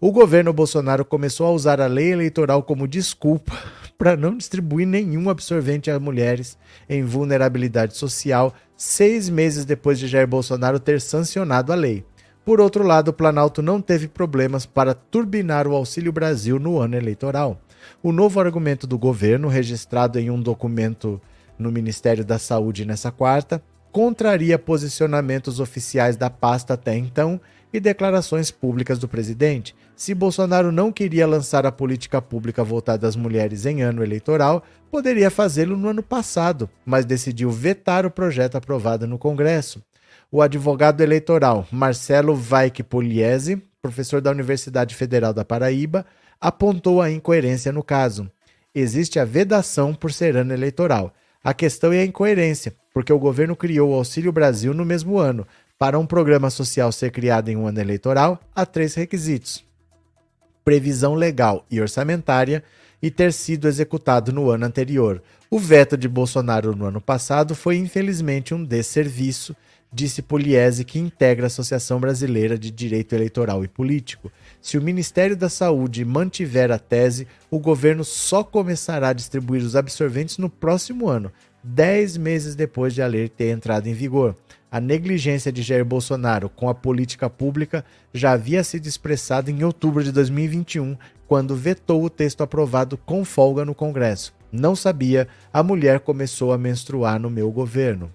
O 0.00 0.10
governo 0.10 0.54
Bolsonaro 0.54 1.04
começou 1.04 1.46
a 1.46 1.50
usar 1.50 1.82
a 1.82 1.86
lei 1.86 2.12
eleitoral 2.12 2.62
como 2.62 2.88
desculpa 2.88 3.52
para 3.98 4.16
não 4.16 4.38
distribuir 4.38 4.86
nenhum 4.86 5.28
absorvente 5.28 5.90
a 5.90 6.00
mulheres 6.00 6.58
em 6.88 7.04
vulnerabilidade 7.04 7.94
social, 7.94 8.54
seis 8.76 9.28
meses 9.28 9.64
depois 9.64 9.98
de 9.98 10.06
Jair 10.08 10.26
Bolsonaro 10.26 10.80
ter 10.80 11.00
sancionado 11.00 11.72
a 11.72 11.76
lei. 11.76 12.04
Por 12.44 12.60
outro 12.60 12.84
lado, 12.84 13.08
o 13.08 13.12
Planalto 13.12 13.62
não 13.62 13.80
teve 13.80 14.06
problemas 14.06 14.66
para 14.66 14.94
turbinar 14.94 15.66
o 15.66 15.74
Auxílio 15.74 16.12
Brasil 16.12 16.58
no 16.58 16.78
ano 16.78 16.94
eleitoral. 16.94 17.58
O 18.02 18.12
novo 18.12 18.38
argumento 18.38 18.86
do 18.86 18.98
governo, 18.98 19.48
registrado 19.48 20.18
em 20.18 20.30
um 20.30 20.40
documento 20.40 21.20
no 21.58 21.72
Ministério 21.72 22.24
da 22.24 22.38
Saúde 22.38 22.84
nessa 22.84 23.10
quarta, 23.10 23.62
contraria 23.90 24.58
posicionamentos 24.58 25.60
oficiais 25.60 26.16
da 26.16 26.28
pasta 26.28 26.74
até 26.74 26.96
então 26.96 27.40
e 27.72 27.80
declarações 27.80 28.50
públicas 28.50 28.98
do 28.98 29.08
presidente. 29.08 29.74
Se 29.96 30.14
Bolsonaro 30.14 30.72
não 30.72 30.90
queria 30.90 31.26
lançar 31.26 31.64
a 31.64 31.72
política 31.72 32.20
pública 32.20 32.64
voltada 32.64 33.06
às 33.06 33.14
mulheres 33.14 33.64
em 33.64 33.82
ano 33.82 34.02
eleitoral, 34.02 34.64
poderia 34.90 35.30
fazê-lo 35.30 35.76
no 35.76 35.88
ano 35.88 36.02
passado, 36.02 36.68
mas 36.84 37.04
decidiu 37.04 37.50
vetar 37.50 38.04
o 38.04 38.10
projeto 38.10 38.56
aprovado 38.56 39.06
no 39.06 39.18
Congresso 39.18 39.82
o 40.34 40.42
advogado 40.42 41.00
eleitoral 41.00 41.64
Marcelo 41.70 42.34
Vaik 42.34 42.82
Pugliese, 42.82 43.62
professor 43.80 44.20
da 44.20 44.32
Universidade 44.32 44.92
Federal 44.92 45.32
da 45.32 45.44
Paraíba, 45.44 46.04
apontou 46.40 47.00
a 47.00 47.08
incoerência 47.08 47.70
no 47.70 47.84
caso. 47.84 48.28
Existe 48.74 49.20
a 49.20 49.24
vedação 49.24 49.94
por 49.94 50.12
ser 50.12 50.36
ano 50.36 50.52
eleitoral. 50.52 51.14
A 51.42 51.54
questão 51.54 51.92
é 51.92 52.00
a 52.00 52.04
incoerência, 52.04 52.74
porque 52.92 53.12
o 53.12 53.18
governo 53.18 53.54
criou 53.54 53.92
o 53.92 53.94
Auxílio 53.94 54.32
Brasil 54.32 54.74
no 54.74 54.84
mesmo 54.84 55.18
ano. 55.18 55.46
Para 55.78 56.00
um 56.00 56.06
programa 56.06 56.50
social 56.50 56.90
ser 56.90 57.12
criado 57.12 57.48
em 57.48 57.56
um 57.56 57.68
ano 57.68 57.80
eleitoral, 57.80 58.40
há 58.52 58.66
três 58.66 58.94
requisitos: 58.94 59.64
previsão 60.64 61.14
legal 61.14 61.66
e 61.70 61.80
orçamentária 61.80 62.62
e 63.02 63.10
ter 63.10 63.32
sido 63.32 63.68
executado 63.68 64.32
no 64.32 64.48
ano 64.50 64.64
anterior. 64.64 65.22
O 65.50 65.58
veto 65.58 65.96
de 65.96 66.08
Bolsonaro 66.08 66.74
no 66.74 66.86
ano 66.86 67.00
passado 67.00 67.54
foi 67.54 67.76
infelizmente 67.76 68.54
um 68.54 68.64
desserviço 68.64 69.54
disse 69.94 70.20
Pugliese, 70.20 70.84
que 70.84 70.98
integra 70.98 71.46
a 71.46 71.46
Associação 71.46 72.00
Brasileira 72.00 72.58
de 72.58 72.70
Direito 72.70 73.14
Eleitoral 73.14 73.64
e 73.64 73.68
Político. 73.68 74.30
Se 74.60 74.76
o 74.76 74.82
Ministério 74.82 75.36
da 75.36 75.48
Saúde 75.48 76.04
mantiver 76.04 76.72
a 76.72 76.78
tese, 76.78 77.28
o 77.48 77.60
governo 77.60 78.04
só 78.04 78.42
começará 78.42 79.10
a 79.10 79.12
distribuir 79.12 79.62
os 79.62 79.76
absorventes 79.76 80.36
no 80.36 80.50
próximo 80.50 81.08
ano, 81.08 81.30
dez 81.62 82.16
meses 82.16 82.56
depois 82.56 82.92
de 82.92 83.02
a 83.02 83.06
lei 83.06 83.28
ter 83.28 83.50
entrado 83.50 83.86
em 83.86 83.94
vigor. 83.94 84.36
A 84.74 84.80
negligência 84.80 85.52
de 85.52 85.62
Jair 85.62 85.84
Bolsonaro 85.84 86.48
com 86.48 86.68
a 86.68 86.74
política 86.74 87.30
pública 87.30 87.84
já 88.12 88.32
havia 88.32 88.64
sido 88.64 88.88
expressada 88.88 89.48
em 89.48 89.62
outubro 89.62 90.02
de 90.02 90.10
2021, 90.10 90.96
quando 91.28 91.54
vetou 91.54 92.02
o 92.02 92.10
texto 92.10 92.42
aprovado 92.42 92.96
com 92.96 93.24
folga 93.24 93.64
no 93.64 93.72
Congresso. 93.72 94.34
Não 94.50 94.74
sabia, 94.74 95.28
a 95.52 95.62
mulher 95.62 96.00
começou 96.00 96.52
a 96.52 96.58
menstruar 96.58 97.20
no 97.20 97.30
meu 97.30 97.52
governo. 97.52 98.10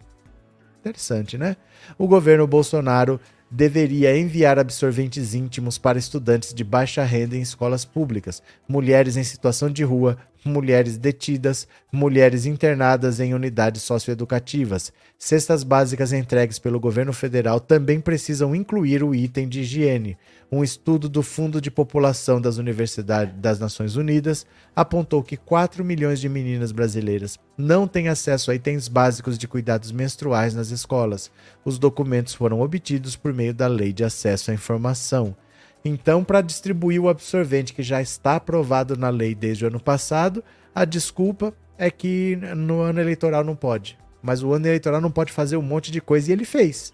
Interessante, 0.82 1.38
né? 1.38 1.56
O 1.98 2.10
governo 2.10 2.46
Bolsonaro 2.46 3.22
deveria 3.50 4.18
enviar 4.18 4.60
absorventes 4.60 5.34
íntimos 5.34 5.78
para 5.78 5.98
estudantes 5.98 6.54
de 6.54 6.66
baixa 6.66 7.06
renda 7.06 7.38
em 7.38 7.42
escolas 7.42 7.86
públicas, 7.86 8.44
mulheres 8.68 9.16
em 9.16 9.24
situação 9.24 9.70
de 9.70 9.86
rua, 9.86 10.18
mulheres 10.44 10.98
detidas, 10.98 11.68
mulheres 11.92 12.46
internadas 12.46 13.20
em 13.20 13.34
unidades 13.34 13.82
socioeducativas. 13.82 14.94
Cestas 15.18 15.64
básicas 15.64 16.14
entregues 16.14 16.60
pelo 16.60 16.80
governo 16.80 17.12
federal 17.12 17.60
também 17.60 18.00
precisam 18.00 18.56
incluir 18.56 19.04
o 19.04 19.14
item 19.14 19.48
de 19.48 19.62
higiene. 19.62 20.18
Um 20.52 20.64
estudo 20.64 21.08
do 21.08 21.22
Fundo 21.22 21.60
de 21.60 21.70
População 21.70 22.40
das 22.42 22.58
Universidades 22.58 23.36
das 23.38 23.60
Nações 23.60 23.96
Unidas 23.96 24.46
apontou 24.76 25.22
que 25.22 25.38
4 25.38 25.84
milhões 25.84 26.20
de 26.20 26.30
meninas 26.30 26.72
brasileiras 26.72 27.38
não 27.58 27.88
têm 27.88 28.08
acesso 28.08 28.50
a 28.50 28.56
itens 28.56 28.88
básicos 28.88 29.38
de 29.38 29.48
cuidados 29.48 29.92
menstruais 29.92 30.56
nas 30.56 30.72
escolas. 30.72 31.30
Os 31.64 31.78
documentos 31.78 32.34
foram 32.34 32.62
obtidos 32.62 33.16
por 33.16 33.34
meio 33.34 33.54
da 33.54 33.68
Lei 33.68 33.92
de 33.92 34.04
Acesso 34.04 34.52
à 34.52 34.54
Informação. 34.54 35.36
Então, 35.84 36.24
para 36.24 36.42
distribuir 36.42 37.02
o 37.02 37.10
absorvente 37.10 37.74
que 37.74 37.82
já 37.82 38.02
está 38.02 38.36
aprovado 38.36 38.98
na 38.98 39.10
lei 39.10 39.34
desde 39.34 39.64
o 39.64 39.68
ano 39.68 39.80
passado, 39.80 40.44
a 40.76 40.86
desculpa 40.86 41.54
é 41.78 41.90
que 41.90 42.38
no 42.56 42.82
ano 42.82 43.00
eleitoral 43.00 43.44
não 43.44 43.56
pode. 43.56 43.98
Mas 44.22 44.44
o 44.44 44.54
ano 44.54 44.68
eleitoral 44.68 45.00
não 45.00 45.12
pode 45.12 45.32
fazer 45.32 45.56
um 45.56 45.62
monte 45.62 45.92
de 45.92 46.02
coisa 46.02 46.30
e 46.30 46.34
ele 46.34 46.44
fez. 46.44 46.94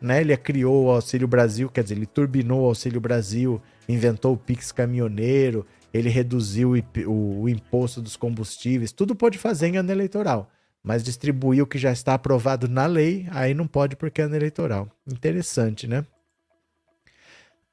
Né? 0.00 0.20
Ele 0.20 0.36
criou 0.36 0.84
o 0.84 0.90
Auxílio 0.90 1.26
Brasil, 1.26 1.70
quer 1.70 1.82
dizer, 1.82 1.96
ele 1.96 2.06
turbinou 2.06 2.62
o 2.62 2.66
Auxílio 2.66 3.00
Brasil, 3.00 3.60
inventou 3.88 4.34
o 4.34 4.36
Pix 4.36 4.70
caminhoneiro, 4.70 5.66
ele 5.92 6.10
reduziu 6.10 6.74
o, 7.06 7.42
o 7.42 7.48
imposto 7.48 8.02
dos 8.02 8.16
combustíveis, 8.16 8.92
tudo 8.92 9.16
pode 9.16 9.38
fazer 9.38 9.68
em 9.68 9.78
ano 9.78 9.90
eleitoral. 9.90 10.50
Mas 10.84 11.02
distribuir 11.02 11.62
o 11.62 11.66
que 11.66 11.78
já 11.78 11.90
está 11.90 12.14
aprovado 12.14 12.68
na 12.68 12.86
lei, 12.86 13.26
aí 13.30 13.54
não 13.54 13.66
pode 13.66 13.96
porque 13.96 14.20
é 14.20 14.24
ano 14.24 14.36
eleitoral. 14.36 14.88
Interessante, 15.10 15.88
né? 15.88 16.04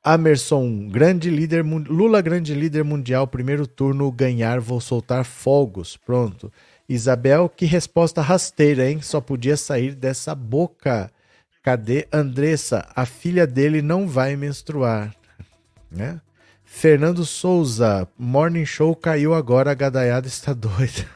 Amerson, 0.04 0.90
grande 0.90 1.30
líder, 1.30 1.64
Lula, 1.64 2.22
grande 2.22 2.54
líder 2.54 2.84
mundial, 2.84 3.26
primeiro 3.26 3.66
turno, 3.66 4.12
ganhar, 4.12 4.60
vou 4.60 4.82
soltar 4.82 5.24
fogos. 5.24 5.96
Pronto. 5.96 6.52
Isabel, 6.90 7.48
que 7.48 7.66
resposta 7.66 8.22
rasteira, 8.22 8.90
hein? 8.90 9.02
Só 9.02 9.22
podia 9.22 9.56
sair 9.56 9.96
dessa 9.96 10.36
boca. 10.36 11.10
Cadê 11.64 12.06
Andressa? 12.12 12.86
A 12.94 13.06
filha 13.06 13.48
dele 13.48 13.82
não 13.82 14.06
vai 14.06 14.36
menstruar. 14.36 15.16
Né? 15.90 16.20
Fernando 16.66 17.24
Souza, 17.24 18.06
Morning 18.18 18.66
Show 18.66 18.94
caiu 18.98 19.34
agora, 19.34 19.72
a 19.72 19.76
gadaiada 19.76 20.28
está 20.28 20.52
doida. 20.54 21.08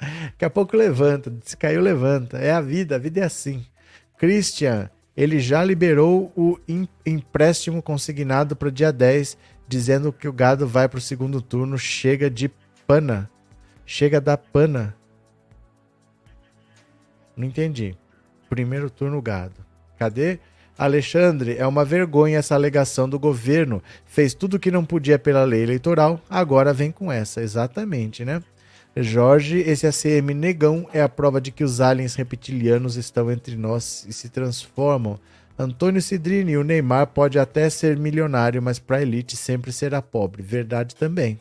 Daqui 0.00 0.44
a 0.44 0.50
pouco 0.50 0.76
levanta, 0.76 1.32
se 1.44 1.56
caiu, 1.56 1.80
levanta. 1.80 2.38
É 2.38 2.50
a 2.50 2.60
vida, 2.60 2.96
a 2.96 2.98
vida 2.98 3.20
é 3.20 3.24
assim. 3.24 3.64
Christian, 4.18 4.90
ele 5.18 5.40
já 5.40 5.64
liberou 5.64 6.32
o 6.36 6.56
empréstimo 7.04 7.82
consignado 7.82 8.54
para 8.54 8.68
o 8.68 8.70
dia 8.70 8.92
10, 8.92 9.36
dizendo 9.66 10.12
que 10.12 10.28
o 10.28 10.32
gado 10.32 10.64
vai 10.64 10.88
para 10.88 10.98
o 10.98 11.00
segundo 11.00 11.42
turno. 11.42 11.76
Chega 11.76 12.30
de 12.30 12.48
pana. 12.86 13.28
Chega 13.84 14.20
da 14.20 14.36
pana. 14.38 14.94
Não 17.36 17.44
entendi. 17.44 17.96
Primeiro 18.48 18.88
turno 18.88 19.20
gado. 19.20 19.56
Cadê? 19.98 20.38
Alexandre, 20.78 21.56
é 21.58 21.66
uma 21.66 21.84
vergonha 21.84 22.38
essa 22.38 22.54
alegação 22.54 23.08
do 23.08 23.18
governo. 23.18 23.82
Fez 24.06 24.34
tudo 24.34 24.54
o 24.54 24.60
que 24.60 24.70
não 24.70 24.84
podia 24.84 25.18
pela 25.18 25.42
lei 25.42 25.64
eleitoral, 25.64 26.20
agora 26.30 26.72
vem 26.72 26.92
com 26.92 27.10
essa. 27.10 27.42
Exatamente, 27.42 28.24
né? 28.24 28.40
Jorge, 28.96 29.58
esse 29.58 29.86
ACM 29.86 30.34
negão 30.34 30.88
é 30.92 31.00
a 31.00 31.08
prova 31.08 31.40
de 31.40 31.52
que 31.52 31.62
os 31.62 31.80
aliens 31.80 32.14
reptilianos 32.14 32.96
estão 32.96 33.30
entre 33.30 33.56
nós 33.56 34.04
e 34.08 34.12
se 34.12 34.28
transformam. 34.28 35.18
Antônio 35.58 36.00
Cidrini, 36.00 36.56
o 36.56 36.64
Neymar 36.64 37.08
pode 37.08 37.38
até 37.38 37.68
ser 37.68 37.96
milionário, 37.96 38.62
mas 38.62 38.78
para 38.78 39.02
elite 39.02 39.36
sempre 39.36 39.72
será 39.72 40.00
pobre. 40.00 40.42
Verdade 40.42 40.94
também. 40.94 41.40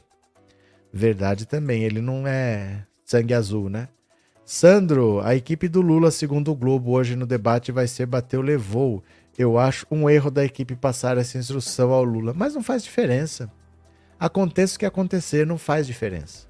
Verdade 0.92 1.46
também. 1.46 1.84
Ele 1.84 2.02
não 2.02 2.28
é 2.28 2.84
sangue 3.06 3.34
azul, 3.34 3.70
né? 3.70 3.88
Sandro, 4.44 5.20
a 5.22 5.36
equipe 5.36 5.68
do 5.68 5.82
Lula, 5.82 6.10
segundo 6.10 6.52
o 6.52 6.56
Globo, 6.56 6.92
hoje 6.92 7.16
no 7.16 7.26
debate 7.26 7.72
vai 7.72 7.86
ser 7.86 8.06
bateu, 8.06 8.42
levou. 8.42 9.04
Eu 9.38 9.58
acho 9.60 9.86
um 9.92 10.10
erro 10.10 10.32
da 10.32 10.44
equipe 10.44 10.76
passar 10.76 11.18
essa 11.18 11.38
instrução 11.38 11.92
ao 11.92 12.04
Lula, 12.04 12.34
mas 12.34 12.56
não 12.56 12.64
faz 12.64 12.84
diferença. 12.84 13.52
Aconteça 14.20 14.76
o 14.76 14.80
que 14.80 14.86
acontecer, 14.86 15.46
não 15.46 15.58
faz 15.58 15.86
diferença. 15.86 16.47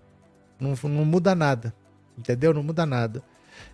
Não, 0.60 0.74
não 0.84 1.06
muda 1.06 1.36
nada. 1.36 1.74
Entendeu? 2.18 2.54
Não 2.54 2.64
muda 2.64 2.86
nada. 2.86 3.24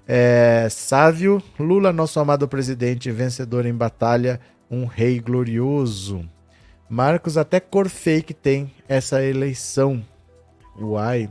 É, 0.08 0.68
Sávio, 0.70 1.42
Lula, 1.60 1.94
nosso 1.94 2.20
amado 2.20 2.48
presidente, 2.48 3.12
vencedor 3.12 3.66
em 3.66 3.74
batalha, 3.74 4.40
um 4.70 4.86
rei 4.86 5.20
glorioso. 5.20 6.28
Marcos, 6.90 7.38
até 7.38 7.60
cor 7.60 7.90
fake 7.90 8.34
tem 8.34 8.72
essa 8.88 9.24
eleição. 9.24 10.04
Uai. 10.80 11.30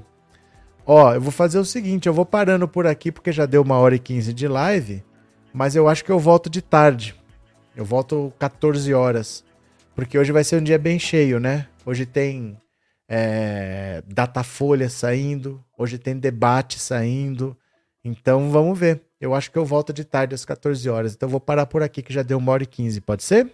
Ó, 0.85 1.15
eu 1.15 1.21
vou 1.21 1.31
fazer 1.31 1.59
o 1.59 1.65
seguinte, 1.65 2.09
eu 2.09 2.15
vou 2.15 2.27
parando 2.27 2.67
por 2.67 2.87
aqui 2.87 3.13
porque 3.13 3.31
já 3.31 3.47
deu 3.47 3.63
uma 3.63 3.79
hora 3.79 3.95
e 3.95 4.01
quinze 4.01 4.33
de 4.33 4.49
live, 4.49 5.05
mas 5.53 5.77
eu 5.77 5.89
acho 5.89 6.05
que 6.05 6.11
eu 6.11 6.19
volto 6.19 6.51
de 6.51 6.61
tarde. 6.61 7.15
Eu 7.77 7.85
volto 7.85 8.33
14 8.39 8.93
horas, 8.93 9.45
porque 9.95 10.19
hoje 10.19 10.33
vai 10.33 10.45
ser 10.45 10.61
um 10.61 10.65
dia 10.65 10.79
bem 10.79 10.99
cheio, 10.99 11.39
né? 11.39 11.67
Hoje 11.87 12.05
tem 12.05 12.57
é, 13.15 14.03
Datafolha 14.07 14.89
saindo, 14.89 15.63
hoje 15.77 15.99
tem 15.99 16.17
debate 16.17 16.79
saindo. 16.79 17.55
Então 18.03 18.51
vamos 18.51 18.79
ver. 18.79 19.03
eu 19.21 19.35
acho 19.35 19.51
que 19.51 19.59
eu 19.59 19.67
volto 19.67 19.93
de 19.93 20.03
tarde 20.03 20.35
às 20.35 20.47
14 20.47 20.89
horas. 20.89 21.13
Então 21.13 21.29
vou 21.29 21.39
parar 21.39 21.67
por 21.67 21.83
aqui 21.83 22.03
que 22.03 22.11
já 22.11 22.23
deu 22.23 22.39
uma 22.39 22.51
hora 22.53 22.63
e 22.63 22.67
15. 22.67 23.03
Pode 23.03 23.23
ser? 23.23 23.53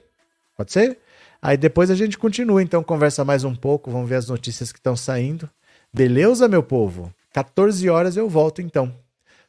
Pode 0.56 0.72
ser? 0.72 0.98
Aí 1.42 1.56
depois 1.56 1.90
a 1.90 1.96
gente 1.96 2.16
continua, 2.16 2.62
então 2.62 2.84
conversa 2.84 3.24
mais 3.24 3.42
um 3.42 3.54
pouco, 3.54 3.90
vamos 3.90 4.08
ver 4.08 4.14
as 4.16 4.28
notícias 4.28 4.70
que 4.70 4.78
estão 4.78 4.94
saindo. 4.94 5.50
Beleza, 5.92 6.46
meu 6.46 6.62
povo? 6.62 7.12
14 7.32 7.90
horas 7.90 8.16
eu 8.16 8.28
volto 8.28 8.62
então. 8.62 8.94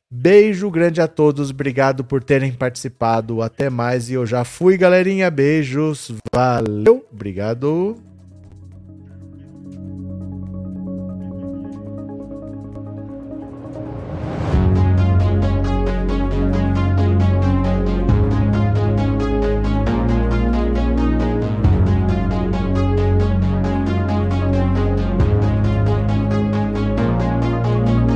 Beijo 0.10 0.72
grande 0.72 1.02
a 1.02 1.08
todos, 1.08 1.52
obrigado 1.52 2.04
por 2.04 2.24
terem 2.24 2.52
participado. 2.52 3.44
Até 3.44 3.70
mais 3.70 4.10
e 4.10 4.14
eu 4.14 4.26
já 4.26 4.44
fui, 4.44 4.76
galerinha. 4.76 5.30
Beijos, 5.30 6.12
valeu, 6.34 7.06
obrigado. 7.12 7.96